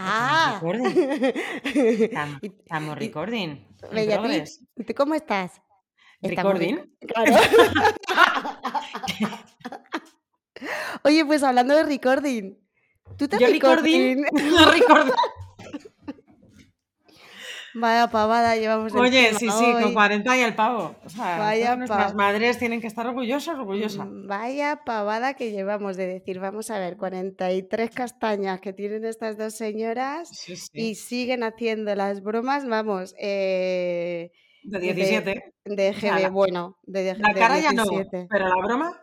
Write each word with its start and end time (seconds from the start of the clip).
Ah, 0.00 0.60
Estamos, 0.62 2.38
estamos 2.42 2.98
recording. 2.98 3.56
Bellatriz, 3.92 4.60
¿tú 4.86 4.94
cómo 4.94 5.14
estás? 5.14 5.60
Estamos 6.22 6.54
¿Recording? 6.58 6.76
rec- 6.76 6.88
Claro. 7.08 7.36
Oye, 11.04 11.24
pues 11.24 11.42
hablando 11.42 11.74
de 11.76 11.82
recording. 11.84 12.54
¿Tú 13.16 13.28
te 13.28 13.38
Yo 13.38 13.46
recording. 13.48 14.22
recording? 14.24 14.50
No 14.50 14.70
recording. 14.70 15.12
Vaya 17.80 18.08
pavada 18.10 18.56
llevamos 18.56 18.94
Oye, 18.94 19.30
sí, 19.34 19.48
sí, 19.50 19.72
con 19.72 19.84
hoy. 19.84 19.92
40 19.94 20.36
y 20.36 20.40
el 20.40 20.54
pavo. 20.54 20.94
O 21.04 21.08
sea, 21.08 21.38
Vaya 21.38 21.76
nuestras 21.76 22.14
madres 22.14 22.58
tienen 22.58 22.80
que 22.80 22.86
estar 22.86 23.06
orgullosas, 23.06 23.56
orgullosas. 23.58 24.06
Mm, 24.06 24.26
Vaya 24.26 24.80
pavada 24.84 25.34
que 25.34 25.50
llevamos 25.52 25.96
de 25.96 26.06
decir, 26.06 26.40
vamos 26.40 26.70
a 26.70 26.78
ver, 26.78 26.96
43 26.96 27.90
castañas 27.90 28.60
que 28.60 28.72
tienen 28.72 29.04
estas 29.04 29.36
dos 29.38 29.54
señoras 29.54 30.28
Sí, 30.30 30.56
sí. 30.56 30.70
y 30.74 30.94
siguen 30.94 31.42
haciendo 31.42 31.94
las 31.94 32.22
bromas, 32.22 32.66
vamos, 32.66 33.14
eh, 33.18 34.30
De 34.62 34.78
de- 34.80 34.92
17. 34.94 35.54
de 35.64 35.94
sea, 35.94 36.18
GB, 36.18 36.30
bueno, 36.30 36.78
de, 36.82 37.02
de- 37.04 37.14
La 37.18 37.32
de 37.32 37.40
cara 37.40 37.58
ya 37.60 37.72
no, 37.72 37.84
17. 37.84 38.26
pero 38.30 38.48
la 38.48 38.56
broma, 38.66 39.00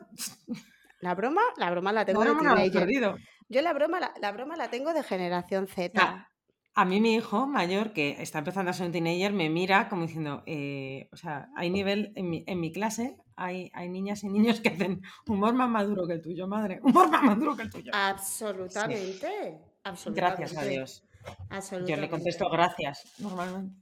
La 1.02 1.14
broma, 1.14 1.42
la 1.58 1.70
broma 1.72 1.92
la 1.92 2.02
la 2.02 2.06
tengo 2.06 2.22
de 2.24 2.30
broma 2.32 2.50
no 2.50 2.56
la 2.56 2.72
perdido. 2.72 3.16
Yo 3.48 3.62
la 3.62 3.74
broma, 3.74 4.00
la, 4.00 4.12
la 4.20 4.32
broma 4.32 4.56
la 4.58 4.70
tengo 4.70 4.94
de 4.94 5.04
generación 5.04 5.68
Z. 5.68 6.30
a 6.76 6.84
mí 6.84 7.00
mi 7.00 7.16
hijo 7.16 7.48
mayor, 7.48 7.94
que 7.94 8.22
está 8.22 8.40
empezando 8.40 8.70
a 8.70 8.74
ser 8.74 8.88
un 8.88 8.92
teenager, 8.92 9.32
me 9.32 9.50
mira 9.50 9.88
como 9.88 10.04
diciendo, 10.04 10.44
eh, 10.46 11.08
o 11.14 11.16
sea, 11.16 11.50
hay 11.56 11.70
nivel, 11.70 12.12
en 12.16 12.30
mi, 12.30 12.44
en 12.48 12.60
mi 12.60 12.74
clase 12.74 13.18
hay, 13.38 13.72
hay 13.74 13.88
niñas 13.88 14.24
y 14.24 14.30
niños 14.30 14.60
que 14.60 14.70
hacen 14.70 15.02
humor 15.26 15.54
más 15.54 15.70
maduro 15.70 16.06
que 16.06 16.14
el 16.14 16.22
tuyo, 16.22 16.48
madre, 16.48 16.80
humor 16.84 17.10
más 17.10 17.24
maduro 17.24 17.56
que 17.56 17.64
el 17.64 17.70
tuyo. 17.70 17.92
Absolutamente. 17.94 19.58
Absolutamente. 19.84 20.42
Gracias 20.42 20.58
a 20.58 20.66
Dios. 20.66 21.04
Yo 21.26 21.34
Absolutamente. 21.50 22.02
le 22.02 22.10
contesto 22.10 22.50
gracias, 22.50 23.14
normalmente. 23.20 23.82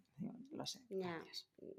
Lo 0.52 0.66
sé. 0.66 0.80
Ya, 0.89 1.19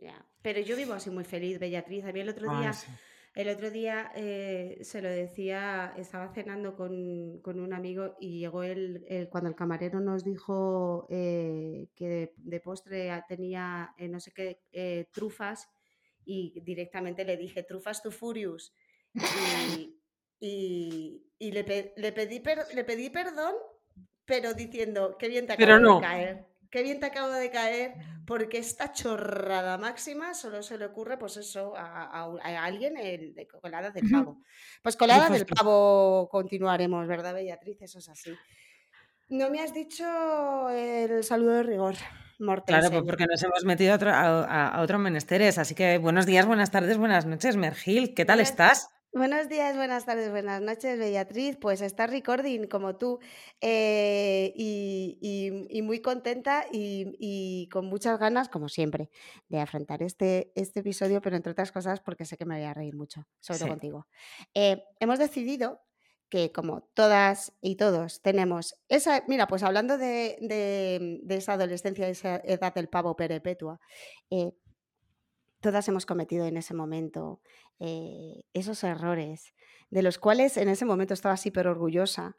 ya. 0.01 0.27
Pero 0.43 0.61
yo 0.61 0.77
vivo 0.77 0.95
así 0.95 1.11
muy 1.11 1.25
feliz, 1.25 1.61
Bellatriz. 1.61 2.05
A 2.05 2.13
mí 2.13 2.21
el 2.21 2.29
otro 2.29 2.59
día, 2.59 2.73
sí. 2.73 2.89
El 3.35 3.49
otro 3.49 3.71
día 3.71 4.13
eh, 4.15 4.79
se 4.83 5.03
lo 5.03 5.09
decía, 5.09 5.93
estaba 5.97 6.33
cenando 6.33 6.77
con, 6.77 7.41
con 7.41 7.59
un 7.61 7.73
amigo 7.73 8.17
y 8.21 8.39
llegó 8.39 8.63
el, 8.63 9.05
el- 9.09 9.29
cuando 9.29 9.51
el 9.51 9.57
camarero 9.57 10.01
nos 10.01 10.25
dijo 10.25 11.07
eh, 11.11 11.89
que 11.97 12.09
de, 12.09 12.33
de 12.37 12.61
postre 12.61 13.11
tenía 13.29 13.93
eh, 13.99 14.09
no 14.09 14.21
sé 14.21 14.33
qué 14.33 14.61
eh, 14.73 15.09
trufas 15.13 15.69
y 16.25 16.61
directamente 16.61 17.25
le 17.25 17.37
dije 17.37 17.65
trufas 17.65 18.03
to 18.03 18.11
furious 18.11 18.73
y, 19.15 19.99
y- 20.41 21.27
y 21.39 21.53
le, 21.53 21.65
pe- 21.65 21.93
le 21.97 22.13
pedí 22.13 22.41
per- 22.41 22.67
le 22.75 22.85
pedí 22.85 23.11
perdón 23.11 23.55
pero 24.25 24.55
diciendo 24.55 25.17
qué 25.19 25.29
bien 25.29 25.47
te 25.47 25.55
Pero 25.57 25.75
acabo 25.75 25.83
no. 25.83 25.97
de 25.97 26.01
caer 26.07 26.47
qué 26.75 26.83
bien 26.83 26.99
te 26.99 27.07
acabo 27.07 27.29
de 27.31 27.51
caer 27.53 27.95
porque 28.27 28.59
esta 28.59 28.91
chorrada 28.93 29.79
máxima 29.79 30.35
solo 30.35 30.61
se 30.61 30.77
le 30.77 30.87
ocurre 30.87 31.17
pues 31.17 31.37
eso 31.37 31.77
a, 31.77 32.03
a 32.05 32.29
un- 32.29 32.41
a 32.41 32.65
alguien 32.65 32.97
el 32.97 33.33
de 33.33 33.47
colada 33.47 33.91
del 33.93 34.11
pavo 34.11 34.43
pues 34.83 34.97
colada 34.97 35.29
del 35.31 35.47
pavo 35.47 36.29
continuaremos 36.29 37.07
verdad 37.07 37.33
Beatriz 37.33 37.81
eso 37.83 38.01
es 38.01 38.09
así 38.09 38.35
no 39.29 39.51
me 39.51 39.61
has 39.61 39.73
dicho 39.73 40.05
el 40.71 41.23
saludo 41.23 41.53
de 41.53 41.63
rigor 41.63 41.95
Claro, 41.95 42.57
pues 42.67 42.67
Mortensen. 42.67 43.07
porque 43.07 43.27
nos 43.27 43.43
hemos 43.45 43.65
metido 43.65 43.93
a, 43.93 43.97
otro- 43.97 44.11
a, 44.13 44.81
otros 44.83 45.01
menesteres. 45.01 45.57
Así 45.57 45.77
que 45.77 45.99
buenos 45.99 46.27
días, 46.27 46.45
buenas 46.47 46.73
tardes, 46.73 46.99
buenas 46.99 47.27
noches, 47.27 47.55
Mergil. 47.57 48.13
¿Qué 48.13 48.25
tal 48.25 48.41
estás? 48.41 48.89
Buenos 49.15 49.49
días, 49.49 49.77
buenas 49.77 50.07
tardes, 50.07 50.29
buenas 50.31 50.61
noches, 50.61 50.99
Beatriz. 50.99 51.57
Pues 51.61 51.81
está 51.83 52.09
recording 52.09 52.67
como 52.67 52.97
tú 52.97 53.21
eh, 53.61 54.53
y, 54.57 55.19
y- 55.21 55.79
y 55.79 55.83
muy 55.83 56.01
contenta 56.01 56.67
y, 56.73 57.15
y 57.21 57.69
con 57.69 57.87
muchas 57.87 58.19
ganas, 58.19 58.49
como 58.49 58.69
siempre, 58.69 59.11
de 59.49 59.61
afrontar 59.61 60.03
este, 60.03 60.51
este 60.57 60.81
episodio, 60.81 61.21
pero 61.23 61.37
entre 61.37 61.53
otras 61.53 61.71
cosas 61.71 62.01
porque 62.01 62.25
sé 62.25 62.37
que 62.37 62.45
me 62.45 62.57
voy 62.57 62.65
a 62.65 62.75
reír 62.75 62.97
mucho, 62.97 63.25
sobre 63.39 63.59
todo 63.61 63.69
Sí. 63.69 63.71
contigo. 63.71 64.07
Eh, 64.53 64.83
hemos 64.99 65.21
decidido 65.21 65.81
que 66.29 66.51
como 66.51 66.83
todas 66.95 67.53
y 67.61 67.77
todos 67.77 68.21
tenemos 68.21 68.75
esa, 68.89 69.23
mira, 69.29 69.47
pues 69.47 69.63
hablando 69.63 69.97
de, 69.97 70.37
de- 70.41 71.21
de 71.23 71.37
esa 71.37 71.53
adolescencia, 71.53 72.07
de 72.07 72.13
esa 72.13 72.37
edad 72.45 72.75
del 72.75 72.89
pavo 72.89 73.15
perpetua, 73.15 73.79
eh, 74.31 74.51
todas 75.65 75.89
hemos 75.89 76.05
cometido 76.05 76.45
en 76.45 76.59
ese 76.59 76.75
momento 76.75 77.41
eh, 77.81 78.45
esos 78.53 78.85
errores, 78.85 79.55
de 79.89 80.03
los 80.03 80.19
cuales 80.19 80.59
en 80.59 80.69
ese 80.69 80.85
momento 80.85 81.15
estabas 81.15 81.47
hiper 81.47 81.67
orgullosa 81.69 82.37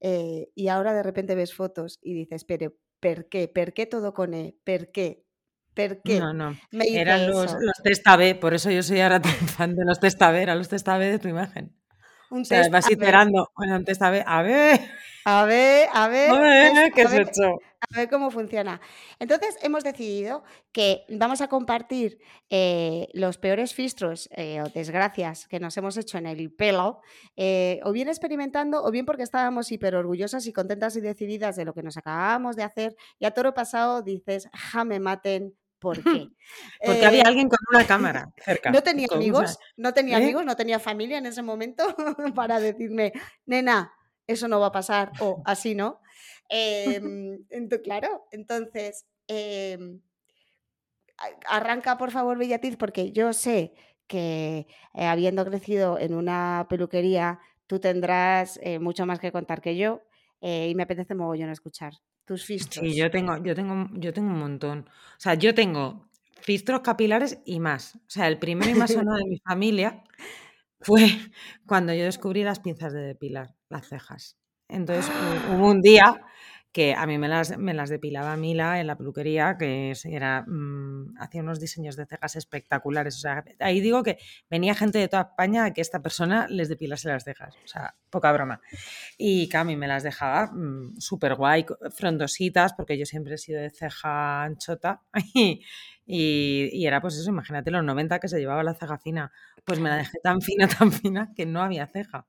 eh, 0.00 0.48
y 0.56 0.66
ahora 0.66 0.92
de 0.92 1.04
repente 1.04 1.36
ves 1.36 1.54
fotos 1.54 2.00
y 2.02 2.14
dices, 2.14 2.44
pero 2.44 2.72
¿per 2.98 3.28
qué? 3.28 3.46
¿Per 3.46 3.74
qué 3.74 3.86
todo 3.86 4.12
con 4.12 4.34
E? 4.34 4.56
¿Per 4.64 4.90
qué? 4.90 5.24
¿Per 5.72 6.02
qué? 6.02 6.18
No, 6.18 6.32
no. 6.32 6.58
Me 6.72 6.84
Eran 6.88 7.30
los, 7.30 7.52
los 7.52 7.76
test 7.84 8.04
AB, 8.08 8.40
por 8.40 8.54
eso 8.54 8.72
yo 8.72 8.82
soy 8.82 9.00
ahora 9.00 9.22
tan 9.22 9.32
fan 9.32 9.76
de 9.76 9.84
los 9.84 10.00
test 10.00 10.20
AB, 10.20 10.34
eran 10.34 10.58
los 10.58 10.68
test 10.68 10.88
AB 10.88 10.98
de 10.98 11.18
tu 11.20 11.28
imagen. 11.28 11.76
Un 12.28 12.40
O 12.40 12.44
sea, 12.44 12.68
vas 12.70 12.90
iterando, 12.90 13.52
bueno, 13.56 13.76
un 13.76 13.84
test 13.84 14.02
AB, 14.02 14.24
a 14.26 14.42
ver, 14.42 14.80
a 15.24 15.44
ver, 15.44 15.88
a 15.92 16.08
ver, 16.08 16.30
a 16.30 16.38
ver, 16.40 16.72
test, 16.72 16.94
¿qué 16.94 17.02
a 17.02 17.04
has 17.06 17.12
ver, 17.12 17.22
hecho? 17.28 17.58
a 17.80 17.96
ver 17.96 18.08
cómo 18.08 18.30
funciona. 18.30 18.80
Entonces 19.18 19.56
hemos 19.62 19.84
decidido 19.84 20.42
que 20.72 21.04
vamos 21.08 21.40
a 21.40 21.48
compartir 21.48 22.18
eh, 22.50 23.08
los 23.12 23.38
peores 23.38 23.74
filtros 23.74 24.28
eh, 24.32 24.60
o 24.62 24.68
desgracias 24.70 25.46
que 25.48 25.60
nos 25.60 25.76
hemos 25.76 25.96
hecho 25.96 26.18
en 26.18 26.26
el 26.26 26.52
pelo, 26.52 27.00
eh, 27.36 27.80
o 27.84 27.92
bien 27.92 28.08
experimentando, 28.08 28.82
o 28.82 28.90
bien 28.90 29.06
porque 29.06 29.22
estábamos 29.22 29.70
hiper 29.70 29.94
orgullosas 29.96 30.46
y 30.46 30.52
contentas 30.52 30.96
y 30.96 31.00
decididas 31.00 31.56
de 31.56 31.64
lo 31.64 31.74
que 31.74 31.82
nos 31.82 31.96
acabábamos 31.96 32.56
de 32.56 32.62
hacer, 32.62 32.96
y 33.18 33.26
a 33.26 33.32
toro 33.32 33.52
pasado 33.54 34.02
dices, 34.02 34.48
ja, 34.52 34.84
me 34.84 34.98
maten, 35.00 35.54
¿por 35.78 36.02
qué? 36.02 36.28
Porque 36.84 37.04
había 37.06 37.22
Eh, 37.22 37.26
alguien 37.26 37.48
con 37.48 37.58
una 37.70 37.86
cámara 37.86 38.32
cerca. 38.44 38.70
no 38.72 38.82
tenía 38.82 39.06
una- 39.10 39.16
amigos, 39.16 39.58
no 39.76 39.92
tenía 39.92 40.18
¿Eh? 40.18 40.22
amigos, 40.22 40.44
no 40.46 40.56
tenía 40.56 40.78
familia 40.78 41.18
en 41.18 41.26
ese 41.26 41.42
momento 41.42 41.84
para 42.34 42.60
decirme, 42.60 43.12
nena, 43.46 43.92
eso 44.26 44.48
no 44.48 44.60
va 44.60 44.66
a 44.66 44.72
pasar 44.72 45.12
o 45.20 45.42
así 45.46 45.74
no. 45.74 46.00
Em, 46.48 47.38
claro, 47.82 48.26
entonces, 48.30 49.06
em, 49.26 50.00
arranca 51.46 51.96
por 51.96 52.10
favor, 52.10 52.38
Bellatriz, 52.38 52.76
porque 52.76 53.12
yo 53.12 53.32
sé 53.32 53.72
que 54.06 54.66
eh, 54.94 55.06
habiendo 55.06 55.44
crecido 55.44 55.98
en 55.98 56.14
una 56.14 56.66
peluquería, 56.68 57.40
tú 57.66 57.80
tendrás 57.80 58.58
eh, 58.62 58.78
mucho 58.78 59.06
más 59.06 59.18
que 59.18 59.32
contar 59.32 59.60
que 59.60 59.76
yo 59.76 60.02
eh, 60.40 60.68
y 60.68 60.74
me 60.74 60.82
apetece 60.82 61.14
mogollón 61.14 61.50
escuchar 61.50 61.94
tus 62.24 62.44
filtros. 62.44 62.84
Sí, 62.84 62.94
yo 62.94 63.10
tengo, 63.10 63.42
yo 63.42 63.54
tengo, 63.54 63.88
yo 63.92 64.12
tengo 64.12 64.28
un 64.28 64.38
montón. 64.38 64.88
O 64.88 65.20
sea, 65.20 65.34
yo 65.34 65.54
tengo 65.54 66.06
filtros 66.40 66.80
capilares 66.80 67.38
y 67.44 67.60
más. 67.60 67.96
O 67.96 68.10
sea, 68.10 68.28
el 68.28 68.38
primero 68.38 68.70
y 68.70 68.74
más 68.74 68.92
sonado 68.92 69.18
de 69.18 69.24
mi 69.24 69.38
familia 69.38 70.02
fue 70.84 71.06
cuando 71.66 71.92
yo 71.94 72.04
descubrí 72.04 72.44
las 72.44 72.60
pinzas 72.60 72.92
de 72.92 73.00
depilar, 73.00 73.54
las 73.68 73.88
cejas. 73.88 74.36
Entonces 74.68 75.06
hu- 75.10 75.56
hubo 75.56 75.70
un 75.70 75.80
día 75.80 76.22
que 76.74 76.94
a 76.94 77.06
mí 77.06 77.18
me 77.18 77.28
las, 77.28 77.56
me 77.56 77.72
las 77.72 77.88
depilaba 77.88 78.36
Mila 78.36 78.80
en 78.80 78.88
la 78.88 78.96
peluquería, 78.98 79.56
que 79.58 79.94
era, 80.04 80.42
mm, 80.46 81.14
hacía 81.20 81.40
unos 81.42 81.60
diseños 81.60 81.96
de 81.96 82.04
cejas 82.06 82.36
espectaculares. 82.36 83.24
Ahí 83.60 83.80
digo 83.80 84.02
que 84.02 84.18
venía 84.50 84.74
gente 84.74 84.98
de 84.98 85.08
toda 85.08 85.22
España 85.30 85.64
a 85.66 85.72
que 85.72 85.80
esta 85.80 86.02
persona 86.02 86.48
les 86.50 86.68
depilase 86.68 87.08
las 87.08 87.24
cejas. 87.24 87.54
O 87.64 87.68
sea, 87.68 87.94
poca 88.10 88.32
broma. 88.32 88.60
Y 89.18 89.48
mí 89.64 89.76
me 89.76 89.86
las 89.88 90.02
dejaba 90.02 90.48
mm, 90.52 90.98
súper 91.00 91.34
guay, 91.36 91.64
frondositas, 91.96 92.72
porque 92.74 92.98
yo 92.98 93.06
siempre 93.06 93.34
he 93.34 93.38
sido 93.38 93.60
de 93.60 93.70
ceja 93.70 94.42
anchota. 94.44 95.02
Y, 95.34 95.62
y- 96.06 96.68
y 96.72 96.86
era 96.86 97.00
pues 97.00 97.16
eso, 97.16 97.30
imagínate 97.30 97.70
los 97.70 97.82
90 97.84 98.18
que 98.20 98.28
se 98.28 98.38
llevaba 98.38 98.62
la 98.62 98.74
ceja 98.74 98.98
fina. 98.98 99.32
Pues 99.64 99.80
me 99.80 99.88
la 99.88 99.96
dejé 99.96 100.18
tan 100.22 100.40
fina, 100.42 100.68
tan 100.78 100.92
fina, 100.92 101.32
que 101.34 101.46
no 101.46 101.62
había 101.62 101.86
ceja. 101.86 102.26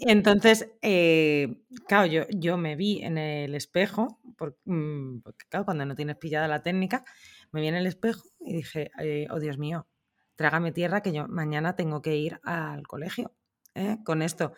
Entonces, 0.00 0.70
eh, 0.82 1.62
claro, 1.86 2.06
yo, 2.06 2.22
yo 2.30 2.56
me 2.56 2.76
vi 2.76 3.02
en 3.02 3.18
el 3.18 3.54
espejo, 3.54 4.20
por- 4.36 4.58
mm, 4.64 5.20
porque 5.20 5.46
claro, 5.48 5.64
cuando 5.64 5.84
no 5.86 5.94
tienes 5.94 6.16
pillada 6.16 6.48
la 6.48 6.62
técnica, 6.62 7.04
me 7.52 7.60
vi 7.60 7.68
en 7.68 7.74
el 7.76 7.86
espejo 7.86 8.22
y 8.40 8.54
dije, 8.56 8.90
eh, 9.00 9.26
oh 9.30 9.40
Dios 9.40 9.58
mío, 9.58 9.86
trágame 10.36 10.72
tierra 10.72 11.02
que 11.02 11.12
yo 11.12 11.26
mañana 11.28 11.76
tengo 11.76 12.02
que 12.02 12.16
ir 12.16 12.40
al 12.44 12.86
colegio 12.86 13.34
¿eh? 13.74 13.98
con 14.04 14.22
esto. 14.22 14.52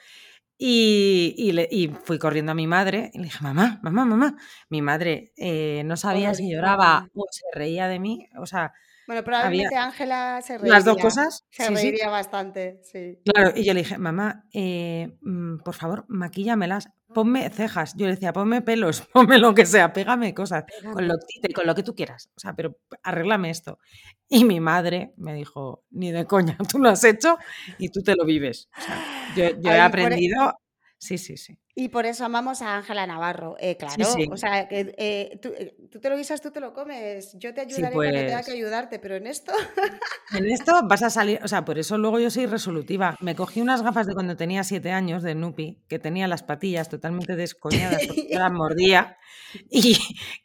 Y, 0.58 1.35
y, 1.38 1.53
le- 1.53 1.69
y 1.70 1.88
fui 1.88 2.19
corriendo 2.19 2.53
a 2.53 2.55
mi 2.55 2.67
madre 2.67 3.11
y 3.14 3.19
le 3.19 3.25
dije, 3.25 3.38
mamá, 3.43 3.81
mamá, 3.82 4.05
mamá. 4.05 4.37
Mi 4.69 4.82
madre 4.82 5.32
eh, 5.37 5.82
no 5.87 5.96
sabía 5.96 6.35
si 6.35 6.50
lloraba 6.53 7.08
o 7.14 7.26
se 7.31 7.44
reía 7.55 7.88
de 7.88 7.99
mí. 7.99 8.29
O 8.38 8.46
sea, 8.46 8.73
Bueno, 9.11 9.25
probablemente 9.25 9.75
Ángela 9.75 10.41
se 10.41 10.57
reiría. 10.57 10.73
las 10.75 10.85
dos 10.85 10.97
cosas. 10.99 11.45
Se 11.51 11.65
Sí, 11.65 11.69
sí. 11.75 11.83
reiría 11.91 12.09
bastante, 12.11 12.79
sí. 12.85 13.19
Claro, 13.25 13.51
y 13.57 13.65
yo 13.65 13.75
le 13.75 13.81
dije, 13.81 13.99
mamá, 13.99 14.45
eh, 14.53 15.17
mm, 15.21 15.59
por 15.65 15.75
favor, 15.75 16.05
maquíllamelas, 16.07 16.91
ponme 17.12 17.51
cejas. 17.51 17.95
Yo 17.97 18.07
le 18.07 18.12
decía, 18.12 18.33
ponme 18.33 18.62
pelos, 18.62 19.01
ponme 19.12 19.39
lo 19.41 19.53
que 19.53 19.67
sea, 19.67 19.93
pégame 19.93 20.33
cosas, 20.33 20.62
con 20.93 21.09
lo, 21.09 21.17
con 21.53 21.67
lo 21.67 21.75
que 21.75 21.83
tú 21.83 21.97
quieras. 21.97 22.31
O 22.37 22.39
sea, 22.39 22.55
pero 22.55 22.77
arréglame 23.03 23.51
esto. 23.51 23.81
Y 24.29 24.45
mi 24.45 24.61
madre 24.61 25.13
me 25.17 25.35
dijo, 25.35 25.83
ni 25.91 26.13
de 26.13 26.25
coña, 26.27 26.56
tú 26.71 26.79
lo 26.79 26.91
has 26.91 27.03
hecho 27.03 27.37
y 27.79 27.89
tú 27.89 28.03
te 28.05 28.15
lo 28.15 28.25
vives. 28.25 28.69
O 28.79 28.81
sea, 28.81 29.05
yo, 29.35 29.61
yo 29.61 29.73
he 29.73 29.77
e- 29.77 29.81
aprendido. 29.81 30.55
Sí, 31.02 31.17
sí, 31.17 31.38
sí. 31.38 31.58
Y 31.75 31.88
por 31.88 32.05
eso 32.05 32.26
amamos 32.26 32.61
a 32.61 32.76
Ángela 32.76 33.06
Navarro. 33.06 33.56
Eh, 33.58 33.79
claro, 33.79 34.05
sí. 34.05 34.29
o 34.31 34.37
sea, 34.37 34.69
que, 34.69 34.94
eh, 34.99 35.38
tú, 35.41 35.49
eh, 35.56 35.75
tú 35.91 35.99
te 35.99 36.11
lo 36.11 36.17
guisas, 36.17 36.43
tú 36.43 36.50
te 36.50 36.61
lo 36.61 36.75
comes. 36.75 37.32
Yo 37.38 37.55
te 37.55 37.62
Sí, 37.62 37.82
ayudaré 37.82 37.94
cuando 37.94 38.12
tenga 38.19 38.37
que 38.41 38.44
pues 38.44 38.56
ayudarte, 38.56 38.99
pero 38.99 39.17
en 39.17 39.26
esto. 39.26 39.50
en 40.35 40.47
esto 40.50 40.82
vas 40.87 41.02
a 41.02 41.08
salir, 41.08 41.41
o 41.43 41.49
sea, 41.49 41.64
por 41.64 41.79
eso 41.79 41.97
luego 41.97 42.20
yo 42.20 42.31
soy 42.31 42.44
resolutiva. 42.44 43.17
Me 43.20 43.35
cogí 43.35 43.62
unas 43.62 43.81
gafas 43.81 44.06
de 44.06 44.12
cuando 44.12 44.37
tenía 44.37 44.62
siete 44.62 44.93
años 44.93 45.23
de 45.23 45.35
Nupi, 45.35 45.82
que 45.88 45.99
tenía 45.99 46.29
las 46.29 46.43
patillas 46.43 46.91
totalmente 46.91 47.35
descoñadas 47.35 48.03
porque 48.06 48.29
las 48.37 48.53
mordía, 48.53 49.17
y 49.70 49.96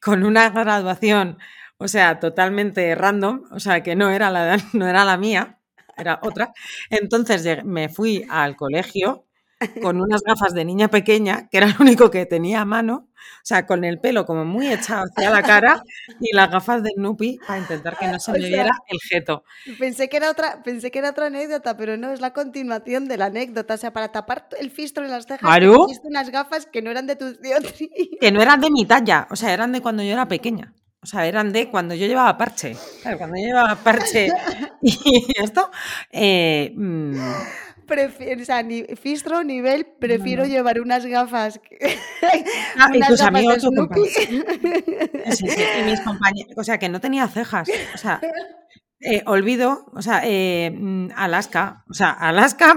con 0.01 0.23
una 0.23 0.49
graduación, 0.51 1.37
o 1.77 1.89
sea, 1.89 2.21
totalmente 2.21 2.95
random, 2.95 3.43
o 3.51 3.59
sea, 3.59 3.83
que 3.83 3.97
no 3.97 4.09
era 4.09 4.29
la, 4.31 4.57
no 4.73 4.87
era 4.87 5.03
la 5.03 5.17
mía, 5.17 5.59
era 5.97 6.19
otra. 6.23 6.53
Entonces 6.89 7.65
me 7.65 7.89
fui 7.89 8.25
al 8.29 8.55
colegio 8.55 9.24
con 9.81 10.01
unas 10.01 10.21
gafas 10.23 10.53
de 10.53 10.65
niña 10.65 10.89
pequeña, 10.89 11.47
que 11.49 11.57
era 11.57 11.67
lo 11.67 11.75
único 11.79 12.11
que 12.11 12.25
tenía 12.25 12.61
a 12.61 12.65
mano, 12.65 13.09
o 13.15 13.47
sea, 13.47 13.65
con 13.65 13.83
el 13.83 13.99
pelo 13.99 14.25
como 14.25 14.43
muy 14.45 14.71
echado 14.71 15.03
hacia 15.05 15.29
la 15.29 15.41
cara 15.43 15.83
y 16.19 16.35
las 16.35 16.49
gafas 16.49 16.83
de 16.83 16.91
Nupi 16.97 17.39
para 17.45 17.59
intentar 17.59 17.97
que 17.97 18.07
no 18.07 18.19
se 18.19 18.31
O 18.31 18.33
me 18.33 18.39
sea, 18.41 18.49
viera 18.49 18.71
el 18.87 18.99
jeto. 19.01 19.43
Pensé 19.79 20.09
que, 20.09 20.17
era 20.17 20.29
otra, 20.31 20.61
pensé 20.63 20.91
que 20.91 20.99
era 20.99 21.11
otra 21.11 21.27
anécdota, 21.27 21.77
pero 21.77 21.97
no, 21.97 22.11
es 22.11 22.21
la 22.21 22.33
continuación 22.33 23.07
de 23.07 23.17
la 23.17 23.25
anécdota. 23.25 23.75
O 23.75 23.77
sea, 23.77 23.93
para 23.93 24.11
tapar 24.11 24.47
el 24.59 24.71
fistro 24.71 25.05
en 25.05 25.11
las 25.11 25.25
cejas, 25.25 25.39
te 25.39 25.45
Claro, 25.45 25.77
cogiste 25.77 26.07
unas 26.07 26.29
gafas 26.29 26.65
que 26.65 26.81
no 26.81 26.91
eran 26.91 27.07
de 27.07 27.15
dioptrías. 27.15 27.63
que 28.19 28.31
no 28.31 28.41
eran 28.41 28.59
de 28.61 28.69
mi 28.71 28.85
talla, 28.85 29.27
o 29.31 29.35
sea, 29.35 29.53
eran 29.53 29.71
de 29.71 29.81
cuando 29.81 30.03
yo 30.03 30.11
era 30.11 30.27
pequeña. 30.27 30.73
O 31.01 31.07
sea, 31.07 31.27
eran 31.27 31.53
de 31.53 31.69
cuando 31.69 31.93
yo 31.93 32.07
llevaba 32.07 32.35
parche. 32.37 32.75
Claro, 33.03 33.17
cuando 33.19 33.37
yo 33.37 33.45
llevaba 33.45 33.75
parche 33.75 34.29
y 34.81 34.97
esto, 35.41 35.69
eh, 36.11 36.73
mm, 36.75 37.15
Prefiero, 37.87 38.41
o 38.41 38.45
sea, 38.45 38.63
ni, 38.63 38.83
fistro, 38.95 39.43
nivel, 39.43 39.87
no, 39.87 39.99
prefiero 39.99 40.43
no. 40.43 40.49
llevar 40.49 40.79
unas 40.81 41.05
gafas, 41.05 41.59
Ah, 42.77 42.89
y 42.93 42.97
unas 42.97 43.09
tus 43.09 43.19
gafas 43.19 43.33
de 43.33 43.39
amigos, 43.39 43.57
tus 43.59 43.75
compañeros. 43.75 44.13
Sí, 45.37 45.49
sí, 45.49 45.61
y 45.79 45.83
mis 45.83 46.01
compañeros, 46.01 46.53
o 46.57 46.63
sea, 46.63 46.77
que 46.77 46.89
no 46.89 46.99
tenía 46.99 47.27
cejas. 47.27 47.67
O 47.93 47.97
sea, 47.97 48.21
eh, 48.99 49.23
olvido, 49.25 49.85
o 49.93 50.01
sea, 50.01 50.21
eh, 50.23 50.71
mm, 50.71 51.09
Alaska, 51.15 51.83
o 51.89 51.93
sea, 51.93 52.11
Alaska, 52.11 52.75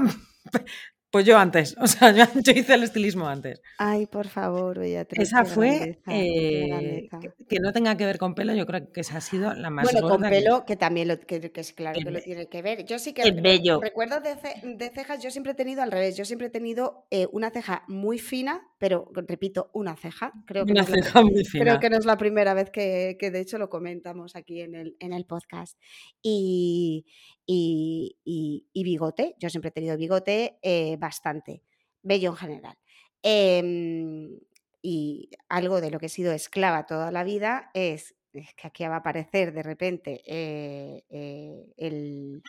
pues 1.11 1.25
yo 1.25 1.39
antes, 1.39 1.77
o 1.81 1.87
sea, 1.87 2.13
yo, 2.13 2.25
yo 2.43 2.53
hice 2.53 2.75
el 2.75 2.83
estilismo 2.83 3.27
antes. 3.27 3.61
Ay, 3.79 4.07
por 4.07 4.27
favor, 4.29 4.79
Beatriz, 4.79 5.29
Esa 5.29 5.45
fue, 5.45 5.99
grandeza, 6.05 6.11
eh, 6.13 7.09
que, 7.21 7.33
que 7.49 7.61
no 7.61 7.73
tenga 7.73 7.97
que 7.97 8.05
ver 8.05 8.19
con 8.19 8.35
pelo, 8.35 8.55
yo 8.55 8.67
creo 8.67 8.93
que 8.93 9.01
esa 9.01 9.17
ha 9.19 9.21
sido 9.21 9.55
la 9.55 9.71
más 9.71 9.91
Bueno, 9.91 10.07
con 10.09 10.23
que... 10.23 10.29
pelo, 10.29 10.65
que 10.67 10.77
también 10.77 11.09
lo, 11.09 11.19
que, 11.21 11.51
que 11.51 11.61
es 11.61 11.73
claro 11.73 11.99
que 12.03 12.11
lo 12.11 12.21
tiene 12.21 12.47
que 12.49 12.61
ver. 12.63 12.85
Yo 12.85 12.99
sí 12.99 13.13
que 13.13 13.31
bello. 13.31 13.81
recuerdo 13.81 14.21
de, 14.21 14.35
ce- 14.37 14.61
de 14.65 14.91
cejas, 14.91 15.23
yo 15.23 15.31
siempre 15.31 15.53
he 15.53 15.55
tenido 15.55 15.83
al 15.83 15.91
revés. 15.91 16.17
Yo 16.17 16.25
siempre 16.25 16.49
he 16.49 16.51
tenido 16.51 17.07
eh, 17.11 17.27
una 17.33 17.51
ceja 17.51 17.85
muy 17.89 18.19
fina, 18.19 18.69
pero 18.79 19.11
repito, 19.15 19.71
una 19.73 19.97
ceja. 19.97 20.33
Creo 20.47 20.67
que 20.67 20.75
no 20.75 20.81
Una 20.83 20.89
la, 20.91 20.95
ceja 21.03 21.23
muy 21.23 21.33
creo 21.51 21.65
fina. 21.65 21.81
que 21.81 21.91
no 21.91 21.97
es 21.97 22.05
la 22.05 22.19
primera 22.19 22.53
vez 22.55 22.71
que, 22.71 23.17
que 23.19 23.31
de 23.31 23.41
hecho 23.41 23.57
lo 23.59 23.71
comentamos 23.71 24.37
aquí 24.37 24.61
en 24.61 24.75
el, 24.75 24.97
en 25.01 25.13
el 25.15 25.25
podcast. 25.25 25.79
Y, 26.23 27.07
y, 27.47 28.19
y- 28.25 28.67
y 28.73 28.85
bigote, 28.85 29.35
yo 29.39 29.49
siempre 29.49 29.69
he 29.71 29.73
tenido 29.73 29.97
bigote 29.97 30.59
eh, 30.63 30.97
bastante, 30.99 31.63
bello 32.03 32.31
en 32.31 32.37
general. 32.37 32.79
Em, 33.23 34.39
y 34.83 35.31
algo 35.49 35.81
de 35.81 35.91
lo 35.91 35.99
que 35.99 36.07
he 36.07 36.09
sido 36.09 36.33
esclava 36.33 36.87
toda 36.87 37.11
la 37.11 37.25
vida 37.25 37.71
es, 37.75 38.15
que 38.33 38.67
aquí 38.67 38.85
va 38.85 38.97
a 38.97 38.99
aparecer 38.99 39.53
de 39.53 39.63
repente 39.63 40.23
eh, 40.27 41.05
eh, 41.09 42.41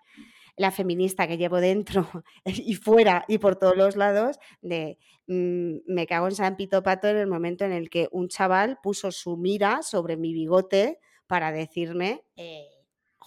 la 0.57 0.71
feminista 0.71 1.27
que 1.27 1.37
llevo 1.37 1.59
dentro 1.59 2.07
y 2.45 2.75
fuera 2.75 3.25
y 3.27 3.37
por 3.37 3.55
todos 3.55 3.75
los 3.77 3.95
lados 3.95 4.39
de 4.61 4.99
mm, 5.27 5.77
me 5.87 6.05
cago 6.05 6.27
en 6.27 6.35
San 6.35 6.57
Pito 6.57 6.83
Pato 6.83 7.07
en 7.07 7.17
el 7.17 7.27
momento 7.27 7.65
en 7.65 7.71
el 7.71 7.89
que 7.89 8.09
un 8.11 8.27
chaval 8.27 8.77
puso 8.83 9.11
su 9.11 9.37
mira 9.37 9.81
sobre 9.81 10.17
mi 10.17 10.33
bigote 10.33 10.99
para 11.27 11.51
decirme, 11.51 12.23
eh, 12.35 12.78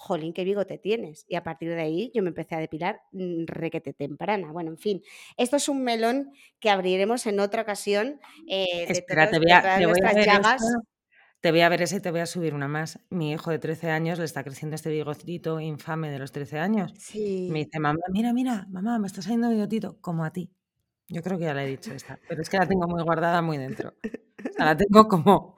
jolín, 0.03 0.33
qué 0.33 0.43
bigote 0.43 0.77
tienes. 0.77 1.25
Y 1.27 1.35
a 1.35 1.43
partir 1.43 1.69
de 1.69 1.81
ahí 1.81 2.11
yo 2.13 2.21
me 2.23 2.29
empecé 2.29 2.55
a 2.55 2.59
depilar 2.59 3.01
mm, 3.13 3.45
requete 3.47 3.93
temprana. 3.93 4.51
Bueno, 4.51 4.71
en 4.71 4.77
fin, 4.77 5.01
esto 5.37 5.55
es 5.57 5.69
un 5.69 5.83
melón 5.83 6.31
que 6.59 6.69
abriremos 6.69 7.25
en 7.25 7.39
otra 7.39 7.61
ocasión 7.63 8.19
eh, 8.47 8.85
de, 8.87 8.93
Espera, 8.93 9.29
todos, 9.29 9.31
te 9.31 9.39
voy 9.39 9.51
a, 9.51 9.61
todas 9.61 9.79
te 9.79 9.85
voy 9.87 9.99
a 10.03 10.03
nuestras 10.03 10.15
ver 10.15 10.25
llagas. 10.25 10.61
esto, 10.61 10.81
te 11.41 11.51
voy 11.51 11.61
a 11.61 11.69
ver 11.69 11.81
ese 11.81 11.97
y 11.97 12.01
te 12.01 12.11
voy 12.11 12.21
a 12.21 12.25
subir 12.25 12.53
una 12.53 12.67
más. 12.67 12.99
Mi 13.09 13.31
hijo 13.33 13.51
de 13.51 13.59
13 13.59 13.89
años 13.91 14.19
le 14.19 14.25
está 14.25 14.43
creciendo 14.43 14.75
este 14.75 14.89
bigotito 14.89 15.59
infame 15.59 16.09
de 16.11 16.19
los 16.19 16.31
13 16.31 16.59
años. 16.59 16.93
Me 16.93 16.99
Sí. 16.99 17.49
dice, 17.65 17.79
mamá, 17.79 17.99
mira, 18.11 18.33
mira, 18.33 18.65
mamá, 18.69 18.99
me 18.99 19.07
está 19.07 19.21
saliendo 19.21 19.49
bigotito, 19.49 19.97
como 20.01 20.23
a 20.25 20.31
ti. 20.31 20.51
Yo 21.09 21.21
creo 21.21 21.37
que 21.37 21.45
ya 21.45 21.53
le 21.53 21.65
he 21.65 21.67
dicho 21.67 21.93
esta, 21.93 22.19
pero 22.27 22.41
es 22.41 22.49
que 22.49 22.57
la 22.57 22.67
tengo 22.67 22.87
muy 22.87 23.03
guardada 23.03 23.41
muy 23.41 23.57
dentro. 23.57 23.93
O 24.49 24.53
sea, 24.53 24.65
la 24.65 24.77
tengo 24.77 25.07
como 25.07 25.57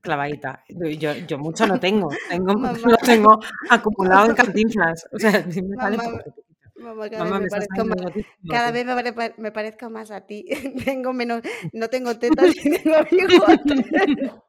clavadita. 0.00 0.62
Yo, 0.68 1.12
yo 1.14 1.38
mucho 1.38 1.66
no 1.66 1.78
tengo, 1.80 2.08
tengo 2.28 2.52
lo 2.86 2.96
tengo 2.98 3.38
acumulado 3.70 4.30
en 4.30 4.34
cantinflas. 4.36 5.08
O 5.12 5.18
sea, 5.18 5.30
sí 5.50 5.62
me 5.62 5.76
sale 5.76 5.96
mamá, 5.96 7.08
cada 7.10 7.24
Mamá, 7.24 7.38
vez 7.40 7.52
me 7.52 7.84
me 7.84 7.84
más, 7.88 8.12
cada 8.50 8.68
ti. 8.68 8.74
vez 8.74 8.86
me, 8.86 9.12
pare- 9.12 9.34
me 9.38 9.52
parezco 9.52 9.90
más 9.90 10.10
a 10.10 10.20
ti. 10.26 10.44
Tengo 10.84 11.12
menos, 11.12 11.42
no 11.72 11.88
tengo 11.88 12.18
tetas 12.18 12.54
ni 12.54 12.78
tengo. 12.78 14.42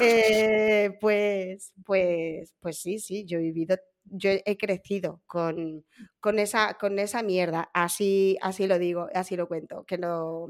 Eh, 0.00 0.96
pues, 1.00 1.72
pues, 1.84 2.54
pues 2.60 2.78
sí, 2.78 2.98
sí, 2.98 3.24
yo 3.24 3.38
he 3.38 3.42
vivido, 3.42 3.76
yo 4.04 4.30
he 4.44 4.56
crecido 4.56 5.20
con, 5.26 5.84
con 6.20 6.38
esa, 6.38 6.74
con 6.74 6.98
esa 6.98 7.22
mierda, 7.22 7.70
así, 7.74 8.36
así 8.40 8.66
lo 8.66 8.78
digo, 8.78 9.08
así 9.14 9.36
lo 9.36 9.48
cuento, 9.48 9.84
que 9.84 9.98
no, 9.98 10.48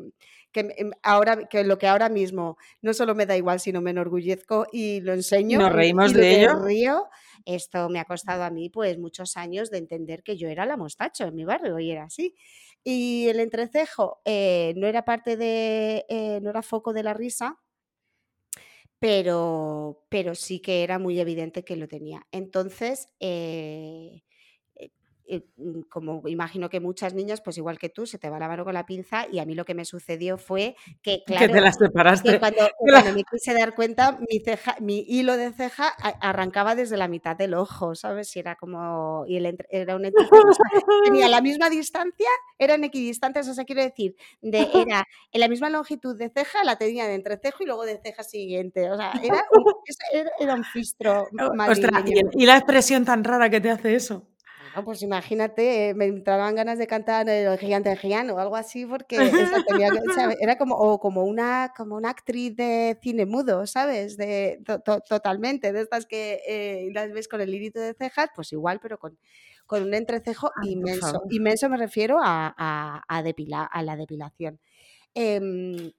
que 0.52 0.74
em, 0.76 0.90
ahora, 1.02 1.48
que 1.48 1.64
lo 1.64 1.78
que 1.78 1.86
ahora 1.86 2.08
mismo 2.08 2.56
no 2.80 2.94
solo 2.94 3.14
me 3.14 3.26
da 3.26 3.36
igual, 3.36 3.60
sino 3.60 3.80
me 3.80 3.90
enorgullezco 3.90 4.66
y 4.72 5.00
lo 5.00 5.12
enseño 5.12 5.58
nos 5.58 5.72
reímos 5.72 6.12
y 6.12 6.14
de 6.14 6.40
ello. 6.42 6.54
río, 6.64 7.08
esto 7.44 7.88
me 7.88 7.98
ha 7.98 8.04
costado 8.04 8.44
a 8.44 8.50
mí 8.50 8.68
pues 8.68 8.98
muchos 8.98 9.36
años 9.36 9.70
de 9.70 9.78
entender 9.78 10.22
que 10.22 10.36
yo 10.36 10.48
era 10.48 10.66
la 10.66 10.76
mostacho 10.76 11.24
en 11.24 11.34
mi 11.34 11.44
barrio 11.44 11.78
y 11.78 11.90
era 11.90 12.04
así. 12.04 12.34
Y 12.84 13.28
el 13.28 13.40
entrecejo 13.40 14.20
eh, 14.24 14.74
no 14.76 14.86
era 14.86 15.04
parte 15.04 15.36
de, 15.36 16.04
eh, 16.08 16.40
no 16.42 16.50
era 16.50 16.62
foco 16.62 16.92
de 16.92 17.02
la 17.02 17.14
risa, 17.14 17.60
pero, 18.98 20.04
pero 20.08 20.34
sí 20.34 20.60
que 20.60 20.84
era 20.84 20.98
muy 20.98 21.18
evidente 21.18 21.64
que 21.64 21.76
lo 21.76 21.88
tenía. 21.88 22.26
Entonces, 22.30 23.08
eh, 23.18 24.22
eh, 25.34 25.46
mm, 25.56 25.80
como 25.88 26.28
imagino 26.28 26.68
que 26.68 26.78
muchas 26.78 27.14
niñas, 27.14 27.40
pues 27.40 27.56
igual 27.56 27.78
que 27.78 27.88
tú, 27.88 28.04
se 28.06 28.18
te 28.18 28.28
va 28.28 28.38
la 28.38 28.48
mano 28.48 28.64
con 28.64 28.74
la 28.74 28.84
pinza 28.84 29.26
y 29.32 29.38
a 29.38 29.46
mí 29.46 29.54
lo 29.54 29.64
que 29.64 29.74
me 29.74 29.86
sucedió 29.86 30.36
fue 30.36 30.76
que, 31.02 31.22
Que 31.26 31.48
te 31.48 31.48
claro, 31.48 31.52
que 32.22 32.38
cuando, 32.38 32.58
la- 32.84 33.02
cuando 33.04 33.12
me 33.14 33.24
quise 33.24 33.54
dar 33.54 33.74
cuenta, 33.74 34.18
mi, 34.30 34.40
ceja, 34.40 34.76
mi 34.80 35.04
hilo 35.08 35.36
de 35.38 35.52
ceja 35.52 35.88
arrancaba 36.20 36.74
desde 36.74 36.96
la 36.98 37.08
mitad 37.08 37.34
del 37.34 37.54
ojo, 37.54 37.94
¿sabes? 37.94 38.36
Y 38.36 38.40
era 38.40 38.56
como, 38.56 39.24
y 39.26 39.36
el 39.36 39.56
era 39.70 39.96
un 39.96 40.02
tenía 41.04 41.28
la 41.28 41.40
misma 41.40 41.70
distancia, 41.70 42.28
eran 42.58 42.84
equidistantes, 42.84 43.48
o 43.48 43.54
sea, 43.54 43.64
quiero 43.64 43.82
decir, 43.82 44.14
de, 44.40 44.58
era 45.00 45.04
en 45.32 45.40
la 45.40 45.48
misma 45.48 45.70
longitud 45.70 46.16
de 46.16 46.28
ceja, 46.28 46.62
la 46.64 46.76
tenía 46.76 47.06
de 47.06 47.14
entrecejo 47.14 47.62
y 47.62 47.66
luego 47.66 47.84
de 47.84 47.98
ceja 48.02 48.22
siguiente, 48.22 48.90
o 48.90 48.96
sea, 48.96 49.12
era 49.22 49.44
un, 49.50 49.64
era, 50.12 50.30
era 50.38 50.54
un 50.54 50.64
fistro 50.64 51.26
Ostras, 51.70 52.04
y 52.32 52.46
la 52.46 52.56
expresión 52.56 53.04
tan 53.04 53.24
rara 53.24 53.48
que 53.48 53.60
te 53.60 53.70
hace 53.70 53.94
eso. 53.94 54.28
Bueno, 54.74 54.86
pues 54.86 55.02
imagínate, 55.02 55.90
eh, 55.90 55.94
me 55.94 56.06
entraban 56.06 56.54
ganas 56.54 56.78
de 56.78 56.86
cantar 56.86 57.28
el 57.28 57.58
gigante 57.58 57.94
gigano 57.96 58.34
o 58.34 58.38
algo 58.38 58.56
así, 58.56 58.86
porque 58.86 59.34
tenía 59.66 59.90
que- 59.90 60.00
era 60.40 60.56
como, 60.56 60.76
o 60.76 60.98
como 60.98 61.24
una, 61.24 61.72
como 61.76 61.94
una 61.96 62.08
actriz 62.08 62.56
de 62.56 62.98
cine 63.02 63.26
mudo, 63.26 63.66
¿sabes? 63.66 64.16
De, 64.16 64.60
to- 64.64 64.80
to- 64.80 65.00
totalmente, 65.02 65.72
de 65.72 65.80
estas 65.82 66.06
que 66.06 66.40
eh, 66.48 66.88
las 66.94 67.12
ves 67.12 67.28
con 67.28 67.42
el 67.42 67.54
hilito 67.54 67.80
de 67.80 67.92
cejas, 67.94 68.30
pues 68.34 68.50
igual, 68.52 68.80
pero 68.80 68.98
con, 68.98 69.18
con 69.66 69.82
un 69.82 69.92
entrecejo 69.92 70.52
inmenso. 70.60 71.26
Inmenso 71.28 71.68
me 71.68 71.76
refiero 71.76 72.18
a, 72.22 72.54
a, 72.56 73.02
a 73.08 73.22
depila- 73.22 73.68
a 73.70 73.82
la 73.82 73.96
depilación. 73.96 74.58
Em, 75.14 75.92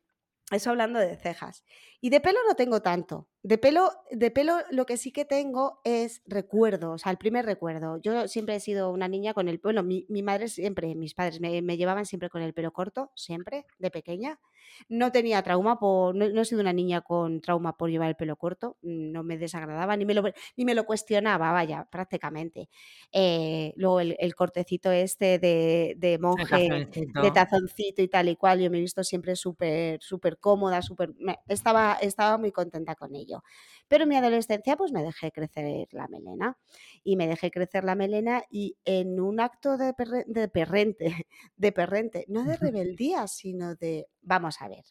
eso 0.52 0.70
hablando 0.72 1.00
de 1.00 1.16
cejas. 1.18 1.64
Y 2.04 2.10
de 2.10 2.20
pelo 2.20 2.40
no 2.46 2.56
tengo 2.56 2.82
tanto. 2.82 3.30
De 3.44 3.58
pelo, 3.58 3.92
de 4.12 4.30
pelo 4.30 4.58
lo 4.72 4.86
que 4.86 4.96
sí 4.96 5.12
que 5.14 5.26
tengo 5.26 5.82
es 5.84 6.22
recuerdos, 6.26 6.96
o 6.96 6.98
sea, 6.98 7.12
el 7.12 7.18
primer 7.18 7.46
recuerdo. 7.46 7.98
Yo 8.02 8.28
siempre 8.30 8.56
he 8.56 8.60
sido 8.62 8.90
una 8.90 9.10
niña 9.10 9.34
con 9.34 9.50
el 9.50 9.60
pelo, 9.60 9.84
mi, 9.84 10.06
mi 10.08 10.22
madre 10.22 10.48
siempre, 10.48 10.96
mis 10.96 11.14
padres 11.14 11.42
me, 11.42 11.62
me, 11.62 11.76
llevaban 11.76 12.06
siempre 12.06 12.30
con 12.30 12.42
el 12.42 12.54
pelo 12.54 12.72
corto, 12.72 13.12
siempre, 13.16 13.66
de 13.80 13.92
pequeña. 13.92 14.40
No 14.88 15.12
tenía 15.12 15.42
trauma, 15.44 15.78
por, 15.78 16.16
no, 16.16 16.42
he 16.42 16.46
sido 16.46 16.62
una 16.62 16.72
niña 16.72 17.02
con 17.02 17.42
trauma 17.42 17.76
por 17.78 17.90
llevar 17.90 18.08
el 18.08 18.16
pelo 18.16 18.38
corto, 18.38 18.78
no 18.82 19.24
me 19.24 19.38
desagradaba, 19.38 19.98
ni 19.98 20.06
me 20.06 20.14
lo, 20.14 20.24
ni 20.56 20.64
me 20.64 20.74
lo 20.74 20.86
cuestionaba, 20.86 21.52
vaya, 21.52 21.86
prácticamente. 21.92 22.70
Eh, 23.12 23.74
luego 23.76 24.00
el, 24.00 24.16
el, 24.20 24.36
cortecito 24.36 24.90
este 24.90 25.38
de, 25.38 25.96
de 25.98 26.18
monje, 26.18 26.88
de 26.90 27.32
tazoncito 27.32 28.02
y 28.02 28.08
tal 28.08 28.30
y 28.30 28.38
cual, 28.38 28.62
yo 28.62 28.72
me 28.72 28.78
he 28.78 28.82
visto 28.82 29.04
siempre 29.04 29.36
súper, 29.36 30.02
súper 30.02 30.38
cómoda, 30.38 30.82
súper... 30.82 31.14
Estaba, 31.50 31.93
estaba 32.02 32.38
muy 32.38 32.52
contenta 32.52 32.96
con 32.96 33.16
ello. 33.16 33.44
Pero 33.88 34.04
en 34.04 34.10
mi 34.10 34.16
adolescencia 34.16 34.78
pues 34.78 34.92
me 34.92 35.04
dejé 35.04 35.32
crecer 35.32 35.88
la 35.92 36.08
melena 36.08 36.58
y 37.04 37.16
me 37.16 37.28
dejé 37.28 37.52
crecer 37.52 37.84
la 37.84 37.96
melena 37.96 38.44
y 38.50 38.78
en 38.86 39.20
un 39.20 39.40
acto 39.40 39.78
de, 39.78 39.94
de 40.28 40.48
perrente, 40.48 41.28
de 41.56 41.72
perrente, 41.72 42.26
no 42.28 42.44
de 42.44 42.58
rebeldía, 42.58 43.28
sino 43.28 43.76
de, 43.76 44.08
vamos 44.22 44.62
a 44.62 44.68
ver, 44.68 44.86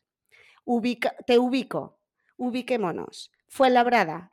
ubica, 0.65 1.15
te 1.27 1.39
ubico, 1.39 1.99
ubiquémonos. 2.37 3.31
Fue 3.49 3.71
labrada 3.71 4.33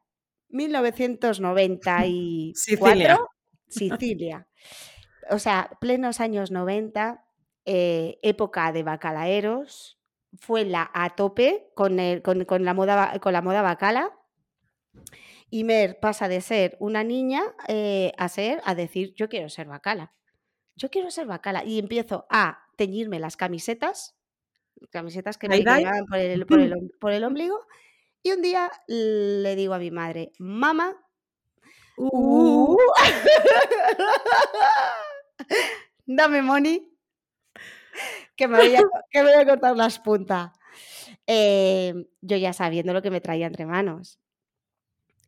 1994, 0.50 2.56
Sicilia. 2.56 3.20
Sicilia. 3.68 4.48
O 5.30 5.40
sea, 5.40 5.70
plenos 5.80 6.20
años 6.20 6.52
90, 6.52 7.24
eh, 7.66 8.18
época 8.24 8.72
de 8.72 8.84
bacalaeros, 8.84 9.99
fue 10.38 10.66
la 10.66 10.90
a 10.94 11.16
tope 11.16 11.72
con, 11.76 12.00
el, 12.00 12.22
con, 12.22 12.46
con, 12.46 12.66
la 12.66 12.74
moda, 12.74 13.20
con 13.20 13.34
la 13.34 13.42
moda 13.42 13.62
bacala 13.62 14.14
y 15.50 15.64
Mer 15.64 16.00
pasa 16.00 16.28
de 16.28 16.42
ser 16.42 16.78
una 16.80 17.04
niña 17.04 17.42
eh, 17.68 18.12
a 18.18 18.30
ser, 18.30 18.62
a 18.66 18.76
decir, 18.76 19.14
yo 19.16 19.30
quiero 19.30 19.50
ser 19.50 19.68
bacala. 19.68 20.14
Yo 20.76 20.90
quiero 20.90 21.10
ser 21.12 21.26
bacala. 21.26 21.64
Y 21.64 21.80
empiezo 21.80 22.28
a 22.30 22.68
teñirme 22.78 23.20
las 23.20 23.36
camisetas, 23.36 24.16
camisetas 24.92 25.38
que 25.38 25.50
me 25.50 25.58
llegaban 25.58 26.06
por 26.06 26.20
el, 26.20 26.46
por, 26.46 26.60
el, 26.60 26.92
por 27.00 27.12
el 27.12 27.24
ombligo. 27.24 27.60
Y 28.22 28.32
un 28.32 28.42
día 28.42 28.72
le 28.88 29.56
digo 29.56 29.74
a 29.74 29.80
mi 29.80 29.92
madre, 29.92 30.34
mamá, 30.38 30.96
uh. 31.98 32.78
dame 36.06 36.42
money, 36.42 36.89
que 38.36 38.48
me, 38.48 38.58
voy 38.58 38.76
a, 38.76 39.46
cortar 39.46 39.76
las 39.76 40.00
puntas. 40.00 40.52
Eh, 41.28 41.94
yo 42.22 42.38
ya 42.38 42.54
sabiendo 42.54 42.94
lo 42.94 43.02
que 43.02 43.12
me 43.12 43.22
traía 43.22 43.48
entre 43.48 43.66
manos 43.66 44.20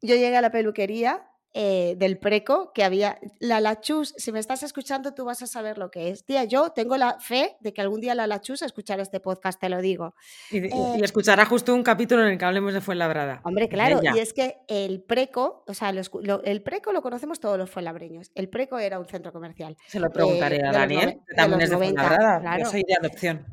yo 0.01 0.15
llegué 0.15 0.35
a 0.35 0.41
la 0.41 0.51
peluquería 0.51 1.27
eh, 1.53 1.96
del 1.98 2.17
preco 2.17 2.72
que 2.74 2.84
había 2.84 3.20
la 3.39 3.60
lachus. 3.60 4.13
Si 4.17 4.31
me 4.31 4.39
estás 4.39 4.63
escuchando, 4.63 5.13
tú 5.13 5.25
vas 5.25 5.41
a 5.41 5.48
saber 5.48 5.77
lo 5.77 5.91
que 5.91 6.10
es. 6.10 6.24
Tía, 6.24 6.46
yo 6.46 6.70
tengo 6.70 6.96
la 6.96 7.20
fe 7.20 7.58
de 7.60 7.74
que 7.74 7.81
algún 7.81 8.00
día 8.00 8.15
la 8.15 8.25
lachus 8.25 8.62
escuchará 8.62 9.03
este 9.03 9.20
podcast, 9.20 9.60
te 9.60 9.67
lo 9.67 9.81
digo. 9.81 10.15
Y, 10.50 10.60
eh, 10.60 10.72
escuchará 11.01 11.46
justo 11.46 11.74
un 11.74 11.84
capítulo 11.84 12.22
en 12.24 12.34
el 12.34 12.38
que 12.38 12.46
hablemos 12.46 12.74
de 12.74 12.79
Fuenlabrada. 12.79 13.41
Hombre, 13.43 13.67
claro, 13.67 14.00
y 14.01 14.17
es 14.17 14.31
que 14.31 14.60
el 14.70 15.01
preco, 15.01 15.65
o 15.67 15.74
sea, 15.74 15.89
el 15.89 16.62
preco 16.62 16.93
lo 16.93 17.01
conocemos 17.01 17.41
todos 17.41 17.58
los 17.58 17.70
fuenlabreños. 17.70 18.31
El 18.34 18.48
preco 18.48 18.79
era 18.79 18.98
un 18.98 19.05
centro 19.05 19.34
comercial. 19.34 19.75
Se 19.88 20.00
lo 20.00 20.10
preguntaré 20.10 20.58
eh, 20.58 20.67
a 20.67 20.72
Daniel, 20.72 21.20
que 21.27 21.36
también 21.36 21.62
es 21.62 21.70
de 21.70 21.77
Fuenlabrada. 21.77 22.60
Yo 22.60 22.65
soy 22.65 22.84
de 22.84 22.96
adopción. 22.96 23.46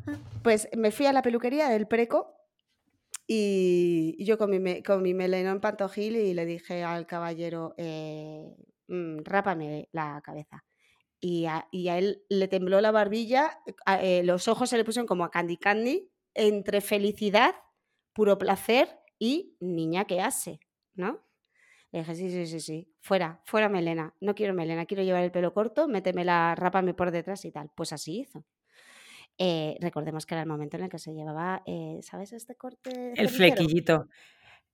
Pues 0.44 0.68
me 0.76 0.92
fui 0.92 1.06
a 1.06 1.12
la 1.12 1.22
peluquería 1.22 1.68
del 1.68 1.88
preco 1.88 2.37
y, 3.30 4.24
yo 4.24 4.38
con 4.38 4.50
mi, 4.50 4.82
con 4.82 5.02
mi 5.02 5.14
pantojil 5.60 6.16
y 6.16 6.32
le 6.32 6.46
dije 6.46 6.82
al 6.82 7.06
caballero, 7.06 7.74
eh, 7.76 8.56
mm, 8.88 9.18
rápame 9.22 9.90
la 9.92 10.20
cabeza. 10.24 10.64
Y 11.20 11.44
a, 11.44 11.68
y 11.70 11.88
a, 11.88 11.98
él 11.98 12.24
le 12.30 12.48
tembló 12.48 12.80
la 12.80 12.90
barbilla, 12.90 13.60
eh, 14.00 14.22
los 14.24 14.48
ojos 14.48 14.70
se 14.70 14.78
le 14.78 14.84
pusieron 14.84 15.06
como 15.06 15.24
a 15.24 15.30
candy 15.30 15.58
candy, 15.58 16.10
entre 16.32 16.80
felicidad, 16.80 17.54
puro 18.14 18.38
placer 18.38 18.88
y 19.18 19.56
niña 19.60 20.06
que 20.06 20.22
hace, 20.22 20.60
¿no? 20.94 21.20
Le 21.92 22.00
dije, 22.00 22.14
sí, 22.14 22.30
sí, 22.30 22.46
sí, 22.46 22.60
sí, 22.60 22.94
fuera, 23.00 23.42
fuera 23.44 23.68
melena, 23.68 24.14
no 24.20 24.34
quiero 24.34 24.54
melena, 24.54 24.86
quiero 24.86 25.02
llevar 25.02 25.24
el 25.24 25.32
pelo 25.32 25.52
corto, 25.52 25.86
métemela, 25.86 26.54
rápame 26.54 26.94
por 26.94 27.10
detrás 27.10 27.44
y 27.44 27.52
tal. 27.52 27.70
Pues 27.74 27.92
así 27.92 28.20
hizo. 28.20 28.44
Eh, 29.38 29.76
recordemos 29.80 30.26
que 30.26 30.34
era 30.34 30.42
el 30.42 30.48
momento 30.48 30.76
en 30.76 30.84
el 30.84 30.90
que 30.90 30.98
se 30.98 31.14
llevaba, 31.14 31.62
eh, 31.64 32.00
¿sabes 32.02 32.32
este 32.32 32.56
corte? 32.56 33.12
El 33.16 33.28
flequillito. 33.28 34.08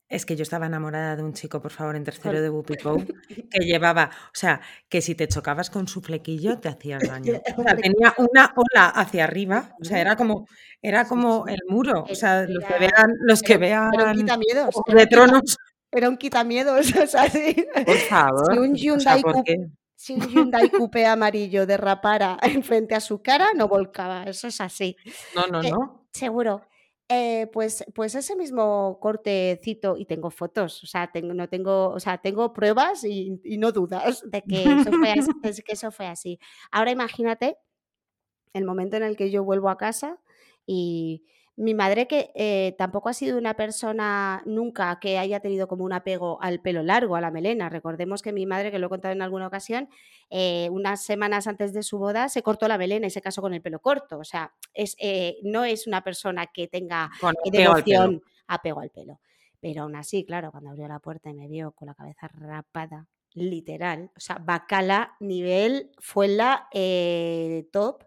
Es 0.08 0.26
que 0.26 0.36
yo 0.36 0.42
estaba 0.42 0.66
enamorada 0.66 1.16
de 1.16 1.22
un 1.22 1.32
chico, 1.32 1.60
por 1.62 1.70
favor, 1.70 1.96
en 1.96 2.04
tercero 2.04 2.40
de 2.40 2.48
Bupico, 2.48 2.96
que 3.28 3.64
llevaba, 3.64 4.10
o 4.26 4.34
sea, 4.34 4.60
que 4.88 5.00
si 5.00 5.14
te 5.14 5.26
chocabas 5.28 5.70
con 5.70 5.88
su 5.88 6.02
flequillo 6.02 6.58
te 6.58 6.68
hacías 6.68 7.02
daño. 7.08 7.40
O 7.56 7.62
sea, 7.62 7.74
tenía 7.76 8.14
una 8.18 8.54
ola 8.54 8.88
hacia 8.90 9.24
arriba, 9.24 9.74
o 9.80 9.84
sea, 9.84 10.00
era 10.00 10.16
como, 10.16 10.46
era 10.82 11.06
como 11.06 11.46
el 11.46 11.60
muro. 11.68 12.04
O 12.08 12.14
sea, 12.14 12.46
los 12.46 12.64
que 12.64 12.78
vean, 12.78 13.12
los 13.20 13.42
que 13.42 13.56
vean 13.56 13.90
era 13.94 14.10
un 14.10 14.16
quitamiedos, 14.16 14.74
de 14.86 15.06
tronos. 15.06 15.56
Era 15.90 16.08
un 16.08 16.16
quitamiedos, 16.16 16.86
o 17.02 17.06
sea, 17.06 17.28
sí. 17.30 17.56
Por 17.86 17.96
favor. 17.96 18.52
Si 18.52 18.58
un 18.58 18.74
Hyundai 18.74 19.22
o 19.24 19.32
sea, 19.32 19.42
si 20.04 20.12
un 20.12 20.28
Hyundai 20.28 20.68
Coupé 20.68 21.06
amarillo 21.06 21.64
derrapara 21.64 22.36
enfrente 22.42 22.94
a 22.94 23.00
su 23.00 23.22
cara, 23.22 23.54
no 23.56 23.68
volcaba. 23.68 24.24
Eso 24.24 24.48
es 24.48 24.60
así. 24.60 24.96
No, 25.34 25.46
no, 25.46 25.62
eh, 25.62 25.70
no. 25.70 26.06
Seguro. 26.12 26.60
Eh, 27.08 27.48
pues, 27.52 27.84
pues 27.94 28.14
ese 28.14 28.36
mismo 28.36 28.98
cortecito, 29.00 29.96
y 29.96 30.04
tengo 30.04 30.30
fotos, 30.30 30.82
o 30.82 30.86
sea, 30.86 31.10
tengo, 31.12 31.32
no 31.32 31.48
tengo, 31.48 31.88
o 31.88 32.00
sea, 32.00 32.18
tengo 32.18 32.52
pruebas 32.52 33.04
y, 33.04 33.40
y 33.44 33.58
no 33.58 33.72
dudas 33.72 34.22
de 34.26 34.42
que, 34.42 34.64
eso 34.64 34.90
fue 34.90 35.12
así, 35.12 35.30
de 35.42 35.62
que 35.64 35.72
eso 35.72 35.90
fue 35.90 36.06
así. 36.06 36.38
Ahora 36.70 36.90
imagínate 36.90 37.56
el 38.52 38.64
momento 38.64 38.96
en 38.96 39.04
el 39.04 39.16
que 39.16 39.30
yo 39.30 39.42
vuelvo 39.42 39.70
a 39.70 39.78
casa 39.78 40.18
y, 40.66 41.24
mi 41.56 41.72
madre, 41.72 42.08
que 42.08 42.32
eh, 42.34 42.74
tampoco 42.78 43.08
ha 43.08 43.12
sido 43.12 43.38
una 43.38 43.54
persona 43.54 44.42
nunca 44.44 44.98
que 44.98 45.18
haya 45.18 45.38
tenido 45.38 45.68
como 45.68 45.84
un 45.84 45.92
apego 45.92 46.42
al 46.42 46.60
pelo 46.60 46.82
largo, 46.82 47.14
a 47.14 47.20
la 47.20 47.30
melena. 47.30 47.68
Recordemos 47.68 48.22
que 48.22 48.32
mi 48.32 48.44
madre, 48.44 48.72
que 48.72 48.80
lo 48.80 48.86
he 48.86 48.90
contado 48.90 49.12
en 49.12 49.22
alguna 49.22 49.46
ocasión, 49.46 49.88
eh, 50.30 50.68
unas 50.72 51.04
semanas 51.04 51.46
antes 51.46 51.72
de 51.72 51.84
su 51.84 51.98
boda 51.98 52.28
se 52.28 52.42
cortó 52.42 52.66
la 52.66 52.76
melena 52.76 53.06
y 53.06 53.10
se 53.10 53.22
casó 53.22 53.40
con 53.40 53.54
el 53.54 53.62
pelo 53.62 53.78
corto. 53.78 54.18
O 54.18 54.24
sea, 54.24 54.52
es, 54.72 54.96
eh, 54.98 55.36
no 55.44 55.64
es 55.64 55.86
una 55.86 56.02
persona 56.02 56.46
que 56.46 56.66
tenga 56.66 57.10
devoción, 57.44 58.22
apego 58.48 58.80
al 58.80 58.90
pelo. 58.90 59.20
Pero 59.60 59.82
aún 59.82 59.94
así, 59.94 60.24
claro, 60.24 60.50
cuando 60.50 60.70
abrió 60.70 60.88
la 60.88 60.98
puerta 60.98 61.30
y 61.30 61.34
me 61.34 61.46
vio 61.46 61.70
con 61.70 61.86
la 61.86 61.94
cabeza 61.94 62.28
rapada, 62.28 63.06
literal, 63.32 64.10
o 64.16 64.20
sea, 64.20 64.38
bacala 64.38 65.16
nivel, 65.20 65.92
fue 65.98 66.28
la 66.28 66.68
top 67.72 68.02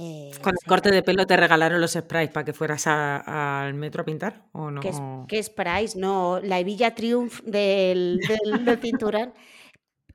eh, 0.00 0.30
¿Con 0.42 0.54
el 0.54 0.68
corte 0.68 0.92
de 0.92 1.02
pelo 1.02 1.26
te 1.26 1.36
regalaron 1.36 1.80
los 1.80 1.90
sprays 1.90 2.30
para 2.30 2.44
que 2.44 2.52
fueras 2.52 2.86
al 2.86 3.74
metro 3.74 4.02
a 4.02 4.04
pintar? 4.04 4.46
¿o 4.52 4.70
no? 4.70 4.80
¿Qué, 5.26 5.42
sprays? 5.42 5.96
No, 5.96 6.38
la 6.40 6.62
Villa 6.62 6.94
Triumph 6.94 7.40
del, 7.42 8.20
del, 8.64 8.78
cinturón. 8.80 9.34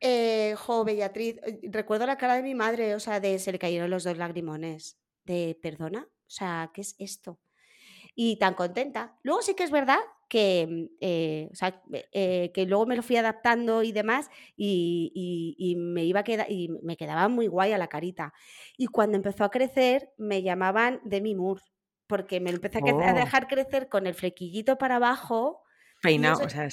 Eh, 0.06 0.56
jo, 0.58 0.84
Bellatriz, 0.84 1.38
eh, 1.46 1.62
recuerdo 1.72 2.06
la 2.06 2.18
cara 2.18 2.36
de 2.36 2.44
mi 2.44 2.54
madre, 2.56 2.94
o 2.94 3.00
sea, 3.00 3.22
de 3.22 3.40
se 3.40 3.54
le 3.54 3.58
cayeron 3.58 3.90
los 3.90 4.04
dos 4.04 4.18
lagrimones. 4.18 4.98
De, 5.24 5.58
¿perdona? 5.62 6.10
O 6.10 6.30
sea, 6.30 6.72
¿qué 6.74 6.82
es 6.82 6.94
esto? 7.00 7.40
Y 8.16 8.38
tan 8.38 8.54
contenta. 8.54 9.18
Luego 9.24 9.42
sí 9.42 9.56
que 9.56 9.64
es 9.64 9.72
verdad 9.72 10.00
que, 10.30 10.68
mm, 10.68 10.96
eh, 11.02 11.50
o 11.52 11.56
sea, 11.56 11.82
eh, 12.12 12.52
que 12.54 12.66
luego 12.66 12.86
me 12.86 12.96
lo 12.96 13.04
fui 13.04 13.18
adaptando 13.18 13.84
y 13.84 13.92
demás 13.92 14.30
y, 14.56 15.12
y, 15.58 15.76
me 15.76 16.06
iba 16.06 16.22
a 16.22 16.24
quedar, 16.24 16.52
y 16.52 16.70
me 16.84 16.98
quedaba 16.98 17.28
muy 17.28 17.48
guay 17.48 17.72
a 17.72 17.78
la 17.78 17.88
carita. 17.88 18.34
Y 18.78 18.88
cuando 18.88 19.18
empezó 19.18 19.44
a 19.44 19.52
crecer 19.52 20.12
me 20.18 20.42
llamaban 20.42 21.02
Demi 21.04 21.36
Moore 21.36 21.62
porque 22.08 22.40
me 22.40 22.52
empecé 22.52 22.80
a 22.80 22.82
oh. 22.94 23.16
dejar 23.16 23.48
crecer 23.48 23.90
con 23.90 24.08
el 24.08 24.14
flequillito 24.14 24.78
para 24.78 24.98
abajo 24.98 25.63
Peinado, 26.04 26.44
o 26.44 26.50
sea, 26.50 26.68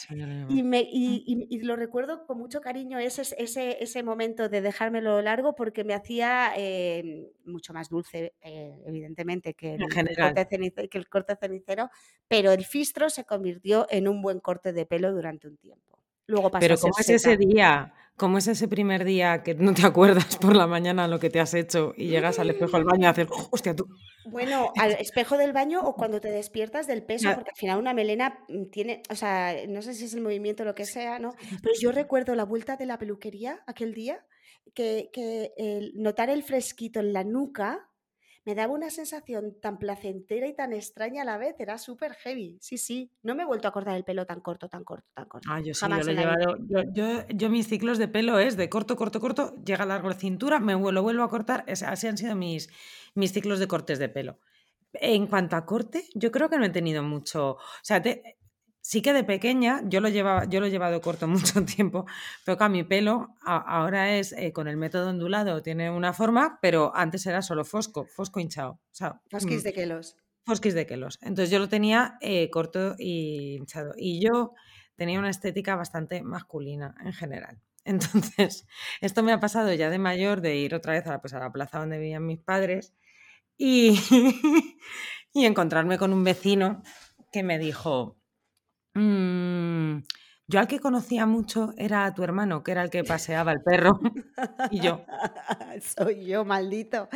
y, 0.48 0.64
me, 0.64 0.84
y, 0.90 1.60
lo 1.62 1.76
recuerdo 1.76 2.26
con 2.26 2.36
mucho 2.36 2.60
cariño 2.60 2.98
ese, 2.98 3.22
ese, 3.38 3.80
ese 3.80 4.02
momento 4.02 4.48
de 4.48 4.60
dejármelo 4.60 5.22
largo 5.22 5.54
porque 5.54 5.84
me 5.84 5.94
hacía 5.94 6.52
eh, 6.56 7.30
mucho 7.44 7.72
más 7.72 7.90
dulce, 7.90 8.34
eh, 8.40 8.82
evidentemente, 8.84 9.54
que 9.54 9.76
el, 9.76 10.16
corte 10.16 10.46
cenicero, 10.50 10.88
que 10.88 10.98
el 10.98 11.08
corte 11.08 11.36
cenicero, 11.36 11.90
pero 12.26 12.50
el 12.50 12.64
fistro 12.64 13.08
se 13.08 13.24
convirtió 13.24 13.86
en 13.88 14.08
un 14.08 14.20
buen 14.20 14.40
corte 14.40 14.72
de 14.72 14.84
pelo 14.84 15.12
durante 15.12 15.46
un 15.46 15.56
tiempo. 15.58 16.02
Luego 16.30 16.50
pero 16.52 16.76
¿cómo 16.78 16.94
es 16.98 17.08
ese 17.08 17.36
día? 17.36 17.92
¿Cómo 18.16 18.38
es 18.38 18.46
ese 18.46 18.68
primer 18.68 19.04
día 19.04 19.42
que 19.42 19.54
no 19.54 19.74
te 19.74 19.82
acuerdas 19.86 20.36
por 20.36 20.54
la 20.54 20.66
mañana 20.66 21.08
lo 21.08 21.18
que 21.18 21.28
te 21.28 21.40
has 21.40 21.54
hecho 21.54 21.92
y 21.96 22.06
llegas 22.06 22.38
al 22.38 22.50
espejo 22.50 22.76
del 22.76 22.84
baño 22.84 23.08
a 23.08 23.10
hacer, 23.10 23.26
hostia, 23.50 23.74
tú? 23.74 23.88
Bueno, 24.26 24.72
al 24.76 24.92
espejo 24.92 25.36
del 25.36 25.52
baño 25.52 25.80
o 25.80 25.94
cuando 25.96 26.20
te 26.20 26.30
despiertas 26.30 26.86
del 26.86 27.02
peso, 27.02 27.32
porque 27.34 27.50
al 27.50 27.56
final 27.56 27.78
una 27.78 27.94
melena 27.94 28.44
mm, 28.48 28.66
tiene, 28.66 29.02
o 29.10 29.16
sea, 29.16 29.56
no 29.68 29.82
sé 29.82 29.94
si 29.94 30.04
es 30.04 30.14
el 30.14 30.20
movimiento 30.20 30.62
o 30.62 30.66
lo 30.66 30.74
que 30.74 30.84
sea, 30.84 31.18
¿no? 31.18 31.34
Pero 31.62 31.74
yo 31.80 31.90
recuerdo 31.90 32.36
la 32.36 32.44
vuelta 32.44 32.76
de 32.76 32.86
la 32.86 32.98
peluquería 32.98 33.62
aquel 33.66 33.92
día, 33.92 34.24
que, 34.72 35.10
que 35.12 35.50
notar 35.94 36.30
el 36.30 36.44
fresquito 36.44 37.00
en 37.00 37.12
la 37.12 37.24
nuca 37.24 37.89
me 38.44 38.54
daba 38.54 38.72
una 38.72 38.90
sensación 38.90 39.56
tan 39.60 39.78
placentera 39.78 40.46
y 40.46 40.54
tan 40.54 40.72
extraña 40.72 41.22
a 41.22 41.24
la 41.24 41.38
vez, 41.38 41.56
era 41.58 41.78
súper 41.78 42.14
heavy. 42.14 42.56
Sí, 42.60 42.78
sí, 42.78 43.10
no 43.22 43.34
me 43.34 43.42
he 43.42 43.46
vuelto 43.46 43.68
a 43.68 43.72
cortar 43.72 43.96
el 43.96 44.04
pelo 44.04 44.26
tan 44.26 44.40
corto, 44.40 44.68
tan 44.68 44.84
corto, 44.84 45.06
tan 45.14 45.26
corto. 45.26 45.48
Ah, 45.50 45.60
yo 45.60 45.74
sí, 45.74 45.86
yo 45.88 45.96
lo 45.96 46.10
he 46.10 46.14
llevado. 46.14 46.56
Yo, 46.92 47.26
yo, 47.28 47.50
mis 47.50 47.68
ciclos 47.68 47.98
de 47.98 48.08
pelo 48.08 48.38
es 48.38 48.56
de 48.56 48.68
corto, 48.68 48.96
corto, 48.96 49.20
corto, 49.20 49.54
llega 49.64 49.84
largo 49.84 50.08
la 50.08 50.14
cintura, 50.14 50.58
me 50.58 50.72
lo 50.72 51.02
vuelvo 51.02 51.22
a 51.22 51.28
cortar. 51.28 51.64
así 51.68 52.06
han 52.06 52.16
sido 52.16 52.34
mis, 52.34 52.70
mis 53.14 53.32
ciclos 53.32 53.58
de 53.58 53.68
cortes 53.68 53.98
de 53.98 54.08
pelo. 54.08 54.38
En 54.92 55.26
cuanto 55.26 55.56
a 55.56 55.66
corte, 55.66 56.04
yo 56.14 56.32
creo 56.32 56.48
que 56.48 56.58
no 56.58 56.64
he 56.64 56.70
tenido 56.70 57.02
mucho. 57.02 57.52
O 57.52 57.58
sea, 57.82 58.02
sí 58.90 59.02
que 59.02 59.12
de 59.12 59.22
pequeña 59.22 59.82
yo 59.84 60.00
lo, 60.00 60.08
llevaba, 60.08 60.46
yo 60.46 60.58
lo 60.58 60.66
he 60.66 60.70
llevado 60.70 61.00
corto 61.00 61.28
mucho 61.28 61.64
tiempo, 61.64 62.06
pero 62.44 62.58
que 62.58 62.68
mi 62.68 62.82
pelo 62.82 63.36
ahora 63.40 64.16
es 64.16 64.32
eh, 64.32 64.52
con 64.52 64.66
el 64.66 64.76
método 64.76 65.10
ondulado, 65.10 65.62
tiene 65.62 65.92
una 65.92 66.12
forma, 66.12 66.58
pero 66.60 66.90
antes 66.96 67.24
era 67.26 67.40
solo 67.40 67.64
fosco, 67.64 68.04
fosco 68.06 68.40
hinchado. 68.40 68.72
O 68.72 68.80
sea, 68.90 69.20
Fosquis 69.30 69.60
mm, 69.60 69.64
de 69.64 69.72
quelos. 69.72 70.16
Fosquis 70.44 70.74
de 70.74 70.86
quelos. 70.86 71.20
Entonces 71.22 71.50
yo 71.50 71.60
lo 71.60 71.68
tenía 71.68 72.18
eh, 72.20 72.50
corto 72.50 72.96
y 72.98 73.58
hinchado. 73.58 73.94
Y 73.96 74.20
yo 74.20 74.54
tenía 74.96 75.20
una 75.20 75.30
estética 75.30 75.76
bastante 75.76 76.22
masculina 76.22 76.96
en 77.04 77.12
general. 77.12 77.60
Entonces, 77.84 78.66
esto 79.00 79.22
me 79.22 79.32
ha 79.32 79.38
pasado 79.38 79.72
ya 79.72 79.88
de 79.88 79.98
mayor 80.00 80.40
de 80.40 80.56
ir 80.56 80.74
otra 80.74 80.94
vez 80.94 81.06
a 81.06 81.10
la, 81.10 81.20
pues, 81.20 81.32
a 81.32 81.38
la 81.38 81.52
plaza 81.52 81.78
donde 81.78 81.98
vivían 81.98 82.26
mis 82.26 82.40
padres 82.40 82.92
y, 83.56 84.00
y 85.32 85.46
encontrarme 85.46 85.96
con 85.96 86.12
un 86.12 86.24
vecino 86.24 86.82
que 87.30 87.44
me 87.44 87.60
dijo, 87.60 88.19
Mm, 88.94 90.02
yo 90.50 90.58
al 90.58 90.66
que 90.66 90.80
conocía 90.80 91.26
mucho 91.26 91.72
era 91.76 92.04
a 92.04 92.12
tu 92.12 92.24
hermano, 92.24 92.64
que 92.64 92.72
era 92.72 92.82
el 92.82 92.90
que 92.90 93.04
paseaba 93.04 93.52
el 93.52 93.62
perro. 93.62 94.00
y 94.72 94.80
yo. 94.80 95.04
Soy 95.96 96.26
yo, 96.26 96.44
maldito. 96.44 97.08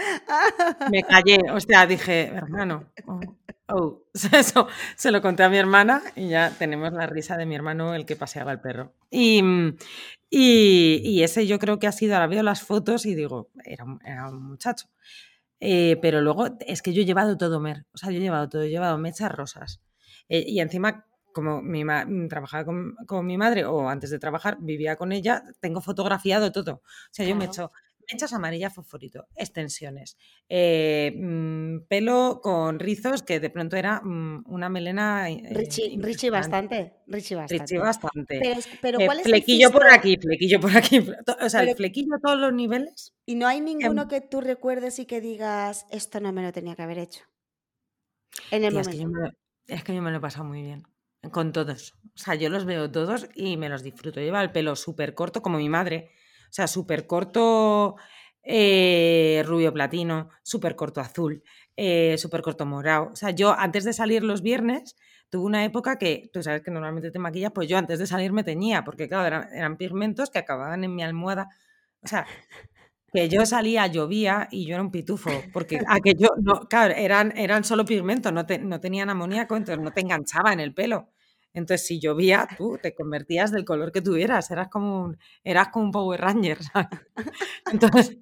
Me 0.91 1.03
callé, 1.03 1.39
o 1.53 1.59
sea, 1.59 1.85
dije, 1.85 2.27
hermano. 2.27 2.93
Oh, 3.07 3.21
oh". 3.69 4.03
Eso 4.33 4.69
se 4.95 5.11
lo 5.11 5.21
conté 5.21 5.43
a 5.43 5.49
mi 5.49 5.57
hermana 5.57 6.01
y 6.15 6.29
ya 6.29 6.51
tenemos 6.51 6.93
la 6.93 7.09
risa 7.09 7.37
de 7.37 7.45
mi 7.45 7.57
hermano, 7.57 7.95
el 7.95 8.07
que 8.07 8.15
paseaba 8.15 8.53
el 8.53 8.61
perro. 8.61 8.93
Y, 9.11 9.43
y, 10.31 11.23
ese 11.25 11.47
yo 11.49 11.59
creo 11.59 11.81
que 11.81 11.89
ha 11.89 11.93
sido, 11.93 12.15
ahora 12.15 12.29
veo 12.29 12.45
las 12.45 12.63
fotos 12.63 13.05
y 13.05 13.17
digo, 13.17 13.51
era, 13.65 13.85
era 14.05 14.29
un 14.29 14.45
muchacho. 14.45 14.87
Eh, 15.59 15.99
pero 16.03 16.21
luego 16.21 16.57
es 16.61 16.83
que 16.83 16.93
yo 16.93 17.03
he 17.03 17.05
llevado 17.05 17.37
todo 17.37 17.59
mer, 17.59 17.87
o 17.95 17.99
sea, 17.99 18.11
yo 18.11 18.19
he 18.19 18.21
llevado 18.21 18.49
todo, 18.49 18.63
he 18.63 18.71
llevado 18.71 18.99
mechas 18.99 19.33
rosas. 19.33 19.81
Eh, 20.29 20.45
y 20.47 20.61
encima 20.61 21.07
como 21.35 21.61
mi 21.61 21.85
mm, 21.85 22.29
trabajaba 22.29 22.65
con, 22.65 23.27
mi 23.27 23.37
madre 23.37 23.67
o 23.67 23.91
antes 23.91 24.09
de 24.09 24.19
trabajar 24.19 24.57
vivía 24.61 24.97
con 24.97 25.13
ella, 25.13 25.45
tengo 25.61 25.83
fotografiado 25.83 26.53
todo. 26.53 26.75
O 26.75 27.11
sea, 27.11 27.27
yo 27.27 27.37
me 27.37 27.45
he 27.45 27.49
hecho 27.49 27.71
mechas 28.13 28.33
amarillas 28.33 28.75
fosforito, 28.75 29.27
extensiones, 29.35 30.17
eh, 30.49 31.13
mm, 31.17 31.87
pelo 31.89 32.41
con 32.43 32.79
rizos 32.79 33.23
que 33.23 33.41
de 33.41 33.51
pronto 33.51 33.77
era 33.77 34.01
mm, 34.03 34.45
una 34.47 34.69
melena. 34.69 35.31
Eh, 35.31 35.43
Richie, 35.51 36.31
bastante. 36.31 36.95
Richie 37.07 37.37
bastante. 37.37 37.79
bastante. 37.79 38.41
Pero, 38.81 39.01
eh, 39.01 39.07
¿cuál 39.07 39.21
es 39.21 39.25
flequillo 39.25 39.71
por 39.71 39.91
aquí, 39.91 40.17
flequillo 40.17 40.61
por 40.61 40.77
aquí. 40.77 41.05
O 41.43 41.49
sea, 41.49 41.63
el 41.63 41.75
flequillo 41.75 42.15
a 42.17 42.21
todos 42.21 42.39
los 42.39 42.53
niveles. 42.53 43.15
Y 43.27 43.35
no 43.35 43.47
hay 43.47 43.61
ninguno 43.61 44.09
que 44.09 44.21
tú 44.21 44.41
recuerdes 44.41 44.99
y 44.99 45.07
que 45.07 45.21
digas, 45.21 45.87
esto 45.91 46.21
no 46.21 46.33
me 46.33 46.43
lo 46.43 46.53
tenía 46.53 46.75
que 46.77 46.83
haber 46.83 46.99
hecho. 46.99 47.25
En 48.51 48.65
el 48.65 48.75
momento. 48.75 49.33
es 49.67 49.85
que 49.85 49.95
yo 49.95 50.03
me 50.03 50.11
lo 50.11 50.19
he 50.19 50.21
pasado 50.21 50.45
muy 50.45 50.63
bien. 50.63 50.85
Con 51.33 51.53
todos. 51.53 51.95
O 52.15 52.19
sea, 52.19 52.35
yo 52.35 52.49
los 52.49 52.65
veo 52.65 52.91
todos 52.91 53.29
y 53.35 53.57
me 53.57 53.69
los 53.69 53.83
disfruto. 53.83 54.21
Lleva 54.21 54.43
el 54.43 54.53
pelo 54.53 54.77
súper 54.77 55.15
corto, 55.15 55.43
como 55.43 55.59
mi 55.59 55.69
madre. 55.69 56.11
O 56.45 56.53
sea, 56.53 56.67
súper 56.67 57.07
corto 57.07 57.97
eh, 58.43 59.43
rubio 59.47 59.73
platino, 59.73 60.29
súper 60.43 60.77
corto 60.77 61.01
azul, 61.01 61.43
eh, 61.77 62.17
súper 62.19 62.43
corto 62.43 62.67
morado. 62.67 63.11
O 63.13 63.17
sea, 63.17 63.31
yo 63.31 63.53
antes 63.59 63.85
de 63.85 63.93
salir 63.93 64.23
los 64.23 64.43
viernes 64.43 64.97
tuve 65.31 65.47
una 65.47 65.65
época 65.65 65.99
que, 65.99 66.31
tú 66.33 66.43
sabes 66.43 66.63
que 66.63 66.71
normalmente 66.71 67.11
te 67.11 67.19
maquillas, 67.19 67.53
pues 67.53 67.69
yo 67.69 67.79
antes 67.79 67.99
de 67.99 68.07
salir 68.07 68.33
me 68.33 68.45
teñía, 68.45 68.85
porque 68.85 69.09
claro, 69.09 69.27
eran, 69.27 69.49
eran 69.53 69.77
pigmentos 69.77 70.31
que 70.31 70.39
acababan 70.39 70.85
en 70.85 70.95
mi 70.95 71.03
almohada. 71.03 71.49
O 72.03 72.07
sea, 72.07 72.27
que 73.13 73.29
yo 73.29 73.47
salía, 73.47 73.87
llovía 73.87 74.49
y 74.51 74.67
yo 74.67 74.75
era 74.75 74.83
un 74.83 74.91
pitufo, 74.91 75.31
porque 75.53 75.81
aquello, 75.89 76.29
no, 76.43 76.69
claro, 76.69 76.95
eran, 76.95 77.37
eran 77.37 77.65
solo 77.65 77.85
pigmentos, 77.85 78.33
no, 78.33 78.45
no 78.61 78.81
tenían 78.81 79.09
amoníaco, 79.09 79.57
entonces 79.57 79.83
no 79.83 79.93
te 79.93 80.01
enganchaba 80.03 80.53
en 80.53 80.61
el 80.61 80.75
pelo. 80.75 81.14
Entonces, 81.55 81.87
si 81.87 82.01
llovía, 82.01 82.47
tú 82.59 82.79
te 82.83 82.95
convertías 82.95 83.53
del 83.53 83.65
color 83.65 83.93
que 83.93 84.03
tuvieras, 84.03 84.51
eras 84.51 84.69
como 84.69 85.05
un, 85.05 85.19
eras 85.43 85.69
como 85.69 85.87
un 85.87 85.93
Power 85.93 86.21
Ranger. 86.21 86.59
Entonces, 87.73 88.19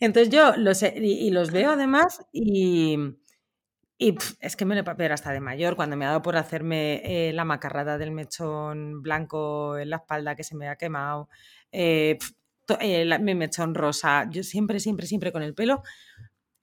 entonces 0.00 0.32
yo 0.32 0.56
los, 0.56 0.82
y, 0.82 1.30
los 1.30 1.50
veo 1.50 1.72
además 1.72 2.26
y, 2.32 2.96
y 3.98 4.16
es 4.40 4.56
que 4.56 4.64
me 4.64 4.74
lo 4.74 4.82
he 4.82 5.06
hasta 5.12 5.32
de 5.32 5.40
mayor, 5.40 5.76
cuando 5.76 5.96
me 5.96 6.04
ha 6.06 6.08
dado 6.08 6.22
por 6.22 6.36
hacerme 6.36 7.02
eh, 7.04 7.32
la 7.32 7.44
macarrada 7.44 7.98
del 7.98 8.10
mechón 8.10 9.02
blanco 9.02 9.78
en 9.78 9.90
la 9.90 9.96
espalda 9.96 10.34
que 10.34 10.44
se 10.44 10.56
me 10.56 10.68
ha 10.68 10.76
quemado, 10.76 11.28
eh, 11.72 12.18
eh, 12.80 13.18
mi 13.18 13.34
mechón 13.34 13.74
rosa, 13.74 14.26
yo 14.30 14.42
siempre, 14.42 14.80
siempre, 14.80 15.06
siempre 15.06 15.32
con 15.32 15.42
el 15.42 15.54
pelo. 15.54 15.82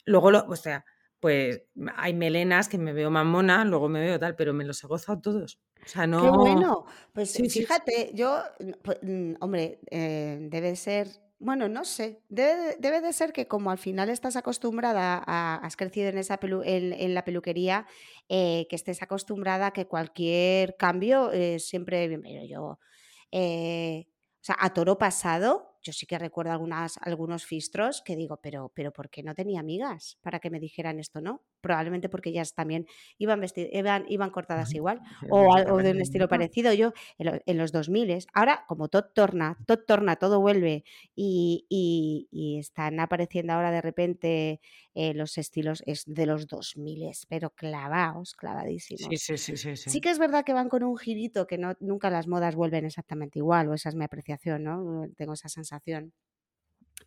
Luego, 0.06 0.32
lo, 0.32 0.46
o 0.48 0.56
sea, 0.56 0.86
pues 1.20 1.64
hay 1.96 2.14
melenas 2.14 2.70
que 2.70 2.78
me 2.78 2.94
veo 2.94 3.10
más 3.10 3.26
mona, 3.26 3.66
luego 3.66 3.90
me 3.90 4.02
veo 4.02 4.20
tal, 4.20 4.36
pero 4.36 4.54
me 4.54 4.66
los 4.66 4.84
he 4.84 4.88
gozado 4.88 5.20
todos. 5.20 5.60
O 5.84 5.88
sea, 5.88 6.06
no... 6.06 6.22
Qué 6.22 6.30
bueno. 6.30 6.86
Pues 7.14 7.34
fíjate, 7.34 8.12
yo, 8.14 8.42
pues, 8.84 9.00
hombre, 9.40 9.80
eh, 9.90 10.38
debe 10.42 10.76
ser, 10.76 11.08
bueno, 11.40 11.70
no 11.70 11.86
sé, 11.86 12.22
debe, 12.30 12.76
debe, 12.80 13.02
de 13.02 13.14
ser 13.14 13.32
que 13.32 13.48
como 13.48 13.72
al 13.72 13.78
final 13.78 14.10
estás 14.10 14.36
acostumbrada, 14.36 15.24
a, 15.26 15.56
has 15.56 15.76
crecido 15.76 16.10
en, 16.10 16.18
esa 16.18 16.40
en, 16.42 17.14
la 17.14 17.24
peluquería, 17.24 17.88
eh, 18.30 18.68
que 18.70 18.76
estés 18.76 19.02
acostumbrada 19.02 19.68
a 19.68 19.72
que 19.72 19.88
cualquier 19.88 20.76
cambio 20.78 21.32
es 21.32 21.68
siempre 21.68 22.08
bienvenido. 22.08 22.46
Yo, 22.46 22.80
eh, 23.32 24.08
o 24.08 24.44
sea, 24.44 24.58
a 24.60 24.74
toro 24.74 24.98
pasado, 24.98 25.77
yo 25.82 25.94
sí 25.94 26.06
que 26.06 26.18
recuerdo 26.18 26.52
algunas, 26.52 26.98
algunos 27.02 27.46
fistros 27.46 28.02
que 28.02 28.16
digo, 28.16 28.38
pero, 28.42 28.72
pero 28.74 28.92
¿por 28.92 29.10
qué 29.10 29.24
no 29.24 29.34
tenía 29.36 29.60
amigas 29.60 30.18
para 30.22 30.40
que 30.40 30.50
me 30.50 30.60
dijeran 30.60 31.00
esto, 31.00 31.22
no? 31.22 31.44
Probablemente 31.62 32.10
porque 32.10 32.30
ellas 32.30 32.54
también 32.54 32.86
iban, 33.18 33.44
iban, 33.56 34.06
iban 34.08 34.30
cortadas 34.30 34.74
igual 34.74 35.02
o, 35.30 35.78
de 35.78 35.92
un 35.92 36.02
estilo 36.02 36.28
parecido. 36.28 36.74
Yo 36.74 36.94
en, 37.18 37.58
los 37.58 37.72
2000, 37.72 38.26
ahora 38.34 38.66
como 38.68 38.88
todo 38.88 39.06
torna, 39.06 39.58
todo 39.66 39.80
torna, 39.80 40.16
todo 40.16 40.40
vuelve 40.40 40.84
y, 41.16 41.66
y, 41.70 42.60
están 42.60 43.00
apareciendo 43.00 43.54
ahora 43.54 43.72
de 43.72 43.82
repente 43.82 44.62
eh, 44.94 45.14
los 45.14 45.38
estilos 45.38 45.84
es 45.86 46.04
de 46.06 46.26
los 46.26 46.48
2000, 46.48 47.12
pero 47.28 47.52
clavados, 47.52 48.34
clavadísimos. 48.34 49.08
Sí, 49.10 49.18
sí, 49.18 49.38
sí, 49.38 49.58
sí, 49.58 49.76
sí. 49.76 50.02
que 50.02 50.10
es 50.10 50.20
verdad 50.20 50.44
que 50.44 50.54
van 50.54 50.70
con 50.70 50.84
un 50.84 50.98
girito 50.98 51.46
que 51.46 51.58
no, 51.58 51.76
nunca 51.80 52.10
las 52.10 52.28
modas 52.28 52.56
vuelven 52.56 52.86
exactamente 52.86 53.40
igual, 53.40 53.68
o 53.70 53.74
esa 53.74 53.90
es 53.90 53.96
mi 53.96 54.06
apreciación, 54.06 54.64
¿no? 54.64 55.08
Tengo 55.16 55.34
esa 55.34 55.50
sensación 55.50 55.77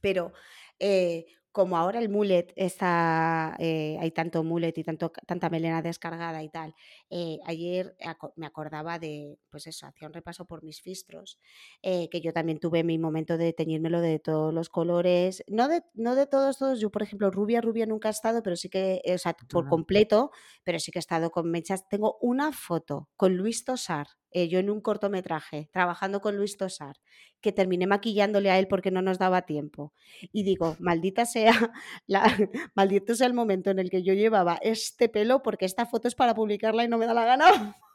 pero 0.00 0.32
eh, 0.80 1.26
como 1.52 1.76
ahora 1.76 1.98
el 1.98 2.08
mullet 2.08 2.52
está, 2.54 3.56
eh, 3.58 3.96
hay 4.00 4.12
tanto 4.12 4.44
mullet 4.44 4.72
y 4.78 4.84
tanto, 4.84 5.10
tanta 5.26 5.50
melena 5.50 5.82
descargada 5.82 6.44
y 6.44 6.48
tal, 6.48 6.74
eh, 7.10 7.38
ayer 7.44 7.96
me 8.36 8.46
acordaba 8.46 9.00
de, 9.00 9.36
pues 9.50 9.66
eso, 9.66 9.86
hacía 9.86 10.06
un 10.06 10.14
repaso 10.14 10.44
por 10.44 10.62
mis 10.62 10.80
fistros, 10.80 11.40
que 11.82 12.20
yo 12.22 12.32
también 12.32 12.60
tuve 12.60 12.84
mi 12.84 12.98
momento 12.98 13.36
de 13.36 13.52
teñírmelo 13.52 14.00
de 14.00 14.20
todos 14.20 14.54
los 14.54 14.68
colores, 14.68 15.42
no 15.48 15.66
de, 15.66 15.82
no 15.94 16.14
de 16.14 16.28
todos, 16.28 16.58
todos, 16.58 16.78
yo 16.78 16.90
por 16.90 17.02
ejemplo 17.02 17.32
rubia, 17.32 17.60
rubia 17.60 17.84
nunca 17.84 18.08
he 18.08 18.12
estado, 18.12 18.44
pero 18.44 18.54
sí 18.54 18.68
que, 18.68 19.02
o 19.12 19.18
sea, 19.18 19.34
por 19.48 19.68
completo, 19.68 20.30
pero 20.62 20.78
sí 20.78 20.92
que 20.92 21.00
he 21.00 21.06
estado 21.06 21.32
con 21.32 21.50
mechas, 21.50 21.88
tengo 21.88 22.16
una 22.20 22.52
foto 22.52 23.08
con 23.16 23.36
Luis 23.36 23.64
Tosar, 23.64 24.06
yo 24.32 24.60
en 24.60 24.70
un 24.70 24.80
cortometraje, 24.80 25.68
trabajando 25.72 26.20
con 26.20 26.36
Luis 26.36 26.56
Tosar, 26.56 26.94
que 27.40 27.52
terminé 27.52 27.86
maquillándole 27.86 28.50
a 28.50 28.58
él 28.58 28.68
porque 28.68 28.90
no 28.90 29.02
nos 29.02 29.18
daba 29.18 29.42
tiempo. 29.42 29.92
Y 30.32 30.44
digo, 30.44 30.69
maldita 30.78 31.26
sea, 31.26 31.52
la, 32.06 32.36
maldito 32.74 33.14
sea 33.14 33.26
el 33.26 33.34
momento 33.34 33.70
en 33.70 33.78
el 33.78 33.90
que 33.90 34.02
yo 34.02 34.14
llevaba 34.14 34.58
este 34.62 35.08
pelo 35.08 35.42
porque 35.42 35.64
esta 35.64 35.86
foto 35.86 36.08
es 36.08 36.14
para 36.14 36.34
publicarla 36.34 36.84
y 36.84 36.88
no 36.88 36.98
me 36.98 37.06
da 37.06 37.14
la 37.14 37.24
gana. 37.24 37.46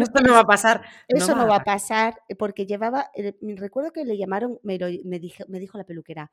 Esto 0.00 0.20
no 0.20 0.32
va 0.32 0.40
a 0.40 0.44
pasar. 0.44 0.82
Eso 1.08 1.34
no, 1.34 1.48
va, 1.48 1.56
a 1.56 1.64
pasar 1.64 2.20
porque 2.38 2.66
llevaba, 2.66 3.10
eh, 3.14 3.34
recuerdo 3.56 3.92
que 3.92 4.04
le 4.04 4.16
llamaron, 4.16 4.60
me, 4.62 4.78
me, 5.04 5.18
dijo, 5.18 5.44
me 5.48 5.58
dijo 5.58 5.76
la 5.76 5.84
peluquera, 5.84 6.30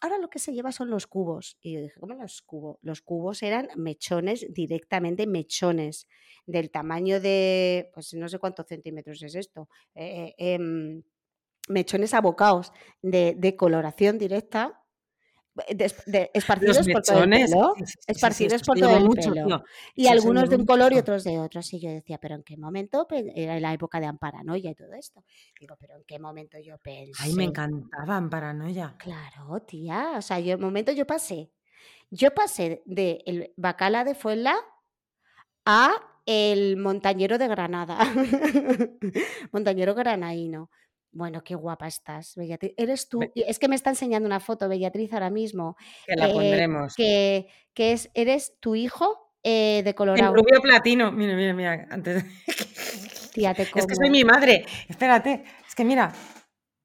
ahora 0.00 0.18
lo 0.18 0.28
que 0.28 0.38
se 0.38 0.52
lleva 0.52 0.72
son 0.72 0.90
los 0.90 1.06
cubos. 1.06 1.56
Y 1.60 1.72
yo 1.74 1.80
dije, 1.80 1.98
¿cómo 1.98 2.14
los 2.14 2.42
cubos? 2.42 2.78
Los 2.82 3.00
cubos 3.00 3.42
eran 3.42 3.68
mechones, 3.76 4.46
directamente 4.50 5.26
mechones, 5.26 6.06
del 6.46 6.70
tamaño 6.70 7.20
de, 7.20 7.90
pues 7.94 8.14
no 8.14 8.28
sé 8.28 8.38
cuántos 8.38 8.66
centímetros 8.66 9.22
es 9.22 9.34
esto, 9.34 9.68
eh, 9.94 10.34
em, 10.38 11.02
mechones 11.68 12.14
abocados 12.14 12.72
de, 13.02 13.34
de 13.36 13.56
coloración 13.56 14.18
directa, 14.18 14.82
de, 15.54 16.30
esparcidos 16.32 16.88
por 16.88 17.02
todo 17.02 17.24
el 17.24 17.30
pelo, 17.30 17.74
esparcidos 18.06 18.62
por 18.62 18.78
todo 18.78 18.96
el 18.96 19.08
pelo. 19.08 19.64
y 19.94 20.06
algunos 20.06 20.48
de 20.48 20.56
un 20.56 20.64
color 20.64 20.92
y 20.92 20.98
otros 20.98 21.24
de 21.24 21.38
otro. 21.38 21.60
Y 21.70 21.80
yo 21.80 21.90
decía, 21.90 22.18
pero 22.18 22.34
¿en 22.34 22.42
qué 22.42 22.56
momento? 22.56 23.06
Era 23.10 23.60
la 23.60 23.72
época 23.72 24.00
de 24.00 24.06
Amparanoia 24.06 24.70
y 24.70 24.74
todo 24.74 24.92
esto. 24.94 25.24
Digo, 25.60 25.76
pero 25.78 25.96
¿en 25.96 26.04
qué 26.04 26.18
momento 26.18 26.58
yo 26.58 26.78
pensé? 26.78 27.12
Ay, 27.22 27.34
me 27.34 27.44
encantaba 27.44 28.16
Amparanoia. 28.16 28.96
Claro, 28.98 29.60
tía. 29.60 30.14
O 30.16 30.22
sea, 30.22 30.40
yo 30.40 30.54
en 30.54 30.60
momento 30.60 30.92
yo 30.92 31.06
pasé 31.06 31.50
Yo 32.10 32.32
pasé 32.34 32.82
de 32.86 33.22
el 33.26 33.52
bacala 33.56 34.04
de 34.04 34.14
Fuenla 34.14 34.56
a 35.66 35.92
el 36.24 36.76
montañero 36.76 37.36
de 37.36 37.48
Granada. 37.48 37.98
montañero 39.52 39.94
granaíno. 39.94 40.70
Bueno, 41.12 41.42
qué 41.44 41.54
guapa 41.54 41.86
estás, 41.86 42.34
Bellatriz. 42.36 42.72
Eres 42.76 43.08
tú. 43.08 43.20
Es 43.34 43.58
que 43.58 43.68
me 43.68 43.74
está 43.76 43.90
enseñando 43.90 44.26
una 44.26 44.40
foto, 44.40 44.68
Bellatriz, 44.68 45.12
ahora 45.12 45.30
mismo. 45.30 45.76
Que 46.06 46.16
la 46.16 46.32
pondremos. 46.32 46.94
Que, 46.96 47.48
que 47.74 47.92
es, 47.92 48.10
eres 48.14 48.58
tu 48.60 48.74
hijo 48.74 49.30
eh, 49.42 49.82
de 49.84 49.94
Colorado. 49.94 50.32
rubio 50.34 50.60
platino. 50.62 51.12
Mira, 51.12 51.34
mira, 51.36 51.52
mira. 51.54 51.86
Antes... 51.90 52.24
Tía, 53.34 53.54
te 53.54 53.62
Es 53.62 53.86
que 53.86 53.94
soy 53.94 54.10
mi 54.10 54.24
madre. 54.24 54.64
Espérate. 54.88 55.44
Es 55.66 55.74
que 55.74 55.84
mira. 55.84 56.12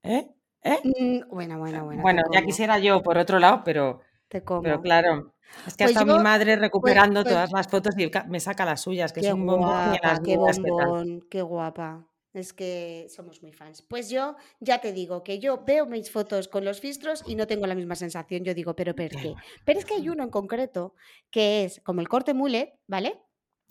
¿Eh? 0.04 0.28
¿Eh? 0.64 0.80
Mm, 0.84 1.30
Bueno, 1.30 1.60
bueno, 1.60 1.86
bueno. 1.86 2.02
Bueno, 2.02 2.22
ya 2.34 2.42
quisiera 2.42 2.80
yo 2.80 3.02
por 3.04 3.18
otro 3.18 3.40
lado, 3.40 3.62
pero, 3.64 4.02
te 4.30 4.42
pero 4.42 4.46
como. 4.46 4.82
claro. 4.82 5.34
Es 5.66 5.76
que 5.78 5.86
ha 5.86 5.88
Pues 5.88 5.98
estado 5.98 6.18
mi 6.18 6.24
madre 6.24 6.54
pues, 6.54 6.60
recuperando 6.60 7.22
pues, 7.24 7.34
todas 7.34 7.52
las 7.54 7.68
fotos 7.70 7.96
y 7.98 8.10
me 8.28 8.40
saca 8.42 8.66
las 8.66 8.82
suyas, 8.82 9.14
que 9.14 9.22
qué 9.22 9.28
es 9.28 9.34
un 9.34 9.46
bombón 9.46 9.96
y 9.96 10.06
las 10.06 10.20
qué 10.20 10.38
mías, 10.38 10.58
¿qué 10.58 10.64
tal? 10.78 10.88
bombón, 10.88 11.22
qué 11.30 11.42
guapa. 11.42 12.06
Es 12.38 12.54
que 12.54 13.08
somos 13.10 13.42
muy 13.42 13.52
fans. 13.52 13.82
Pues 13.82 14.10
yo 14.10 14.36
ya 14.60 14.80
te 14.80 14.94
digo 14.94 15.24
que 15.24 15.40
yo 15.40 15.64
veo 15.66 15.86
mis 15.86 16.12
fotos 16.12 16.48
con 16.48 16.64
los 16.64 16.80
filtros 16.80 17.24
y 17.26 17.36
no 17.36 17.48
tengo 17.48 17.66
la 17.66 17.76
misma 17.76 17.96
sensación. 17.96 18.44
Yo 18.44 18.54
digo, 18.54 18.76
pero 18.76 18.96
¿por 18.96 19.10
qué? 19.10 19.34
Pero 19.66 19.80
es 19.80 19.86
que 19.86 19.96
hay 19.96 20.08
uno 20.10 20.24
en 20.24 20.30
concreto 20.30 20.94
que 21.32 21.66
es 21.66 21.82
como 21.84 22.02
el 22.02 22.08
corte 22.08 22.34
mullet, 22.34 22.80
¿vale? 22.88 23.20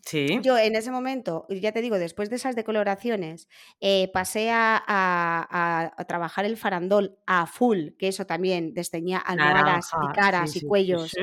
Sí, 0.07 0.40
Yo 0.42 0.59
en 0.59 0.77
ese 0.77 0.90
momento, 0.90 1.47
ya 1.49 1.73
te 1.73 1.81
digo, 1.81 1.99
después 1.99 2.29
de 2.31 2.37
esas 2.37 2.57
decoloraciones, 2.57 3.49
eh, 3.81 4.11
pasé 4.12 4.51
a, 4.51 4.83
a- 4.87 6.05
trabajar 6.07 6.45
el 6.45 6.57
farandol 6.59 7.19
a 7.27 7.47
full, 7.47 7.90
que 7.99 8.09
eso 8.09 8.27
también 8.27 8.75
desteñía 8.75 9.19
almohadas 9.19 9.95
y 9.99 10.11
sí, 10.33 10.53
caras 10.53 10.57
y 10.57 10.61
sí, 10.61 10.66
cuellos. 10.66 11.23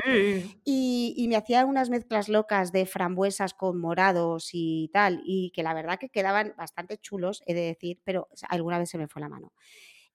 y 0.64 1.26
me 1.28 1.36
hacía 1.36 1.64
unas 1.66 1.90
mezclas 1.90 2.28
locas 2.28 2.72
de 2.72 2.86
frambuesas 2.86 3.54
con 3.54 3.78
morados 3.80 4.50
y 4.52 4.90
tal, 4.92 5.22
y 5.24 5.50
que 5.52 5.62
la 5.62 5.74
verdad 5.74 5.98
que 5.98 6.08
quedaban 6.10 6.54
bastante 6.56 6.98
chulos, 6.98 7.42
he 7.46 7.54
de 7.54 7.62
decir, 7.62 8.00
pero 8.04 8.28
alguna 8.48 8.78
vez 8.78 8.90
se 8.90 8.98
me 8.98 9.08
fue 9.08 9.22
la 9.22 9.28
mano. 9.28 9.52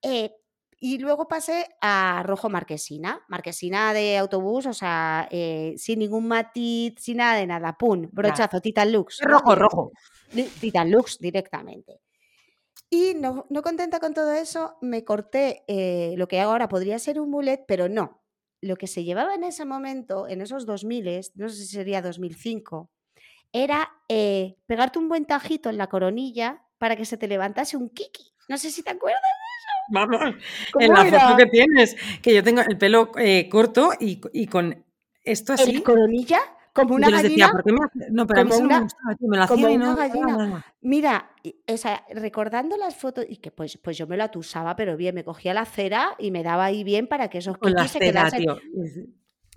Eh, 0.01 0.31
y 0.79 0.97
luego 0.97 1.27
pasé 1.27 1.67
a 1.81 2.23
rojo 2.25 2.49
marquesina, 2.49 3.21
marquesina 3.27 3.93
de 3.93 4.17
autobús, 4.17 4.65
o 4.65 4.73
sea, 4.73 5.27
eh, 5.29 5.75
sin 5.77 5.99
ningún 5.99 6.27
matiz, 6.27 6.95
sin 6.99 7.17
nada 7.17 7.35
de 7.35 7.45
nada, 7.45 7.77
pum, 7.77 8.07
brochazo, 8.11 8.61
Titan 8.61 8.91
Lux, 8.91 9.19
rojo, 9.21 9.55
rojo. 9.55 9.91
Titan 10.59 10.89
Lux 10.89 11.19
directamente. 11.19 11.99
Y 12.89 13.13
no, 13.15 13.45
no 13.49 13.61
contenta 13.61 13.99
con 13.99 14.13
todo 14.13 14.31
eso, 14.31 14.77
me 14.81 15.03
corté 15.03 15.63
eh, 15.67 16.13
lo 16.17 16.27
que 16.27 16.39
ahora 16.39 16.69
podría 16.69 16.97
ser 16.97 17.19
un 17.19 17.29
mulet, 17.29 17.65
pero 17.67 17.89
no. 17.89 18.23
Lo 18.61 18.77
que 18.77 18.87
se 18.87 19.03
llevaba 19.03 19.35
en 19.35 19.43
ese 19.43 19.65
momento, 19.65 20.27
en 20.27 20.41
esos 20.41 20.65
2000, 20.65 21.31
no 21.35 21.49
sé 21.49 21.55
si 21.55 21.67
sería 21.67 22.01
2005, 22.01 22.89
era 23.51 23.91
eh, 24.07 24.55
pegarte 24.65 24.97
un 24.97 25.09
buen 25.09 25.25
tajito 25.25 25.69
en 25.69 25.77
la 25.77 25.87
coronilla 25.87 26.65
para 26.77 26.95
que 26.95 27.05
se 27.05 27.17
te 27.17 27.27
levantase 27.27 27.77
un 27.77 27.89
kiki. 27.89 28.33
No 28.47 28.57
sé 28.57 28.71
si 28.71 28.81
te 28.81 28.91
acuerdas. 28.91 29.21
Vamos, 29.91 30.21
en 30.21 30.35
¿Cómo 30.71 30.93
la 30.93 31.05
foto 31.05 31.35
que 31.37 31.45
tienes, 31.47 31.95
que 32.21 32.33
yo 32.35 32.43
tengo 32.43 32.61
el 32.61 32.77
pelo 32.77 33.11
eh, 33.17 33.49
corto 33.49 33.91
y, 33.99 34.21
y 34.33 34.45
con 34.47 34.85
esto 35.23 35.53
la 35.53 35.63
así, 35.63 35.81
coronilla, 35.81 36.39
como 36.73 36.95
una 36.95 37.07
yo 37.07 37.13
les 37.13 37.23
decía, 37.23 37.47
gallina, 37.47 37.51
¿por 37.51 37.63
qué 37.63 37.71
me 37.71 37.79
hace-?" 37.85 38.11
No, 38.11 38.27
pero 38.27 38.41
a 38.41 38.43
mí 38.43 38.49
no 38.51 38.59
una, 38.59 38.87
me 39.19 39.37
lo 39.37 39.47
como 39.47 39.65
hacía 39.67 39.71
y 39.71 39.75
una 39.77 39.89
no... 39.89 39.95
gallina. 39.95 40.65
Mira, 40.81 41.31
y- 41.43 41.55
o 41.67 41.77
sea, 41.77 42.05
recordando 42.11 42.77
las 42.77 42.95
fotos, 42.95 43.25
y 43.27 43.37
que 43.37 43.51
pues, 43.51 43.77
pues 43.77 43.97
yo 43.97 44.05
me 44.05 44.15
lo 44.15 44.23
atusaba, 44.25 44.75
pero 44.75 44.95
bien, 44.95 45.15
me 45.15 45.23
cogía 45.23 45.53
la 45.53 45.65
cera 45.65 46.15
y 46.19 46.29
me 46.29 46.43
daba 46.43 46.65
ahí 46.65 46.83
bien 46.83 47.07
para 47.07 47.29
que 47.29 47.39
esos 47.39 47.57
Con 47.57 47.73
la 47.73 47.87
se 47.87 47.99
tío. 47.99 48.59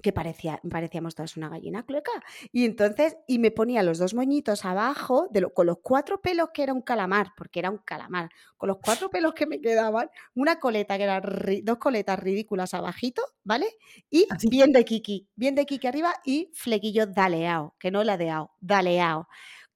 Que 0.02 0.12
parecía, 0.12 0.60
parecíamos 0.68 1.14
todas 1.14 1.36
una 1.36 1.48
gallina 1.48 1.84
clueca. 1.86 2.10
Y 2.50 2.64
entonces, 2.64 3.16
y 3.28 3.38
me 3.38 3.52
ponía 3.52 3.82
los 3.84 3.98
dos 3.98 4.14
moñitos 4.14 4.64
abajo, 4.64 5.28
de 5.30 5.40
lo- 5.42 5.54
con 5.54 5.66
los 5.66 5.78
cuatro 5.80 6.20
pelos 6.20 6.50
que 6.52 6.64
era 6.64 6.72
un 6.72 6.82
calamar, 6.82 7.28
porque 7.36 7.60
era 7.60 7.70
un 7.70 7.78
calamar, 7.78 8.28
con 8.56 8.68
los 8.68 8.78
cuatro 8.84 9.08
pelos 9.10 9.32
que 9.34 9.46
me 9.46 9.60
quedaban, 9.60 10.10
una 10.34 10.58
coleta 10.58 10.96
que 10.96 11.04
eran 11.04 11.22
dos 11.62 11.78
coletas 11.78 12.18
ridículas 12.18 12.74
abajito, 12.74 13.22
¿vale? 13.44 13.66
Y 14.10 14.26
Así. 14.28 14.48
bien 14.48 14.72
de 14.72 14.84
kiki, 14.84 15.28
bien 15.36 15.54
de 15.54 15.66
kiki 15.66 15.86
arriba 15.86 16.12
y 16.24 16.50
flequillo 16.52 17.06
daleado, 17.06 17.76
que 17.78 17.90
no 17.92 18.02
ladeado, 18.02 18.50
daleado. 18.60 19.28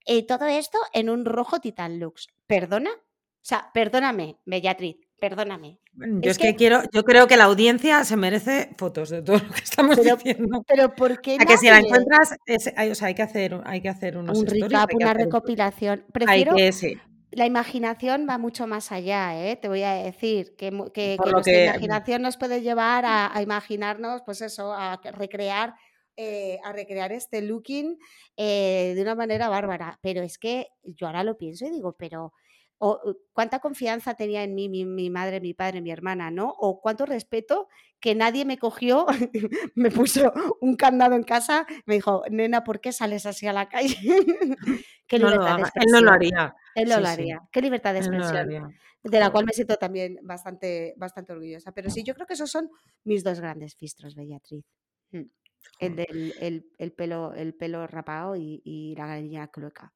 Eh, 0.06 0.26
todo 0.26 0.46
esto 0.46 0.78
en 0.92 1.08
un 1.08 1.24
rojo 1.24 1.60
Titan 1.60 1.98
Lux. 2.00 2.26
¿Perdona? 2.46 2.90
O 2.90 3.48
sea, 3.48 3.70
perdóname, 3.72 4.38
Bellatriz, 4.44 4.96
perdóname. 5.18 5.78
Yo 5.94 6.30
Es 6.30 6.32
es 6.32 6.38
que 6.38 6.48
que, 6.48 6.56
quiero, 6.56 6.82
yo 6.92 7.04
creo 7.04 7.26
que 7.26 7.36
la 7.36 7.44
audiencia 7.44 8.04
se 8.04 8.16
merece 8.16 8.70
fotos 8.76 9.08
de 9.10 9.22
todo 9.22 9.38
lo 9.38 9.48
que 9.50 9.60
estamos 9.64 9.96
pero, 9.96 10.16
diciendo. 10.16 10.64
pero 10.66 10.94
¿por 10.94 11.20
qué 11.20 11.36
A 11.40 11.44
que 11.46 11.56
si 11.56 11.66
la 11.68 11.78
encuentras, 11.78 12.36
es- 12.46 12.72
hay, 12.76 12.90
o 12.90 12.94
sea, 12.94 13.08
hay 13.08 13.14
que 13.14 13.22
hacer, 13.22 13.60
hay 13.64 13.80
que 13.80 13.88
hacer 13.88 14.16
unos 14.18 14.38
Un 14.38 14.46
stories, 14.46 14.64
recap, 14.68 14.94
una 14.94 15.06
hacer 15.06 15.16
un- 15.16 15.24
recopilación. 15.24 16.04
hay 16.06 16.12
Prefiero, 16.12 16.54
que 16.54 16.72
sí. 16.72 16.98
la 17.30 17.46
imaginación 17.46 18.26
va 18.28 18.38
mucho 18.38 18.66
más 18.66 18.92
allá, 18.92 19.42
¿eh? 19.48 19.56
Te 19.56 19.68
voy 19.68 19.82
a 19.82 19.92
decir 19.94 20.54
que, 20.56 20.70
que- 20.92 21.16
nuestra 21.30 21.64
imaginación 21.64 22.22
nos 22.22 22.36
puede 22.36 22.60
llevar 22.62 23.04
a, 23.04 23.34
a 23.36 23.42
imaginarnos, 23.42 24.22
pues 24.24 24.42
eso, 24.42 24.72
a 24.72 25.00
recrear, 25.12 25.74
eh, 26.18 26.58
a 26.64 26.72
recrear 26.72 27.12
este 27.12 27.42
looking 27.42 27.98
eh, 28.36 28.92
de 28.94 29.02
una 29.02 29.14
manera 29.14 29.48
bárbara. 29.48 29.98
Pero 30.02 30.22
es 30.22 30.38
que 30.38 30.68
yo 30.82 31.06
ahora 31.06 31.24
lo 31.24 31.36
pienso 31.36 31.66
y 31.66 31.70
digo, 31.70 31.94
pero 31.98 32.32
o, 32.78 33.00
cuánta 33.32 33.60
confianza 33.60 34.14
tenía 34.14 34.42
en 34.42 34.54
mí 34.54 34.68
mi, 34.68 34.84
mi 34.84 35.10
madre, 35.10 35.40
mi 35.40 35.54
padre, 35.54 35.80
mi 35.80 35.90
hermana, 35.90 36.30
¿no? 36.30 36.50
O 36.58 36.80
cuánto 36.80 37.06
respeto 37.06 37.68
que 38.00 38.14
nadie 38.14 38.44
me 38.44 38.58
cogió, 38.58 39.06
me 39.74 39.90
puso 39.90 40.32
un 40.60 40.76
candado 40.76 41.14
en 41.14 41.22
casa, 41.22 41.66
me 41.86 41.94
dijo, 41.94 42.22
nena, 42.30 42.64
¿por 42.64 42.80
qué 42.80 42.92
sales 42.92 43.26
así 43.26 43.46
a 43.46 43.52
la 43.52 43.68
calle? 43.68 43.96
Qué 45.06 45.18
no 45.18 45.30
lo 45.30 45.32
libertad 45.32 45.56
de 45.56 45.62
haga. 45.62 45.72
Él 45.76 45.86
no 45.92 46.00
lo 46.00 46.10
expresión. 46.10 46.14
haría. 46.14 46.54
Él 46.74 46.88
no 46.88 46.94
Sí, 46.96 47.00
lo 47.00 47.06
sí. 47.06 47.12
haría. 47.12 47.40
Qué 47.52 47.62
libertad 47.62 47.94
de 47.94 48.00
no 48.00 48.06
expresión, 48.06 48.74
de 49.04 49.20
la 49.20 49.30
cual 49.30 49.44
me 49.46 49.52
siento 49.52 49.76
también 49.76 50.18
bastante, 50.22 50.94
bastante 50.96 51.32
orgullosa. 51.32 51.72
Pero 51.72 51.90
sí, 51.90 52.02
yo 52.02 52.14
creo 52.14 52.26
que 52.26 52.34
esos 52.34 52.50
son 52.50 52.68
mis 53.04 53.22
dos 53.22 53.38
grandes 53.40 53.76
filtros, 53.76 54.16
Bellatriz. 54.16 54.64
Mm. 55.12 55.22
El 55.78 55.96
del 55.96 56.34
el, 56.40 56.70
el 56.78 56.92
pelo, 56.92 57.34
el 57.34 57.54
pelo 57.54 57.86
rapado 57.86 58.36
y, 58.36 58.60
y 58.64 58.94
la 58.96 59.06
gallina 59.06 59.48
clueca. 59.48 59.92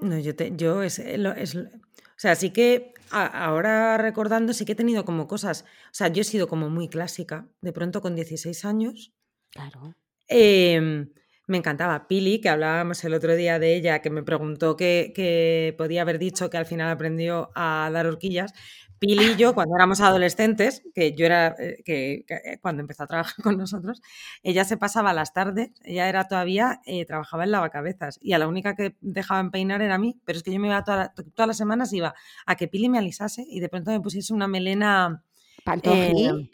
No, 0.00 0.18
yo, 0.18 0.34
te, 0.34 0.52
yo 0.56 0.82
es, 0.82 0.98
eh, 0.98 1.18
lo- 1.18 1.32
es, 1.32 1.54
o 1.56 1.68
sea, 2.16 2.34
sí 2.34 2.50
que 2.50 2.94
a- 3.10 3.26
ahora 3.46 3.98
recordando, 3.98 4.52
sí 4.52 4.64
que 4.64 4.72
he 4.72 4.76
tenido 4.76 5.04
como 5.04 5.26
cosas, 5.26 5.64
o 5.86 5.92
sea, 5.94 6.08
yo 6.08 6.22
he 6.22 6.24
sido 6.24 6.48
como 6.48 6.70
muy 6.70 6.88
clásica, 6.88 7.46
de 7.60 7.72
pronto 7.72 8.00
con 8.00 8.14
16 8.14 8.64
años, 8.64 9.12
Claro. 9.50 9.94
em, 10.28 11.10
me 11.46 11.56
encantaba 11.58 12.06
Pili, 12.06 12.40
que 12.40 12.48
hablábamos 12.48 13.02
el 13.04 13.12
otro 13.14 13.34
día 13.34 13.58
de 13.58 13.74
ella, 13.74 14.00
que 14.00 14.10
me 14.10 14.22
preguntó 14.22 14.76
que, 14.76 15.12
que 15.14 15.74
podía 15.76 16.02
haber 16.02 16.18
dicho 16.20 16.48
que 16.48 16.56
al 16.56 16.66
final 16.66 16.90
aprendió 16.90 17.50
a 17.56 17.90
dar 17.92 18.06
horquillas. 18.06 18.52
Pili 19.00 19.32
y 19.32 19.36
yo, 19.36 19.54
cuando 19.54 19.74
éramos 19.76 20.00
adolescentes, 20.00 20.82
que 20.94 21.14
yo 21.16 21.26
era, 21.26 21.56
eh, 21.58 21.82
que, 21.84 22.24
que, 22.28 22.34
eh, 22.34 22.58
cuando 22.60 22.82
empezó 22.82 23.02
a 23.02 23.06
trabajar 23.08 23.34
con 23.42 23.58
nosotros, 23.58 24.00
ella 24.44 24.64
se 24.64 24.76
pasaba 24.76 25.12
las 25.12 25.32
tardes, 25.32 25.70
ella 25.84 26.08
era 26.08 26.28
todavía, 26.28 26.80
eh, 26.86 27.04
trabajaba 27.06 27.44
en 27.44 27.50
lavacabezas 27.52 28.18
y 28.22 28.34
a 28.34 28.38
la 28.38 28.46
única 28.46 28.76
que 28.76 28.96
dejaban 29.00 29.50
peinar 29.50 29.82
era 29.82 29.96
a 29.96 29.98
mí, 29.98 30.20
pero 30.24 30.36
es 30.38 30.44
que 30.44 30.52
yo 30.52 30.60
me 30.60 30.68
iba 30.68 30.84
toda 30.84 30.96
la- 30.98 31.12
todas 31.14 31.48
las 31.48 31.56
semanas, 31.56 31.92
iba 31.92 32.14
a 32.46 32.54
que 32.56 32.68
Pili 32.68 32.88
me 32.88 32.98
alisase 32.98 33.44
y 33.48 33.60
de 33.60 33.68
pronto 33.68 33.90
me 33.90 34.00
pusiese 34.00 34.32
una 34.34 34.46
melena, 34.48 35.24
eh. 35.82 36.50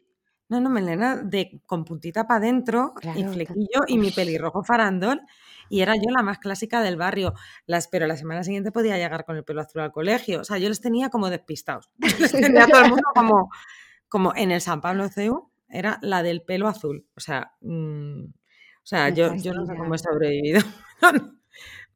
No, 0.49 0.61
no, 0.61 0.71
melena 0.71 1.17
de, 1.17 1.61
con 1.67 1.85
puntita 1.85 2.27
para 2.27 2.39
adentro 2.39 2.95
y 2.97 3.01
Claro. 3.01 3.21
ta- 3.23 3.33
flequillo 3.33 3.81
y 3.87 3.99
mi 3.99 4.11
pelirrojo 4.11 4.63
farandol 4.63 5.21
y 5.69 5.81
era 5.81 5.95
yo 5.97 6.11
la 6.15 6.23
más 6.23 6.39
clásica 6.39 6.81
del 6.83 6.97
barrio. 6.97 7.35
Las, 7.67 7.89
pero 7.89 8.07
la 8.07 8.17
semana 8.17 8.45
siguiente 8.45 8.71
podía 8.73 8.97
llegar 8.97 9.25
con 9.25 9.37
el 9.37 9.45
pelo 9.45 9.61
azul 9.63 9.81
al 9.83 9.91
colegio. 9.93 10.41
O 10.41 10.45
sea, 10.45 10.59
yo 10.59 10.69
les 10.69 10.81
tenía 10.81 11.09
como 11.11 11.29
despistados. 11.31 11.91
Les 12.21 12.31
tenía 12.33 12.65
a 12.65 12.67
todo 12.69 12.83
el 12.83 12.89
mundo 12.91 13.03
como, 13.15 13.51
como 14.09 14.33
en 14.37 14.53
el 14.53 14.61
San 14.61 14.81
Pablo 14.81 15.09
CEU, 15.09 15.51
era 15.69 15.99
la 16.03 16.23
del 16.23 16.43
pelo 16.43 16.69
azul. 16.69 17.07
O 17.17 17.21
sea, 17.21 17.53
mm, 17.61 18.25
o 18.25 18.33
sea 18.85 19.11
Me 19.11 19.17
yo, 19.17 19.35
yo 19.35 19.53
no 19.53 19.63
sé 19.67 19.73
fascina. 19.75 19.79
cómo 19.79 19.95
he 19.95 19.99
sobrevivido. 19.99 20.61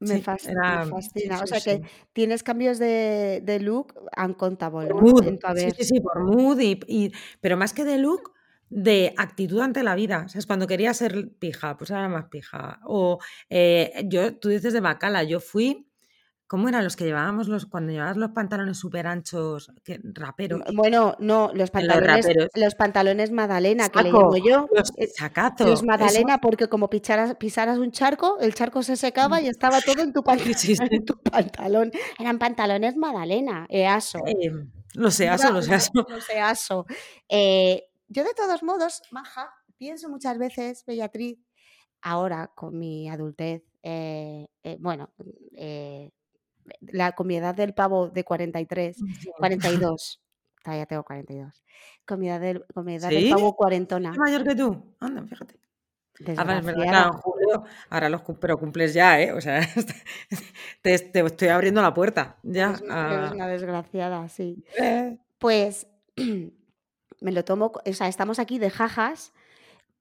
Me, 0.00 0.16
Sí, 0.16 0.22
fas- 0.22 0.46
me 0.46 0.52
era. 0.52 0.84
Sí, 0.84 0.90
fascina. 0.90 1.36
O 1.36 1.46
sí, 1.46 1.46
sea 1.46 1.60
que 1.60 1.76
sí. 1.86 1.92
tienes 2.14 2.42
cambios 2.42 2.78
de, 2.78 3.42
de 3.44 3.60
look 3.60 3.92
uncontable, 4.16 4.88
Por 4.88 5.02
mood, 5.02 5.26
En 5.28 5.38
tu 5.38 5.46
sí, 5.46 5.50
haber. 5.50 5.74
sí, 5.74 5.84
sí, 5.84 6.00
por 6.00 6.24
mood, 6.24 6.58
y, 6.58 6.80
y- 6.88 7.12
pero 7.42 7.58
más 7.58 7.74
que 7.74 7.84
de 7.84 7.98
look, 7.98 8.32
de 8.70 9.12
actitud 9.18 9.61
ante 9.61 9.83
la 9.83 9.94
vida. 9.94 10.22
O 10.24 10.28
sea, 10.28 10.38
es 10.38 10.46
cuando 10.46 10.66
quería 10.66 10.94
ser 10.94 11.28
pija, 11.38 11.76
pues 11.76 11.90
era 11.90 12.09
más 12.09 12.26
pija. 12.30 12.80
O 12.87 13.18
eh, 13.48 14.04
yo, 14.06 14.37
tú 14.38 14.48
dices 14.48 14.72
de 14.72 14.80
bacala, 14.80 15.24
yo 15.24 15.40
fui, 15.40 15.88
¿cómo 16.46 16.68
eran 16.68 16.85
los 16.85 16.94
que 16.96 17.04
llevábamos 17.04 17.48
los, 17.48 17.66
cuando 17.66 17.92
llevabas 17.92 18.16
los 18.16 18.30
pantalones 18.30 18.78
súper 18.78 19.06
anchos, 19.09 19.72
que, 19.85 20.00
raperos? 20.14 20.62
Bueno, 20.72 21.16
no, 21.18 21.48
los 21.48 21.59
los 21.59 21.70
pantalones, 21.72 22.24
raperos. 22.26 22.48
los 22.54 22.74
pantalones 22.76 23.30
Magdalena, 23.33 23.88
que 23.88 24.02
le 24.02 24.12
llamo 24.12 24.37
yo. 24.37 24.68
los 24.72 24.90
eh, 24.96 25.09
Los 25.66 25.80
eso. 25.80 25.87
Magdalena, 25.87 26.38
porque 26.40 26.68
como 26.68 26.88
picharas, 26.88 27.35
pisaras 27.37 27.78
un 27.78 27.90
charco, 27.90 28.38
el 28.40 28.54
charco 28.54 28.83
se 28.85 28.96
secaba 28.96 29.40
y 29.40 29.48
estaba 29.48 29.80
todo 29.80 30.00
en 30.02 30.12
tu, 30.12 30.22
pan- 30.22 30.38
Sí, 30.44 30.54
sí, 30.54 30.76
sí. 30.76 30.83
en 30.90 31.04
tu 31.04 31.20
pantalón. 31.20 31.90
Eran 32.20 32.38
pantalones 32.38 32.96
Magdalena, 32.96 33.66
EASO. 33.68 34.20
Eh, 34.26 34.52
lo 34.94 35.11
sé, 35.11 35.24
Iba 35.26 35.35
eso, 35.35 35.50
lo 35.50 35.59
un 35.59 35.64
sé, 35.64 35.74
eso. 35.74 35.90
no 36.09 36.20
sé, 36.20 36.38
aso. 36.40 36.87
Eh, 37.28 37.85
yo 38.10 38.24
de 38.24 38.34
todos 38.34 38.62
modos, 38.62 39.02
maja, 39.10 39.50
pienso 39.78 40.08
muchas 40.10 40.36
veces, 40.36 40.84
Beatriz, 40.86 41.38
ahora 42.02 42.52
con 42.54 42.78
mi 42.78 43.08
adultez, 43.08 43.62
eh, 43.82 44.46
eh, 44.62 44.76
bueno, 44.80 45.14
eh, 45.56 46.10
la, 46.82 47.12
con 47.12 47.26
mi 47.26 47.36
edad 47.36 47.54
del 47.54 47.72
pavo 47.74 48.08
de 48.08 48.24
43, 48.24 48.98
42, 49.38 50.20
todavía 50.62 50.86
tengo 50.86 51.04
42, 51.04 51.62
con 52.06 52.20
mi 52.20 52.28
edad 52.28 52.40
del, 52.40 52.64
con 52.74 52.84
mi 52.84 52.96
edad 52.96 53.08
del 53.08 53.30
pavo 53.30 53.56
cuarentona. 53.56 54.10
¿Es 54.12 54.18
mayor 54.18 54.44
que 54.44 54.54
tú? 54.54 54.96
Anda, 55.00 55.24
fíjate. 55.26 55.58
Ah, 56.36 56.58
es 56.58 56.66
verdad, 56.66 56.82
claro, 56.90 57.12
julio, 57.22 57.64
ahora 57.88 58.08
los 58.10 58.22
pero 58.38 58.58
cumples 58.58 58.92
ya, 58.92 59.20
¿eh? 59.22 59.32
O 59.32 59.40
sea, 59.40 59.60
te, 60.82 60.98
te 60.98 61.20
estoy 61.20 61.48
abriendo 61.48 61.80
la 61.80 61.94
puerta 61.94 62.38
ya. 62.42 62.68
Eres 62.70 62.82
una, 62.82 63.14
eres 63.14 63.30
a- 63.30 63.34
una 63.34 63.48
desgraciada, 63.48 64.28
sí. 64.28 64.62
Pues 65.38 65.86
me 67.20 67.33
lo 67.33 67.44
tomo, 67.44 67.72
o 67.85 67.92
sea, 67.92 68.09
estamos 68.09 68.38
aquí 68.38 68.59
de 68.59 68.70
jajas, 68.70 69.33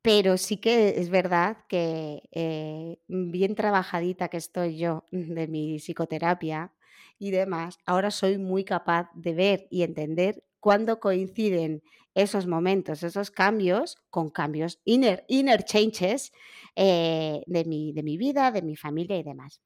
pero 0.02 0.38
sí 0.38 0.58
que 0.58 1.00
es 1.00 1.10
verdad 1.10 1.58
que 1.68 2.24
eh, 2.32 3.00
bien 3.08 3.56
trabajadita 3.56 4.30
que 4.30 4.38
estoy 4.38 4.78
yo 4.78 5.06
de 5.12 5.48
mi 5.48 5.78
psicoterapia 5.78 6.74
y 7.18 7.32
demás, 7.32 7.78
ahora 7.86 8.12
soy 8.12 8.38
muy 8.38 8.64
capaz 8.64 9.10
de 9.14 9.34
ver 9.34 9.68
y 9.70 9.84
entender 9.84 10.44
cuándo 10.60 11.00
coinciden 11.00 11.84
esos 12.16 12.48
momentos, 12.48 13.04
esos 13.04 13.32
cambios 13.32 13.98
con 14.10 14.30
cambios, 14.30 14.80
inner, 14.86 15.26
inner 15.28 15.64
changes 15.64 16.32
eh, 16.76 17.42
de, 17.46 17.66
mi, 17.66 17.94
de 17.94 18.04
mi 18.04 18.18
vida, 18.18 18.52
de 18.52 18.62
mi 18.62 18.76
familia 18.76 19.18
y 19.18 19.24
demás. 19.24 19.62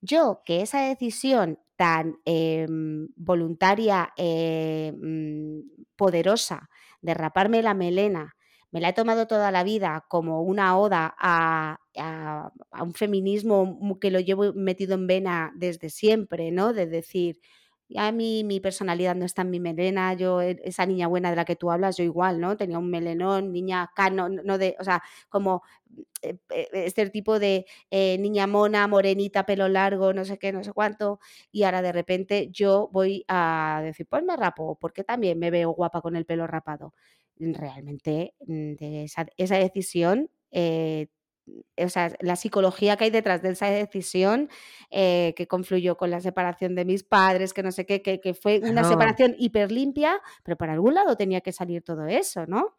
Yo, 0.00 0.42
que 0.44 0.62
esa 0.62 0.82
decisión 0.82 1.58
tan 1.76 2.18
em, 2.24 3.08
voluntaria, 3.16 4.12
eh, 4.16 4.92
mm, 4.94 5.60
poderosa, 5.96 6.68
de 7.06 7.14
raparme 7.14 7.62
la 7.62 7.74
melena, 7.74 8.36
me 8.72 8.80
la 8.80 8.90
he 8.90 8.92
tomado 8.92 9.26
toda 9.26 9.50
la 9.52 9.64
vida 9.64 10.04
como 10.08 10.42
una 10.42 10.76
oda 10.78 11.14
a, 11.18 11.78
a- 11.98 12.50
a 12.72 12.82
un 12.82 12.94
feminismo 12.94 13.98
que 14.00 14.10
lo 14.10 14.20
llevo 14.20 14.52
metido 14.54 14.94
en 14.94 15.06
vena 15.06 15.52
desde 15.56 15.90
siempre, 15.90 16.50
¿no? 16.50 16.72
De 16.74 16.86
decir, 16.86 17.40
a 17.96 18.10
mí 18.12 18.42
mi 18.44 18.60
personalidad 18.60 19.14
no 19.14 19.24
está 19.24 19.42
en 19.42 19.50
mi 19.50 19.60
melena, 19.60 20.14
yo, 20.14 20.40
e- 20.42 20.60
esa 20.64 20.86
niña 20.86 21.06
buena 21.08 21.30
de 21.30 21.36
la 21.36 21.44
que 21.44 21.56
tú 21.56 21.70
hablas, 21.70 21.96
yo 21.96 22.04
igual, 22.04 22.40
¿no? 22.40 22.56
Tenía 22.56 22.78
un 22.78 22.90
melenón, 22.90 23.52
niña 23.52 23.90
cano, 23.94 24.28
no 24.28 24.58
de, 24.58 24.76
o 24.80 24.84
sea, 24.84 25.02
como 25.28 25.62
eh, 26.22 26.36
eh, 26.50 26.68
este 26.72 27.08
tipo 27.10 27.38
de 27.38 27.66
eh, 27.90 28.18
niña 28.18 28.46
mona, 28.46 28.86
morenita, 28.88 29.46
pelo 29.46 29.68
largo, 29.68 30.12
no 30.12 30.24
sé 30.24 30.38
qué, 30.38 30.52
no 30.52 30.64
sé 30.64 30.72
cuánto, 30.72 31.20
y 31.52 31.62
ahora 31.64 31.82
de 31.82 31.92
repente 31.92 32.48
yo 32.50 32.88
voy 32.92 33.24
a 33.28 33.80
decir, 33.84 34.06
pues 34.08 34.22
me 34.24 34.36
rapo, 34.36 34.76
porque 34.80 35.04
también 35.04 35.38
me 35.38 35.50
veo 35.50 35.70
guapa 35.70 36.00
con 36.02 36.16
el 36.16 36.24
pelo 36.26 36.46
rapado. 36.46 36.94
Realmente 37.38 38.34
mm, 38.46 38.74
de 38.76 39.04
esa, 39.04 39.26
esa 39.36 39.56
decisión, 39.58 40.30
eh, 40.50 41.08
o 41.76 41.88
sea, 41.88 42.12
la 42.20 42.36
psicología 42.36 42.96
que 42.96 43.04
hay 43.04 43.10
detrás 43.10 43.42
de 43.42 43.50
esa 43.50 43.66
decisión 43.66 44.48
eh, 44.90 45.34
que 45.36 45.46
confluyó 45.46 45.96
con 45.96 46.10
la 46.10 46.20
separación 46.20 46.74
de 46.74 46.84
mis 46.84 47.04
padres, 47.04 47.54
que 47.54 47.62
no 47.62 47.72
sé 47.72 47.86
qué, 47.86 48.02
que, 48.02 48.20
que 48.20 48.34
fue 48.34 48.60
una 48.64 48.84
separación 48.84 49.34
hiper 49.38 49.70
limpia, 49.70 50.20
pero 50.42 50.56
por 50.56 50.70
algún 50.70 50.94
lado 50.94 51.16
tenía 51.16 51.40
que 51.40 51.52
salir 51.52 51.82
todo 51.82 52.06
eso, 52.06 52.46
¿no? 52.46 52.76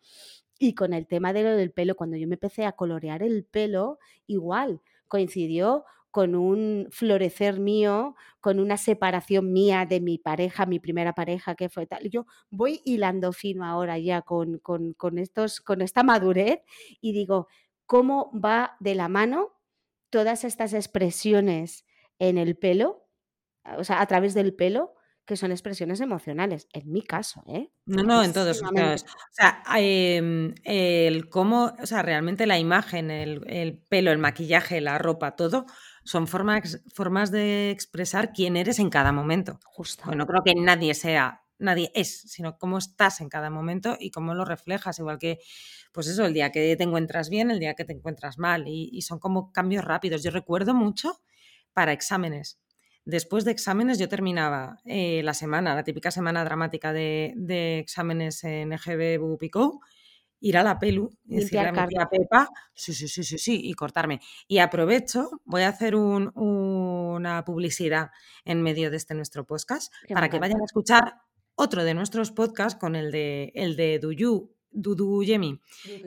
Y 0.59 0.73
con 0.73 0.93
el 0.93 1.07
tema 1.07 1.33
de 1.33 1.43
lo 1.43 1.55
del 1.55 1.71
pelo, 1.71 1.95
cuando 1.95 2.17
yo 2.17 2.27
me 2.27 2.35
empecé 2.35 2.65
a 2.65 2.73
colorear 2.73 3.23
el 3.23 3.45
pelo, 3.45 3.99
igual, 4.25 4.81
coincidió 5.07 5.85
con 6.09 6.33
un 6.33 6.87
florecer 6.89 7.59
mío, 7.59 8.15
con 8.39 8.59
una 8.59 8.77
separación 8.77 9.53
mía 9.53 9.85
de 9.85 10.01
mi 10.01 10.17
pareja, 10.17 10.65
mi 10.65 10.79
primera 10.79 11.13
pareja, 11.13 11.53
que 11.53 11.69
fue 11.69 11.85
tal. 11.85 12.09
Yo 12.09 12.25
voy 12.49 12.81
hilando 12.85 13.33
fino 13.33 13.63
ahora 13.63 13.99
ya 13.99 14.23
con, 14.23 14.57
con, 14.57 14.93
con 14.93 15.19
estos, 15.19 15.61
con 15.61 15.81
esta 15.81 16.01
madurez 16.01 16.61
y 17.01 17.13
digo, 17.13 17.47
¿cómo 17.87 18.31
va 18.33 18.77
de 18.79 18.93
la 18.93 19.07
mano 19.07 19.57
todas 20.09 20.43
estas 20.43 20.73
expresiones 20.73 21.85
en 22.19 22.37
el 22.37 22.55
pelo, 22.55 23.09
o 23.77 23.83
sea, 23.83 24.01
a 24.01 24.05
través 24.05 24.33
del 24.33 24.53
pelo, 24.53 24.93
que 25.25 25.35
son 25.35 25.51
expresiones 25.51 25.99
emocionales, 25.99 26.69
en 26.71 26.89
mi 26.89 27.01
caso, 27.01 27.43
¿eh? 27.47 27.69
No, 27.85 28.01
no, 28.03 28.23
en 28.23 28.31
todos 28.31 28.61
los 28.61 28.71
casos. 28.71 29.03
O 29.03 29.33
sea, 29.33 29.61
em, 29.77 30.55
el 30.63 31.27
cómo, 31.27 31.73
o 31.81 31.85
sea, 31.85 32.01
realmente 32.01 32.47
la 32.47 32.57
imagen, 32.57 33.11
el, 33.11 33.43
el 33.47 33.77
pelo, 33.77 34.11
el 34.11 34.19
maquillaje, 34.19 34.79
la 34.79 34.97
ropa, 34.97 35.35
todo, 35.35 35.65
son 36.05 36.27
formas, 36.27 36.81
formas 36.93 37.29
de 37.31 37.71
expresar 37.71 38.31
quién 38.31 38.55
eres 38.55 38.79
en 38.79 38.89
cada 38.89 39.11
momento. 39.11 39.59
Justo. 39.65 40.03
Bueno, 40.05 40.23
no 40.23 40.27
creo 40.27 40.43
que 40.45 40.53
nadie 40.55 40.93
sea, 40.93 41.41
nadie 41.59 41.91
es, 41.95 42.21
sino 42.21 42.57
cómo 42.57 42.77
estás 42.77 43.21
en 43.21 43.29
cada 43.29 43.49
momento 43.49 43.97
y 43.99 44.11
cómo 44.11 44.33
lo 44.33 44.45
reflejas, 44.45 44.99
igual 44.99 45.17
que, 45.19 45.39
pues 45.91 46.07
eso, 46.07 46.25
el 46.25 46.33
día 46.33 46.51
que 46.51 46.75
te 46.75 46.83
encuentras 46.83 47.29
bien, 47.29 47.51
el 47.51 47.59
día 47.59 47.73
que 47.75 47.85
te 47.85 47.93
encuentras 47.93 48.37
mal, 48.37 48.67
y, 48.67 48.89
y 48.91 49.01
son 49.03 49.19
como 49.19 49.51
cambios 49.51 49.85
rápidos. 49.85 50.23
Yo 50.23 50.31
recuerdo 50.31 50.73
mucho 50.73 51.21
para 51.73 51.91
exámenes. 51.93 52.59
Después 53.05 53.45
de 53.45 53.51
exámenes 53.51 53.99
yo 53.99 54.09
terminaba 54.09 54.79
eh, 54.85 55.21
la 55.23 55.33
semana, 55.33 55.73
la 55.75 55.83
típica 55.83 56.11
semana 56.11 56.43
dramática 56.43 56.91
de, 56.91 57.33
de 57.37 57.79
exámenes 57.79 58.43
en 58.43 58.73
EGB 58.73 59.17
Bupico, 59.19 59.79
ir 60.39 60.57
a 60.57 60.63
la 60.63 60.77
pelu 60.77 61.09
y 61.25 61.37
decirle 61.37 61.69
a 61.69 61.71
mi 61.71 61.77
tía. 61.87 62.05
Pepa, 62.09 62.49
sí, 62.73 62.93
sí, 62.93 63.07
sí, 63.07 63.23
sí, 63.23 63.37
sí, 63.37 63.59
y 63.63 63.73
cortarme. 63.73 64.19
Y 64.47 64.59
aprovecho, 64.59 65.29
voy 65.45 65.63
a 65.63 65.69
hacer 65.69 65.95
un- 65.95 66.31
una 66.35 67.43
publicidad 67.45 68.09
en 68.45 68.61
medio 68.61 68.91
de 68.91 68.97
este 68.97 69.13
nuestro 69.15 69.45
podcast 69.45 69.91
Qué 70.07 70.13
para 70.13 70.29
que 70.29 70.39
vayan 70.39 70.61
a 70.61 70.65
escuchar 70.65 71.15
otro 71.57 71.83
de 71.83 71.95
nuestros 71.95 72.31
podcasts 72.31 72.79
con 72.79 72.95
el 72.95 73.11
de, 73.11 73.51
el 73.55 73.75
de 73.75 73.97
Duyu, 73.97 74.53
Dudu 74.69 75.23
Yemi, 75.23 75.59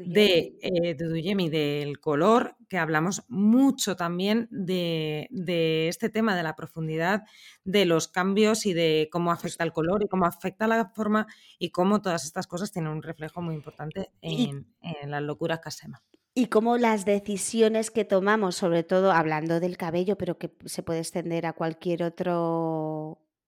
de 0.07 0.57
eh, 0.63 0.95
Dudu 0.95 1.17
Yemi, 1.17 1.51
del 1.51 1.99
color, 1.99 2.57
que 2.69 2.79
hablamos 2.79 3.25
mucho 3.29 3.97
también 3.97 4.47
de, 4.53 5.27
de 5.31 5.89
este 5.89 6.09
tema, 6.09 6.37
de 6.37 6.45
la 6.45 6.55
profundidad 6.55 7.23
de 7.65 7.85
los 7.85 8.07
cambios 8.07 8.65
y 8.65 8.75
de 8.75 9.09
cómo 9.11 9.33
afecta 9.33 9.65
el 9.65 9.73
color 9.73 10.05
y 10.05 10.09
cómo 10.09 10.25
afecta 10.25 10.69
la 10.69 10.93
forma 10.95 11.27
y 11.59 11.71
cómo 11.71 12.01
todas 12.01 12.25
estas 12.25 12.47
cosas 12.47 12.71
tienen 12.71 12.93
un 12.93 13.03
reflejo 13.03 13.43
muy 13.43 13.57
importante 13.57 14.13
en, 14.23 14.73
en 14.81 15.11
las 15.11 15.23
locuras 15.23 15.59
Casema. 15.59 16.01
Y 16.33 16.47
cómo 16.47 16.79
las 16.79 17.05
decisiones 17.05 17.91
que 17.91 18.05
tomamos, 18.05 18.55
sobre 18.55 18.85
todo 18.85 19.11
hablando 19.11 19.59
del 19.59 19.77
cabello, 19.77 20.17
pero 20.17 20.39
que 20.39 20.53
se 20.65 20.85
puede 20.85 21.01
extender 21.01 21.45
a 21.45 21.55
cualquier 21.55 22.05
otro 22.05 22.90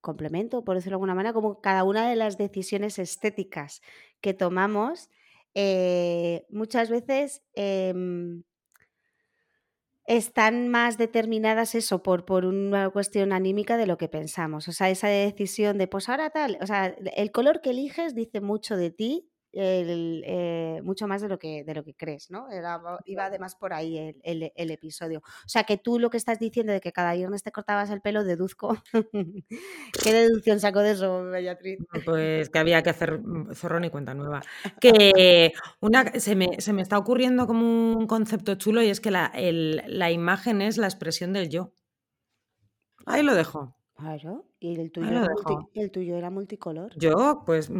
complemento, 0.02 0.64
por 0.64 0.76
decirlo 0.76 0.96
de 0.96 0.96
alguna 0.96 1.14
manera, 1.14 1.32
como 1.32 1.62
cada 1.62 1.84
una 1.84 2.08
de 2.10 2.16
las 2.16 2.36
decisiones 2.36 2.98
estéticas 2.98 3.80
que 4.20 4.34
tomamos, 4.34 5.08
eh, 5.54 6.44
muchas 6.50 6.90
veces 6.90 7.42
em, 7.54 8.42
están 10.06 10.68
más 10.68 10.98
determinadas 10.98 11.74
eso 11.74 12.02
por, 12.02 12.24
por 12.24 12.44
una 12.44 12.90
cuestión 12.90 13.32
anímica 13.32 13.76
de 13.76 13.86
lo 13.86 13.98
que 13.98 14.08
pensamos. 14.08 14.68
O 14.68 14.72
sea, 14.72 14.90
esa 14.90 15.08
decisión 15.08 15.78
de, 15.78 15.86
pues 15.88 16.08
ahora 16.08 16.30
tal, 16.30 16.58
o 16.60 16.66
sea, 16.66 16.86
el 17.16 17.30
color 17.32 17.60
que 17.60 17.70
eliges 17.70 18.14
dice 18.14 18.40
mucho 18.40 18.76
de 18.76 18.90
ti, 18.90 19.31
el, 19.52 20.22
eh, 20.26 20.80
mucho 20.84 21.06
más 21.06 21.20
de 21.22 21.28
lo 21.28 21.38
que, 21.38 21.64
de 21.64 21.74
lo 21.74 21.84
que 21.84 21.94
crees, 21.94 22.30
¿no? 22.30 22.50
Era- 22.50 22.80
iba 23.04 23.26
además 23.26 23.54
por 23.56 23.72
ahí 23.72 23.98
el, 23.98 24.20
el- 24.22 24.52
el 24.54 24.70
episodio. 24.70 25.20
O 25.20 25.48
sea, 25.48 25.64
que 25.64 25.76
tú 25.78 25.98
lo 25.98 26.10
que 26.10 26.16
estás 26.16 26.38
diciendo 26.38 26.72
de 26.72 26.80
que 26.80 26.92
cada 26.92 27.14
viernes 27.14 27.42
te 27.42 27.52
cortabas 27.52 27.90
el 27.90 28.00
pelo, 28.00 28.24
deduzco. 28.24 28.76
¿Qué 30.02 30.12
deducción 30.12 30.60
saco 30.60 30.80
de 30.80 30.92
eso, 30.92 31.24
Beatriz? 31.30 31.78
Pues 32.04 32.48
que 32.50 32.58
había 32.58 32.82
que 32.82 32.90
hacer 32.90 33.20
zorrón 33.54 33.84
y 33.84 33.90
cuenta 33.90 34.14
nueva. 34.14 34.42
Que 34.80 35.52
una, 35.80 36.04
se, 36.20 36.34
me, 36.36 36.60
se 36.60 36.72
me 36.72 36.82
está 36.82 36.98
ocurriendo 36.98 37.46
como 37.46 37.92
un 37.96 38.06
concepto 38.06 38.54
chulo 38.56 38.82
y 38.82 38.88
es 38.88 39.00
que 39.00 39.10
la, 39.10 39.32
la 39.34 40.10
imagen 40.10 40.62
es 40.62 40.76
la 40.78 40.86
expresión 40.86 41.32
del 41.32 41.48
yo. 41.48 41.72
Ahí 43.06 43.22
lo 43.22 43.34
dejo. 43.34 43.76
Claro, 44.02 44.44
y 44.58 44.78
el 44.80 44.90
tuyo, 44.90 45.10
lo 45.10 45.16
era 45.18 45.28
multi- 45.34 45.80
el 45.80 45.90
tuyo 45.90 46.16
era 46.16 46.30
multicolor. 46.30 46.92
Yo, 46.98 47.42
pues, 47.46 47.70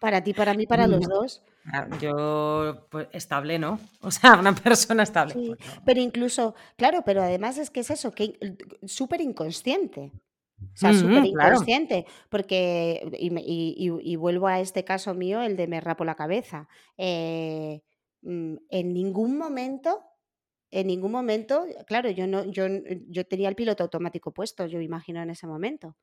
Para 0.00 0.22
ti, 0.22 0.32
para 0.32 0.54
mí, 0.54 0.66
para 0.66 0.86
los 0.86 1.00
dos. 1.08 1.42
ah, 1.72 1.86
yo, 2.00 2.86
pues, 2.90 3.08
estable, 3.12 3.58
¿no? 3.58 3.78
O 4.02 4.10
sea, 4.10 4.38
una 4.38 4.54
persona 4.54 5.02
estable. 5.02 5.34
Sí, 5.34 5.54
pues 5.56 5.60
no. 5.76 5.82
pero 5.84 6.00
incluso, 6.00 6.54
claro, 6.76 7.02
pero 7.04 7.22
además 7.22 7.58
es 7.58 7.70
que 7.70 7.80
es 7.80 7.90
eso, 7.90 8.12
que 8.12 8.38
súper 8.86 9.20
inconsciente. 9.20 10.12
O 10.60 10.76
sea, 10.76 10.90
Mm, 10.90 10.94
súper 10.94 11.22
claro. 11.30 11.52
inconsciente, 11.54 12.06
porque, 12.30 13.08
y, 13.18 13.30
me- 13.30 13.42
y- 13.44 13.74
y- 13.76 14.12
y 14.12 14.16
vuelvo 14.16 14.48
a 14.48 14.58
este 14.60 14.82
caso 14.84 15.14
mío, 15.14 15.40
el 15.42 15.56
de 15.56 15.66
me 15.68 15.80
rapo 15.80 16.04
la 16.04 16.14
cabeza. 16.16 16.68
eh, 16.96 17.82
mm, 18.22 18.56
en 18.70 18.92
ningún 18.92 19.38
momento, 19.38 20.00
en 20.70 20.86
ningún 20.86 21.12
momento, 21.12 21.66
claro, 21.86 22.10
yo 22.10 22.26
no, 22.26 22.44
yo, 22.44 22.66
yo 23.08 23.24
tenía 23.26 23.48
el 23.48 23.54
piloto 23.54 23.82
automático 23.84 24.32
puesto, 24.32 24.66
yo 24.66 24.80
imagino 24.80 25.22
en 25.22 25.30
ese 25.30 25.46
momento. 25.46 25.96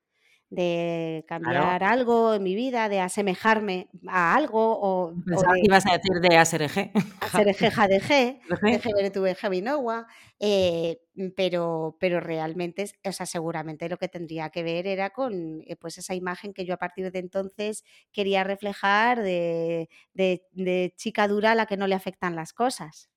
de 0.49 1.25
cambiar 1.27 1.83
algo 1.83 2.35
en 2.35 2.43
mi 2.43 2.53
vida, 2.53 2.87
de 2.87 2.99
asemejarme 2.99 3.89
a 4.07 4.35
algo 4.35 4.79
o, 4.79 5.13
Pensaba 5.25 5.55
que 5.55 5.61
ibas 5.63 5.85
a 5.87 5.93
decir 5.93 6.21
de 6.21 6.37
ASRG. 6.37 6.91
ASRG, 7.19 7.71
JDG, 7.71 8.39
GBRTV, 8.83 9.35
Javinowa, 9.35 10.07
eh, 10.39 10.99
pero, 11.35 11.97
pero 11.99 12.19
realmente, 12.19 12.85
o 13.03 13.11
sea, 13.11 13.25
seguramente 13.25 13.89
lo 13.89 13.97
que 13.97 14.07
tendría 14.07 14.49
que 14.49 14.63
ver 14.63 14.85
era 14.85 15.09
con 15.09 15.61
eh, 15.65 15.75
pues 15.77 15.97
esa 15.97 16.13
imagen 16.13 16.53
que 16.53 16.65
yo 16.65 16.75
a 16.75 16.77
partir 16.77 17.11
de 17.11 17.19
entonces 17.19 17.83
quería 18.11 18.43
reflejar 18.43 19.23
de, 19.23 19.89
de, 20.13 20.93
chica 20.95 21.27
dura 21.27 21.51
a 21.51 21.55
la 21.55 21.65
que 21.65 21.77
no 21.77 21.87
le 21.87 21.95
afectan 21.95 22.35
las 22.35 22.53
cosas. 22.53 23.09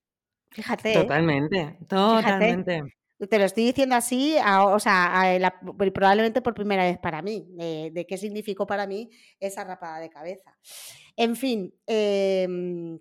Fíjate. 0.50 0.94
Totalmente, 0.94 1.78
totalmente. 1.88 2.82
Te 3.28 3.38
lo 3.38 3.44
estoy 3.44 3.64
diciendo 3.64 3.96
así, 3.96 4.37
o 4.61 4.78
sea, 4.78 5.50
probablemente 5.92 6.40
por 6.40 6.54
primera 6.54 6.84
vez 6.84 6.98
para 6.98 7.20
mí, 7.20 7.48
de, 7.56 8.06
qué 8.08 8.16
significó 8.16 8.64
para 8.64 8.87
mí 8.87 9.11
esa 9.40 9.64
rapada 9.64 9.98
de 9.98 10.08
cabeza. 10.08 10.56
En 11.16 11.34
fin, 11.34 11.74
em, 11.87 12.96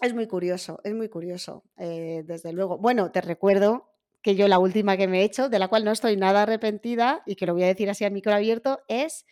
es 0.00 0.14
muy 0.14 0.26
curioso, 0.26 0.80
es 0.84 0.94
muy 0.94 1.10
curioso, 1.10 1.64
eh, 1.76 2.22
desde 2.24 2.52
luego. 2.54 2.78
Bueno, 2.78 3.10
te 3.10 3.20
recuerdo 3.20 3.90
que 4.22 4.36
yo 4.36 4.48
la 4.48 4.58
última 4.58 4.96
que 4.96 5.06
me 5.06 5.20
he 5.20 5.24
hecho, 5.24 5.50
de 5.50 5.58
la 5.58 5.68
cual 5.68 5.84
no 5.84 5.92
estoy 5.92 6.16
nada 6.16 6.42
arrepentida, 6.42 7.22
y 7.26 7.36
que 7.36 7.44
lo 7.44 7.52
voy 7.52 7.64
a 7.64 7.66
decir 7.66 7.90
así 7.90 8.06
a 8.06 8.10
micro 8.10 8.32
abierto, 8.32 8.80
es 8.88 9.26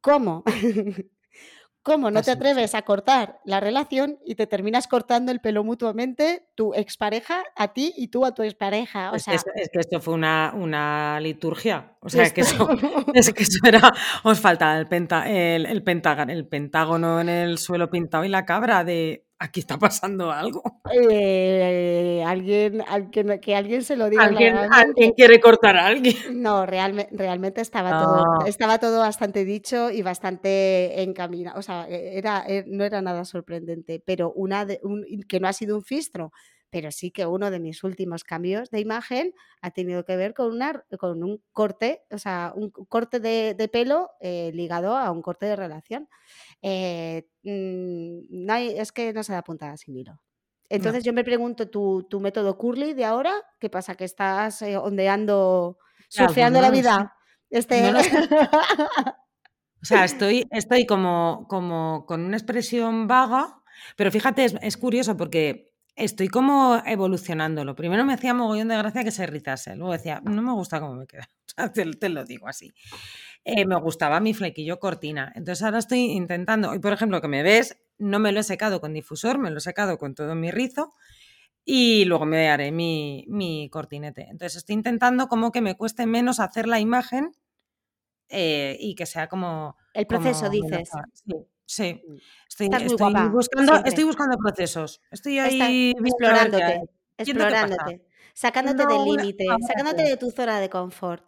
cómo 0.00 0.42
¿Cómo 1.82 2.12
no 2.12 2.22
te 2.22 2.30
atreves 2.30 2.76
a 2.76 2.82
cortar 2.82 3.40
la 3.44 3.58
relación 3.58 4.18
y 4.24 4.36
te 4.36 4.46
terminas 4.46 4.86
cortando 4.86 5.32
el 5.32 5.40
pelo 5.40 5.64
mutuamente 5.64 6.46
tu 6.54 6.74
expareja 6.74 7.42
a 7.56 7.72
ti 7.72 7.92
y 7.96 8.08
tú 8.08 8.24
a 8.24 8.34
tu 8.34 8.42
expareja? 8.42 9.10
O 9.10 9.16
es, 9.16 9.24
sea, 9.24 9.34
que, 9.36 9.62
es, 9.62 9.68
que 9.72 9.80
esto 9.80 10.00
fue 10.00 10.14
una, 10.14 10.52
una 10.54 11.18
liturgia. 11.18 11.96
O 12.00 12.08
sea, 12.08 12.22
es 12.22 12.32
que, 12.32 12.42
eso, 12.42 12.68
es 13.14 13.32
que 13.32 13.42
eso 13.42 13.58
era. 13.66 13.92
Os 14.22 14.38
falta 14.38 14.78
el, 14.78 14.86
penta, 14.86 15.28
el, 15.28 15.66
el, 15.66 15.82
el 16.28 16.46
pentágono 16.46 17.20
en 17.20 17.28
el 17.28 17.58
suelo 17.58 17.90
pintado 17.90 18.24
y 18.24 18.28
la 18.28 18.44
cabra 18.44 18.84
de 18.84 19.26
aquí 19.42 19.60
está 19.60 19.78
pasando 19.78 20.30
algo. 20.30 20.62
Eh, 20.92 22.22
alguien, 22.24 22.82
alguien, 22.86 23.40
que 23.40 23.56
alguien 23.56 23.82
se 23.82 23.96
lo 23.96 24.08
diga. 24.08 24.24
¿Alguien, 24.24 25.12
quiere 25.16 25.40
cortar 25.40 25.76
a 25.76 25.86
alguien? 25.86 26.16
No, 26.42 26.64
realmente, 26.64 27.14
realmente 27.16 27.60
estaba, 27.60 27.90
todo, 27.90 28.46
estaba 28.46 28.78
todo 28.78 29.00
bastante 29.00 29.44
dicho 29.44 29.90
y 29.90 30.02
bastante 30.02 31.02
encaminado. 31.02 31.58
O 31.58 31.62
sea, 31.62 31.88
e, 31.88 32.18
era, 32.18 32.44
e, 32.46 32.64
no 32.68 32.84
era 32.84 33.02
nada 33.02 33.24
sorprendente, 33.24 34.02
pero 34.04 34.32
una 34.32 34.64
de, 34.64 34.80
un, 34.82 35.04
que 35.28 35.40
no 35.40 35.48
ha 35.48 35.52
sido 35.52 35.76
un 35.76 35.82
fistro, 35.82 36.32
pero 36.72 36.90
sí 36.90 37.10
que 37.10 37.26
uno 37.26 37.50
de 37.50 37.60
mis 37.60 37.84
últimos 37.84 38.24
cambios 38.24 38.70
de 38.70 38.80
imagen 38.80 39.34
ha 39.60 39.72
tenido 39.72 40.06
que 40.06 40.16
ver 40.16 40.32
con, 40.32 40.50
una, 40.50 40.82
con 40.98 41.22
un 41.22 41.42
corte, 41.52 42.02
o 42.10 42.16
sea, 42.16 42.54
un 42.56 42.70
corte 42.70 43.20
de, 43.20 43.54
de 43.54 43.68
pelo 43.68 44.08
eh, 44.20 44.50
ligado 44.54 44.96
a 44.96 45.10
un 45.10 45.20
corte 45.20 45.44
de 45.44 45.54
relación. 45.54 46.08
Eh, 46.62 47.28
mm, 47.42 48.46
no 48.46 48.52
hay, 48.54 48.70
es 48.70 48.90
que 48.90 49.12
no 49.12 49.22
se 49.22 49.34
da 49.34 49.44
puntada 49.44 49.76
sin 49.76 49.98
hilo. 49.98 50.18
Entonces 50.70 51.04
yo 51.04 51.12
me 51.12 51.24
pregunto, 51.24 51.68
¿tu, 51.68 52.04
¿tu, 52.04 52.20
método 52.20 52.56
curly 52.56 52.94
de 52.94 53.04
ahora? 53.04 53.34
¿Qué 53.60 53.68
pasa? 53.68 53.94
¿Que 53.94 54.04
estás 54.04 54.62
eh, 54.62 54.78
ondeando, 54.78 55.76
surfeando 56.08 56.62
la 56.62 56.70
vida? 56.70 57.14
Este... 57.50 57.92
o 59.82 59.84
sea, 59.84 60.06
estoy, 60.06 60.48
estoy 60.50 60.86
como, 60.86 61.46
como 61.50 62.06
con 62.06 62.24
una 62.24 62.38
expresión 62.38 63.06
vaga, 63.08 63.62
pero 63.94 64.10
fíjate, 64.10 64.46
es, 64.46 64.54
es 64.62 64.78
curioso 64.78 65.18
porque 65.18 65.71
Estoy 65.94 66.28
como 66.28 66.82
evolucionándolo. 66.86 67.74
Primero 67.74 68.04
me 68.04 68.14
hacía 68.14 68.32
mogollón 68.32 68.68
de 68.68 68.78
gracia 68.78 69.04
que 69.04 69.10
se 69.10 69.26
rizase. 69.26 69.76
Luego 69.76 69.92
decía, 69.92 70.20
no 70.24 70.40
me 70.42 70.52
gusta 70.52 70.80
cómo 70.80 70.94
me 70.94 71.06
queda. 71.06 71.28
te, 71.74 72.08
lo 72.08 72.24
digo 72.24 72.48
así. 72.48 72.72
Eh, 73.44 73.66
me 73.66 73.76
gustaba 73.76 74.20
mi 74.20 74.32
flequillo 74.32 74.78
cortina. 74.78 75.32
Entonces 75.34 75.62
ahora 75.62 75.78
estoy 75.78 76.12
intentando, 76.12 76.70
hoy 76.70 76.78
por 76.78 76.92
ejemplo 76.92 77.20
que 77.20 77.28
me 77.28 77.42
ves, 77.42 77.76
no 77.98 78.18
me 78.18 78.32
lo 78.32 78.40
he 78.40 78.44
secado 78.44 78.80
con 78.80 78.94
difusor, 78.94 79.38
me 79.38 79.50
lo 79.50 79.58
he 79.58 79.60
secado 79.60 79.98
con 79.98 80.14
todo 80.14 80.34
mi 80.34 80.50
rizo 80.50 80.94
y 81.64 82.04
luego 82.06 82.24
me 82.24 82.48
haré 82.48 82.72
mi, 82.72 83.26
mi 83.28 83.68
cortinete. 83.70 84.22
Entonces 84.22 84.56
estoy 84.56 84.74
intentando 84.74 85.28
como 85.28 85.52
que 85.52 85.60
me 85.60 85.76
cueste 85.76 86.06
menos 86.06 86.40
hacer 86.40 86.66
la 86.68 86.80
imagen 86.80 87.32
eh, 88.28 88.76
y 88.80 88.94
que 88.94 89.06
sea 89.06 89.28
como... 89.28 89.76
El 89.92 90.06
proceso, 90.06 90.48
dices. 90.48 90.88
Sí, 91.12 91.34
Sí, 91.66 92.02
mm. 92.06 92.16
estoy, 92.48 92.68
buscando, 92.88 93.82
estoy 93.84 94.04
buscando 94.04 94.36
procesos. 94.36 95.00
Estoy 95.10 95.38
ahí 95.38 95.92
explorándote, 95.98 96.82
explorándote. 97.16 98.02
Sacándote 98.34 98.86
del 98.86 99.04
límite, 99.04 99.44
sacándote 99.66 100.04
de 100.04 100.16
tu 100.16 100.30
zona 100.30 100.58
de 100.58 100.70
confort, 100.70 101.22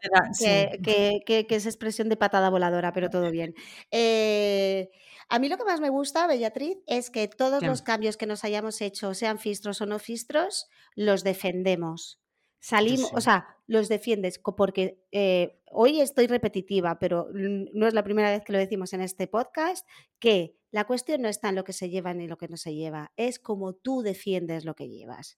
que, 0.82 1.46
es 1.48 1.66
expresión 1.66 2.08
de 2.08 2.16
patada 2.16 2.48
voladora, 2.48 2.92
pero 2.92 3.10
todo 3.10 3.30
bien. 3.30 3.54
Eh, 3.90 4.90
a 5.28 5.38
mí 5.38 5.48
lo 5.48 5.58
que 5.58 5.64
más 5.64 5.80
me 5.80 5.90
gusta, 5.90 6.26
Bellatriz, 6.26 6.78
es 6.86 7.10
que 7.10 7.28
todos 7.28 7.62
los 7.62 7.82
cambios 7.82 8.16
que 8.16 8.26
nos 8.26 8.44
hayamos 8.44 8.80
hecho, 8.80 9.12
sean 9.12 9.38
fistros 9.38 9.80
o 9.82 9.86
no 9.86 9.98
fistros, 9.98 10.66
los 10.94 11.24
defendemos. 11.24 12.20
Salimos, 12.64 13.12
o 13.12 13.20
sea, 13.20 13.58
los 13.66 13.90
defiendes 13.90 14.38
porque 14.38 14.98
eh, 15.12 15.60
hoy 15.70 16.00
estoy 16.00 16.26
repetitiva, 16.26 16.98
pero 16.98 17.28
no 17.34 17.86
es 17.86 17.92
la 17.92 18.02
primera 18.02 18.30
vez 18.30 18.42
que 18.42 18.54
lo 18.54 18.58
decimos 18.58 18.94
en 18.94 19.02
este 19.02 19.26
podcast, 19.26 19.86
que 20.18 20.56
la 20.70 20.84
cuestión 20.84 21.20
no 21.20 21.28
está 21.28 21.50
en 21.50 21.56
lo 21.56 21.64
que 21.64 21.74
se 21.74 21.90
lleva 21.90 22.14
ni 22.14 22.26
lo 22.26 22.38
que 22.38 22.48
no 22.48 22.56
se 22.56 22.74
lleva, 22.74 23.12
es 23.16 23.38
como 23.38 23.74
tú 23.74 24.00
defiendes 24.00 24.64
lo 24.64 24.74
que 24.74 24.88
llevas. 24.88 25.36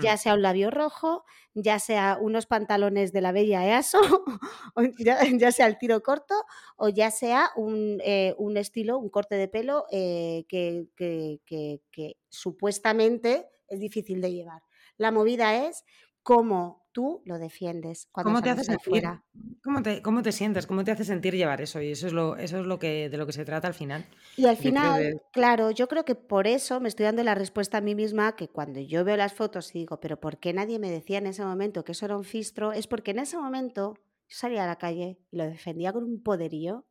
Ya 0.00 0.16
sea 0.18 0.34
un 0.34 0.42
labio 0.42 0.70
rojo, 0.70 1.24
ya 1.52 1.80
sea 1.80 2.16
unos 2.20 2.46
pantalones 2.46 3.12
de 3.12 3.22
la 3.22 3.32
bella 3.32 3.66
EASO, 3.66 3.98
ya, 5.40 5.50
sea 5.50 5.66
el 5.66 5.78
tiro 5.78 6.00
corto, 6.04 6.44
o 6.76 6.90
ya 6.90 7.10
sea 7.10 7.50
un, 7.56 7.98
eh, 8.04 8.36
estilo, 8.54 8.98
un 8.98 9.08
corte 9.08 9.34
de 9.34 9.48
pelo 9.48 9.86
eh, 9.90 10.44
que, 10.48 10.86
que 10.94 12.16
supuestamente 12.28 13.48
es 13.66 13.80
difícil 13.80 14.20
de 14.20 14.32
llevar. 14.32 14.62
La 14.96 15.12
movida 15.12 15.66
es 15.66 15.84
cómo 16.28 16.86
tú 16.92 17.22
lo 17.24 17.38
defiendes 17.38 18.06
cuando 18.12 18.28
¿Cómo 18.28 18.42
te 18.42 18.50
hace 18.50 18.64
sentir, 18.64 19.02
¿cómo 19.64 19.82
te, 19.82 20.02
¿Cómo 20.02 20.20
te 20.22 20.30
sientes? 20.30 20.66
¿Cómo 20.66 20.84
te 20.84 20.90
hace 20.90 21.06
sentir 21.06 21.34
llevar 21.34 21.62
eso? 21.62 21.80
Y 21.80 21.92
eso 21.92 22.06
es 22.06 22.12
lo, 22.12 22.36
eso 22.36 22.58
es 22.60 22.66
lo 22.66 22.78
que, 22.78 23.08
de 23.08 23.16
lo 23.16 23.24
que 23.24 23.32
se 23.32 23.46
trata 23.46 23.66
al 23.66 23.72
final. 23.72 24.04
Y 24.36 24.44
al 24.44 24.58
final, 24.58 25.22
claro, 25.32 25.70
yo 25.70 25.88
creo 25.88 26.04
que 26.04 26.14
por 26.14 26.46
eso 26.46 26.80
me 26.80 26.88
estoy 26.90 27.04
dando 27.04 27.24
la 27.24 27.34
respuesta 27.34 27.78
a 27.78 27.80
mí 27.80 27.94
misma 27.94 28.36
que 28.36 28.48
cuando 28.48 28.78
yo 28.78 29.06
veo 29.06 29.16
las 29.16 29.32
fotos 29.32 29.74
y 29.74 29.78
digo, 29.78 30.00
pero 30.00 30.20
¿por 30.20 30.36
qué 30.36 30.52
nadie 30.52 30.78
me 30.78 30.90
decía 30.90 31.16
en 31.16 31.28
ese 31.28 31.42
momento 31.42 31.82
que 31.82 31.92
eso 31.92 32.04
era 32.04 32.14
un 32.14 32.24
fistro? 32.24 32.74
Es 32.74 32.86
porque 32.86 33.12
en 33.12 33.20
ese 33.20 33.38
momento 33.38 33.94
yo 34.28 34.36
salía 34.36 34.64
a 34.64 34.66
la 34.66 34.76
calle 34.76 35.18
y 35.30 35.38
lo 35.38 35.44
defendía 35.44 35.94
con 35.94 36.04
un 36.04 36.22
poderío 36.22 36.84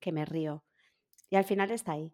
que 0.00 0.12
me 0.12 0.26
río. 0.26 0.64
Y 1.30 1.36
al 1.36 1.44
final 1.44 1.70
está 1.70 1.92
ahí. 1.92 2.12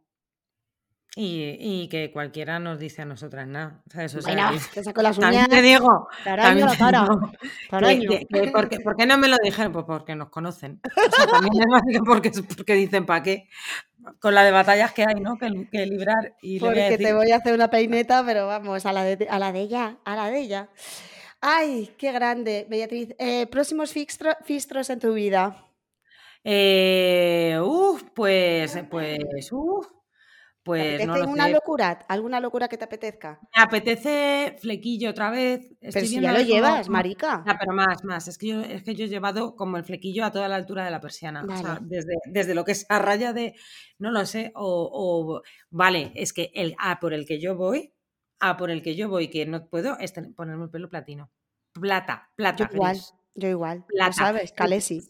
Y, 1.16 1.88
que 1.88 2.12
cualquiera 2.12 2.60
nos 2.60 2.78
dice 2.78 3.02
a 3.02 3.04
nosotras 3.04 3.48
nada. 3.48 3.82
¿sabes? 3.92 4.14
O 4.14 4.22
sea, 4.22 4.52
te 4.72 4.84
saco 4.84 5.02
las 5.02 5.18
uñas. 5.18 5.48
te 5.48 5.62
digo. 5.62 6.08
También 6.24 6.68
te 6.68 8.40
digo 8.40 8.52
¿por, 8.52 8.96
qué, 8.96 9.06
no 9.06 9.18
me 9.18 9.26
lo 9.26 9.36
dijeron? 9.42 9.72
Pues 9.72 9.84
porque 9.84 10.14
nos 10.14 10.28
conocen. 10.28 10.80
O 10.84 11.16
sea, 11.16 11.26
también 11.26 11.60
es 11.60 11.66
más 11.68 11.82
que 11.90 11.98
porque, 12.00 12.30
porque 12.56 12.74
dicen 12.74 13.04
para 13.04 13.22
qué. 13.22 13.48
Con 14.20 14.34
la 14.34 14.44
de 14.44 14.52
batallas 14.52 14.92
que 14.92 15.02
hay, 15.02 15.20
¿no? 15.20 15.36
Que, 15.38 15.68
que 15.72 15.86
librar. 15.86 16.36
Y 16.40 16.60
porque 16.60 16.96
te 16.98 17.12
voy 17.12 17.32
a 17.32 17.36
hacer 17.36 17.52
una 17.52 17.68
peineta, 17.68 18.22
pero 18.24 18.46
vamos, 18.46 18.86
a 18.86 18.92
la 18.92 19.02
de, 19.02 19.26
a 19.28 19.38
la 19.38 19.50
de 19.50 19.60
ella, 19.60 19.96
a 20.04 20.14
la 20.14 20.30
de 20.30 20.38
ella. 20.38 20.68
Ay, 21.40 21.94
qué 21.98 22.12
grande, 22.12 22.66
Beatriz. 22.68 23.14
Eh, 23.18 23.46
próximos 23.48 23.92
fistros 23.92 24.90
en 24.90 25.00
tu 25.00 25.14
vida. 25.14 25.64
Eh, 26.44 27.58
uf, 27.60 28.04
pues, 28.14 28.78
pues, 28.88 29.50
uf. 29.52 29.97
Pues 30.68 30.98
¿Te 30.98 31.04
una 31.06 31.48
locura? 31.48 32.04
¿Alguna 32.08 32.40
locura 32.40 32.68
que 32.68 32.76
te 32.76 32.84
apetezca? 32.84 33.40
Me 33.56 33.62
apetece 33.62 34.54
flequillo 34.60 35.08
otra 35.08 35.30
vez. 35.30 35.74
pero 35.80 36.04
si 36.04 36.20
ya 36.20 36.30
lo 36.30 36.42
llevas, 36.42 36.90
marica. 36.90 37.42
pero 37.58 37.72
más, 37.72 38.04
más. 38.04 38.28
Es 38.28 38.36
que, 38.36 38.48
yo, 38.48 38.60
es 38.60 38.82
que 38.82 38.94
yo 38.94 39.06
he 39.06 39.08
llevado 39.08 39.56
como 39.56 39.78
el 39.78 39.84
flequillo 39.84 40.26
a 40.26 40.30
toda 40.30 40.46
la 40.46 40.56
altura 40.56 40.84
de 40.84 40.90
la 40.90 41.00
persiana. 41.00 41.42
O 41.42 41.56
sea, 41.56 41.78
desde, 41.80 42.16
desde 42.26 42.54
lo 42.54 42.66
que 42.66 42.72
es 42.72 42.84
a 42.90 42.98
raya 42.98 43.32
de, 43.32 43.54
no 43.98 44.10
lo 44.10 44.26
sé, 44.26 44.52
o, 44.54 45.40
vale, 45.70 46.12
es 46.14 46.34
que 46.34 46.50
el 46.54 46.76
A 46.78 47.00
por 47.00 47.14
el 47.14 47.24
que 47.24 47.40
yo 47.40 47.56
voy, 47.56 47.94
A 48.38 48.58
por 48.58 48.70
el 48.70 48.82
que 48.82 48.94
yo 48.94 49.08
voy, 49.08 49.28
que 49.28 49.46
no 49.46 49.70
puedo, 49.70 49.98
es 49.98 50.12
ponerme 50.36 50.64
el 50.64 50.70
pelo 50.70 50.90
platino. 50.90 51.30
Plata, 51.72 52.30
plata. 52.36 52.68
igual, 52.70 52.98
yo 53.38 53.48
igual. 53.48 53.84
Plata. 53.86 54.12
sabes, 54.12 54.52
Calesi. 54.52 55.00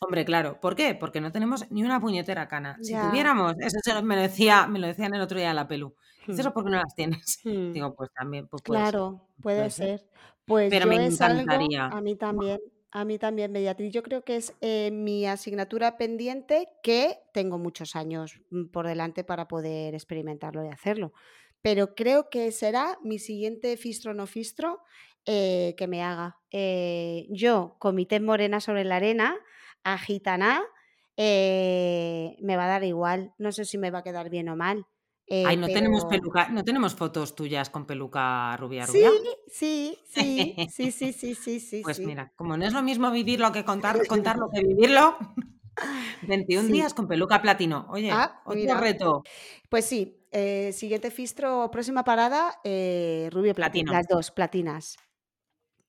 Hombre, 0.00 0.24
claro. 0.24 0.60
¿Por 0.60 0.76
qué? 0.76 0.94
Porque 0.94 1.20
no 1.20 1.32
tenemos 1.32 1.70
ni 1.70 1.82
una 1.82 2.00
puñetera 2.00 2.48
cana. 2.48 2.76
Si 2.82 2.94
tuviéramos, 2.94 3.54
eso 3.58 4.02
me 4.02 4.16
lo, 4.16 4.22
decía, 4.22 4.66
me 4.66 4.78
lo 4.78 4.86
decían 4.86 5.14
el 5.14 5.20
otro 5.20 5.38
día 5.38 5.54
la 5.54 5.66
pelu. 5.68 5.94
Hmm. 6.26 6.38
Eso 6.38 6.52
porque 6.52 6.70
no 6.70 6.76
las 6.76 6.94
tienes. 6.94 7.40
Hmm. 7.44 7.72
Digo, 7.72 7.94
pues 7.94 8.10
también. 8.12 8.46
Pues 8.48 8.62
claro, 8.62 9.28
puede, 9.40 9.70
ser. 9.70 10.04
Pues 10.44 10.70
Pero 10.70 10.86
me 10.86 11.06
encantaría. 11.06 11.86
a 11.86 12.00
mí 12.00 12.16
también. 12.16 12.60
A 12.90 13.04
mí 13.04 13.18
también, 13.18 13.52
Beatriz. 13.52 13.92
Yo 13.92 14.02
creo 14.02 14.24
que 14.24 14.36
es 14.36 14.54
eh, 14.60 14.90
mi 14.90 15.26
asignatura 15.26 15.98
pendiente 15.98 16.68
que 16.82 17.18
tengo 17.32 17.58
muchos 17.58 17.96
años 17.96 18.40
mm, 18.50 18.66
por 18.66 18.86
delante 18.86 19.24
para 19.24 19.46
poder 19.46 19.94
experimentarlo 19.94 20.64
y 20.64 20.68
hacerlo. 20.68 21.12
Pero 21.60 21.94
creo 21.94 22.30
que 22.30 22.50
será 22.50 22.98
mi 23.02 23.18
siguiente 23.18 23.76
fistro 23.76 24.14
no 24.14 24.26
fistro 24.26 24.80
eh, 25.28 25.74
que 25.78 25.86
me 25.88 26.02
haga. 26.02 26.38
Eh, 26.52 27.26
yo, 27.30 27.76
comité 27.80 28.20
morena 28.20 28.60
sobre 28.60 28.84
la 28.84 28.96
arena, 28.96 29.36
agitaná, 29.84 30.62
eh, 31.18 32.36
me 32.42 32.56
va 32.56 32.64
a 32.66 32.68
dar 32.68 32.84
igual. 32.84 33.34
No 33.38 33.52
sé 33.52 33.64
si 33.66 33.78
me 33.78 33.90
va 33.92 34.00
a 34.00 34.04
quedar 34.04 34.30
bien 34.30 34.48
o 34.50 34.56
mal. 34.56 34.86
eh, 35.28 35.48
Ay, 35.48 35.56
no 35.56 35.68
tenemos 35.76 36.04
peluca, 36.12 36.48
no 36.48 36.62
tenemos 36.68 36.94
fotos 37.00 37.34
tuyas 37.38 37.70
con 37.70 37.86
peluca 37.86 38.56
rubia 38.56 38.86
rubia. 38.86 39.12
sí, 39.46 39.98
sí, 40.06 40.62
sí, 40.66 40.92
sí, 40.92 41.12
sí, 41.12 41.34
sí, 41.34 41.60
sí. 41.60 41.84
Pues 41.84 42.04
sí. 42.04 42.04
mira, 42.04 42.32
como 42.36 42.56
no 42.56 42.64
es 42.66 42.72
lo 42.72 42.82
mismo 42.82 43.10
vivirlo 43.10 43.52
que 43.52 43.64
contar, 43.64 44.06
contarlo 44.06 44.48
que 44.52 44.62
vivirlo, 44.62 45.16
21 46.22 46.70
Sí. 46.70 46.72
días 46.72 46.94
con 46.94 47.08
peluca 47.08 47.42
platino. 47.42 47.86
Oye, 47.90 48.14
Ah, 48.20 48.42
otro 48.44 48.74
mira. 48.74 48.76
reto. 48.76 49.26
Pues 49.70 49.84
sí, 49.86 50.26
eh, 50.32 50.72
siguiente 50.72 51.10
fistro, 51.10 51.70
próxima 51.72 52.04
parada, 52.04 52.60
eh, 52.64 53.28
rubio. 53.32 53.54
Platino. 53.54 53.94
Las 53.94 54.06
dos, 54.08 54.30
platinas. 54.30 54.96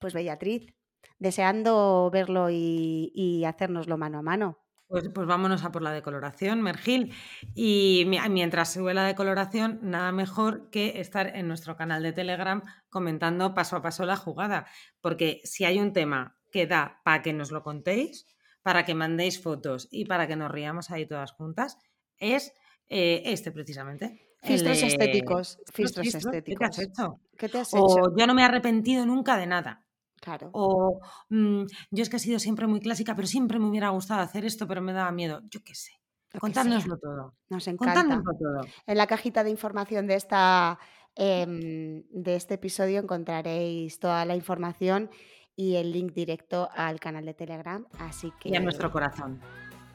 Pues 0.00 0.14
Bellatriz, 0.14 0.74
deseando 1.18 2.10
verlo 2.10 2.48
y, 2.50 3.12
y 3.14 3.44
hacérnoslo 3.44 3.98
mano 3.98 4.18
a 4.18 4.22
mano. 4.22 4.58
Pues, 4.88 5.08
pues 5.14 5.26
vámonos 5.26 5.62
a 5.62 5.70
por 5.70 5.82
la 5.82 5.92
decoloración, 5.92 6.62
Mergil. 6.62 7.12
Y 7.54 8.04
mi- 8.08 8.18
mientras 8.30 8.72
sube 8.72 8.94
la 8.94 9.04
decoloración, 9.04 9.78
nada 9.82 10.10
mejor 10.10 10.68
que 10.70 11.00
estar 11.00 11.36
en 11.36 11.46
nuestro 11.46 11.76
canal 11.76 12.02
de 12.02 12.12
Telegram 12.12 12.62
comentando 12.88 13.54
paso 13.54 13.76
a 13.76 13.82
paso 13.82 14.04
la 14.06 14.16
jugada. 14.16 14.66
Porque 15.02 15.42
si 15.44 15.64
hay 15.64 15.78
un 15.78 15.92
tema 15.92 16.36
que 16.50 16.66
da 16.66 17.00
para 17.04 17.22
que 17.22 17.32
nos 17.34 17.52
lo 17.52 17.62
contéis, 17.62 18.26
para 18.62 18.84
que 18.84 18.94
mandéis 18.94 19.40
fotos 19.40 19.86
y 19.92 20.06
para 20.06 20.26
que 20.26 20.34
nos 20.34 20.50
riamos 20.50 20.90
ahí 20.90 21.06
todas 21.06 21.30
juntas, 21.32 21.76
es 22.16 22.52
eh, 22.88 23.22
este 23.26 23.52
precisamente. 23.52 24.26
de- 24.42 24.86
estéticos, 24.86 25.58
fistros 25.72 26.06
fistros, 26.06 26.32
¿Qué 26.32 26.42
te 26.56 26.64
has 26.64 26.78
estéticos. 26.78 26.78
hecho? 26.78 27.20
¿Qué 27.38 27.48
te 27.50 27.58
has 27.58 27.72
hecho? 27.74 27.84
O 27.84 28.16
yo 28.16 28.26
no 28.26 28.34
me 28.34 28.42
he 28.42 28.44
arrepentido 28.46 29.04
nunca 29.06 29.36
de 29.36 29.46
nada. 29.46 29.86
Claro. 30.20 30.50
O 30.52 31.00
mm, 31.30 31.62
yo 31.90 32.02
es 32.02 32.10
que 32.10 32.16
he 32.16 32.20
sido 32.20 32.38
siempre 32.38 32.66
muy 32.66 32.80
clásica, 32.80 33.14
pero 33.16 33.26
siempre 33.26 33.58
me 33.58 33.66
hubiera 33.66 33.88
gustado 33.88 34.20
hacer 34.20 34.44
esto, 34.44 34.66
pero 34.68 34.82
me 34.82 34.92
daba 34.92 35.10
miedo. 35.12 35.40
Yo 35.50 35.60
qué 35.64 35.74
sé. 35.74 35.92
lo 36.32 36.32
que 36.32 36.38
Contádnoslo 36.40 36.96
sea. 36.96 37.00
todo. 37.00 37.34
Nos 37.48 37.66
encanta. 37.68 38.22
Todo. 38.22 38.60
En 38.86 38.96
la 38.98 39.06
cajita 39.06 39.42
de 39.42 39.50
información 39.50 40.06
de, 40.06 40.14
esta, 40.14 40.78
em, 41.16 42.02
de 42.10 42.36
este 42.36 42.54
episodio 42.54 43.00
encontraréis 43.00 43.98
toda 43.98 44.24
la 44.24 44.36
información 44.36 45.10
y 45.56 45.76
el 45.76 45.90
link 45.92 46.12
directo 46.12 46.68
al 46.74 47.00
canal 47.00 47.24
de 47.24 47.34
Telegram. 47.34 47.84
Así 47.98 48.32
que. 48.38 48.50
Y 48.50 48.56
a 48.56 48.60
nuestro 48.60 48.92
corazón. 48.92 49.40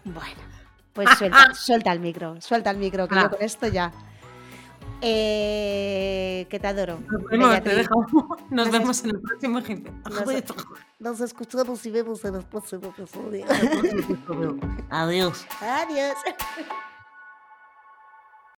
Bueno, 0.03 0.41
pues 0.93 1.07
suelta, 1.17 1.53
suelta 1.53 1.91
el 1.93 1.99
micro, 1.99 2.39
suelta 2.41 2.71
el 2.71 2.77
micro, 2.77 3.07
que 3.07 3.15
Ah. 3.15 3.23
yo 3.23 3.29
con 3.29 3.41
esto 3.41 3.67
ya. 3.67 3.91
Eh, 5.07 6.47
que 6.49 6.59
te 6.59 6.67
adoro. 6.67 6.99
Nos 7.07 7.23
vemos, 7.29 7.63
te 7.63 7.75
dejo. 7.75 8.05
Nos 8.49 8.65
Nos 8.65 8.71
vemos 8.71 9.03
en 9.03 9.09
el 9.11 9.21
próximo 9.21 9.59
ejemplo. 9.59 9.93
Nos 10.99 11.21
escuchamos 11.21 11.85
y 11.85 11.91
vemos 11.91 12.25
en 12.25 12.35
el 12.35 12.43
próximo 12.43 12.93
episodio. 12.97 13.45
Adiós. 14.89 15.45
Adiós. 15.61 16.15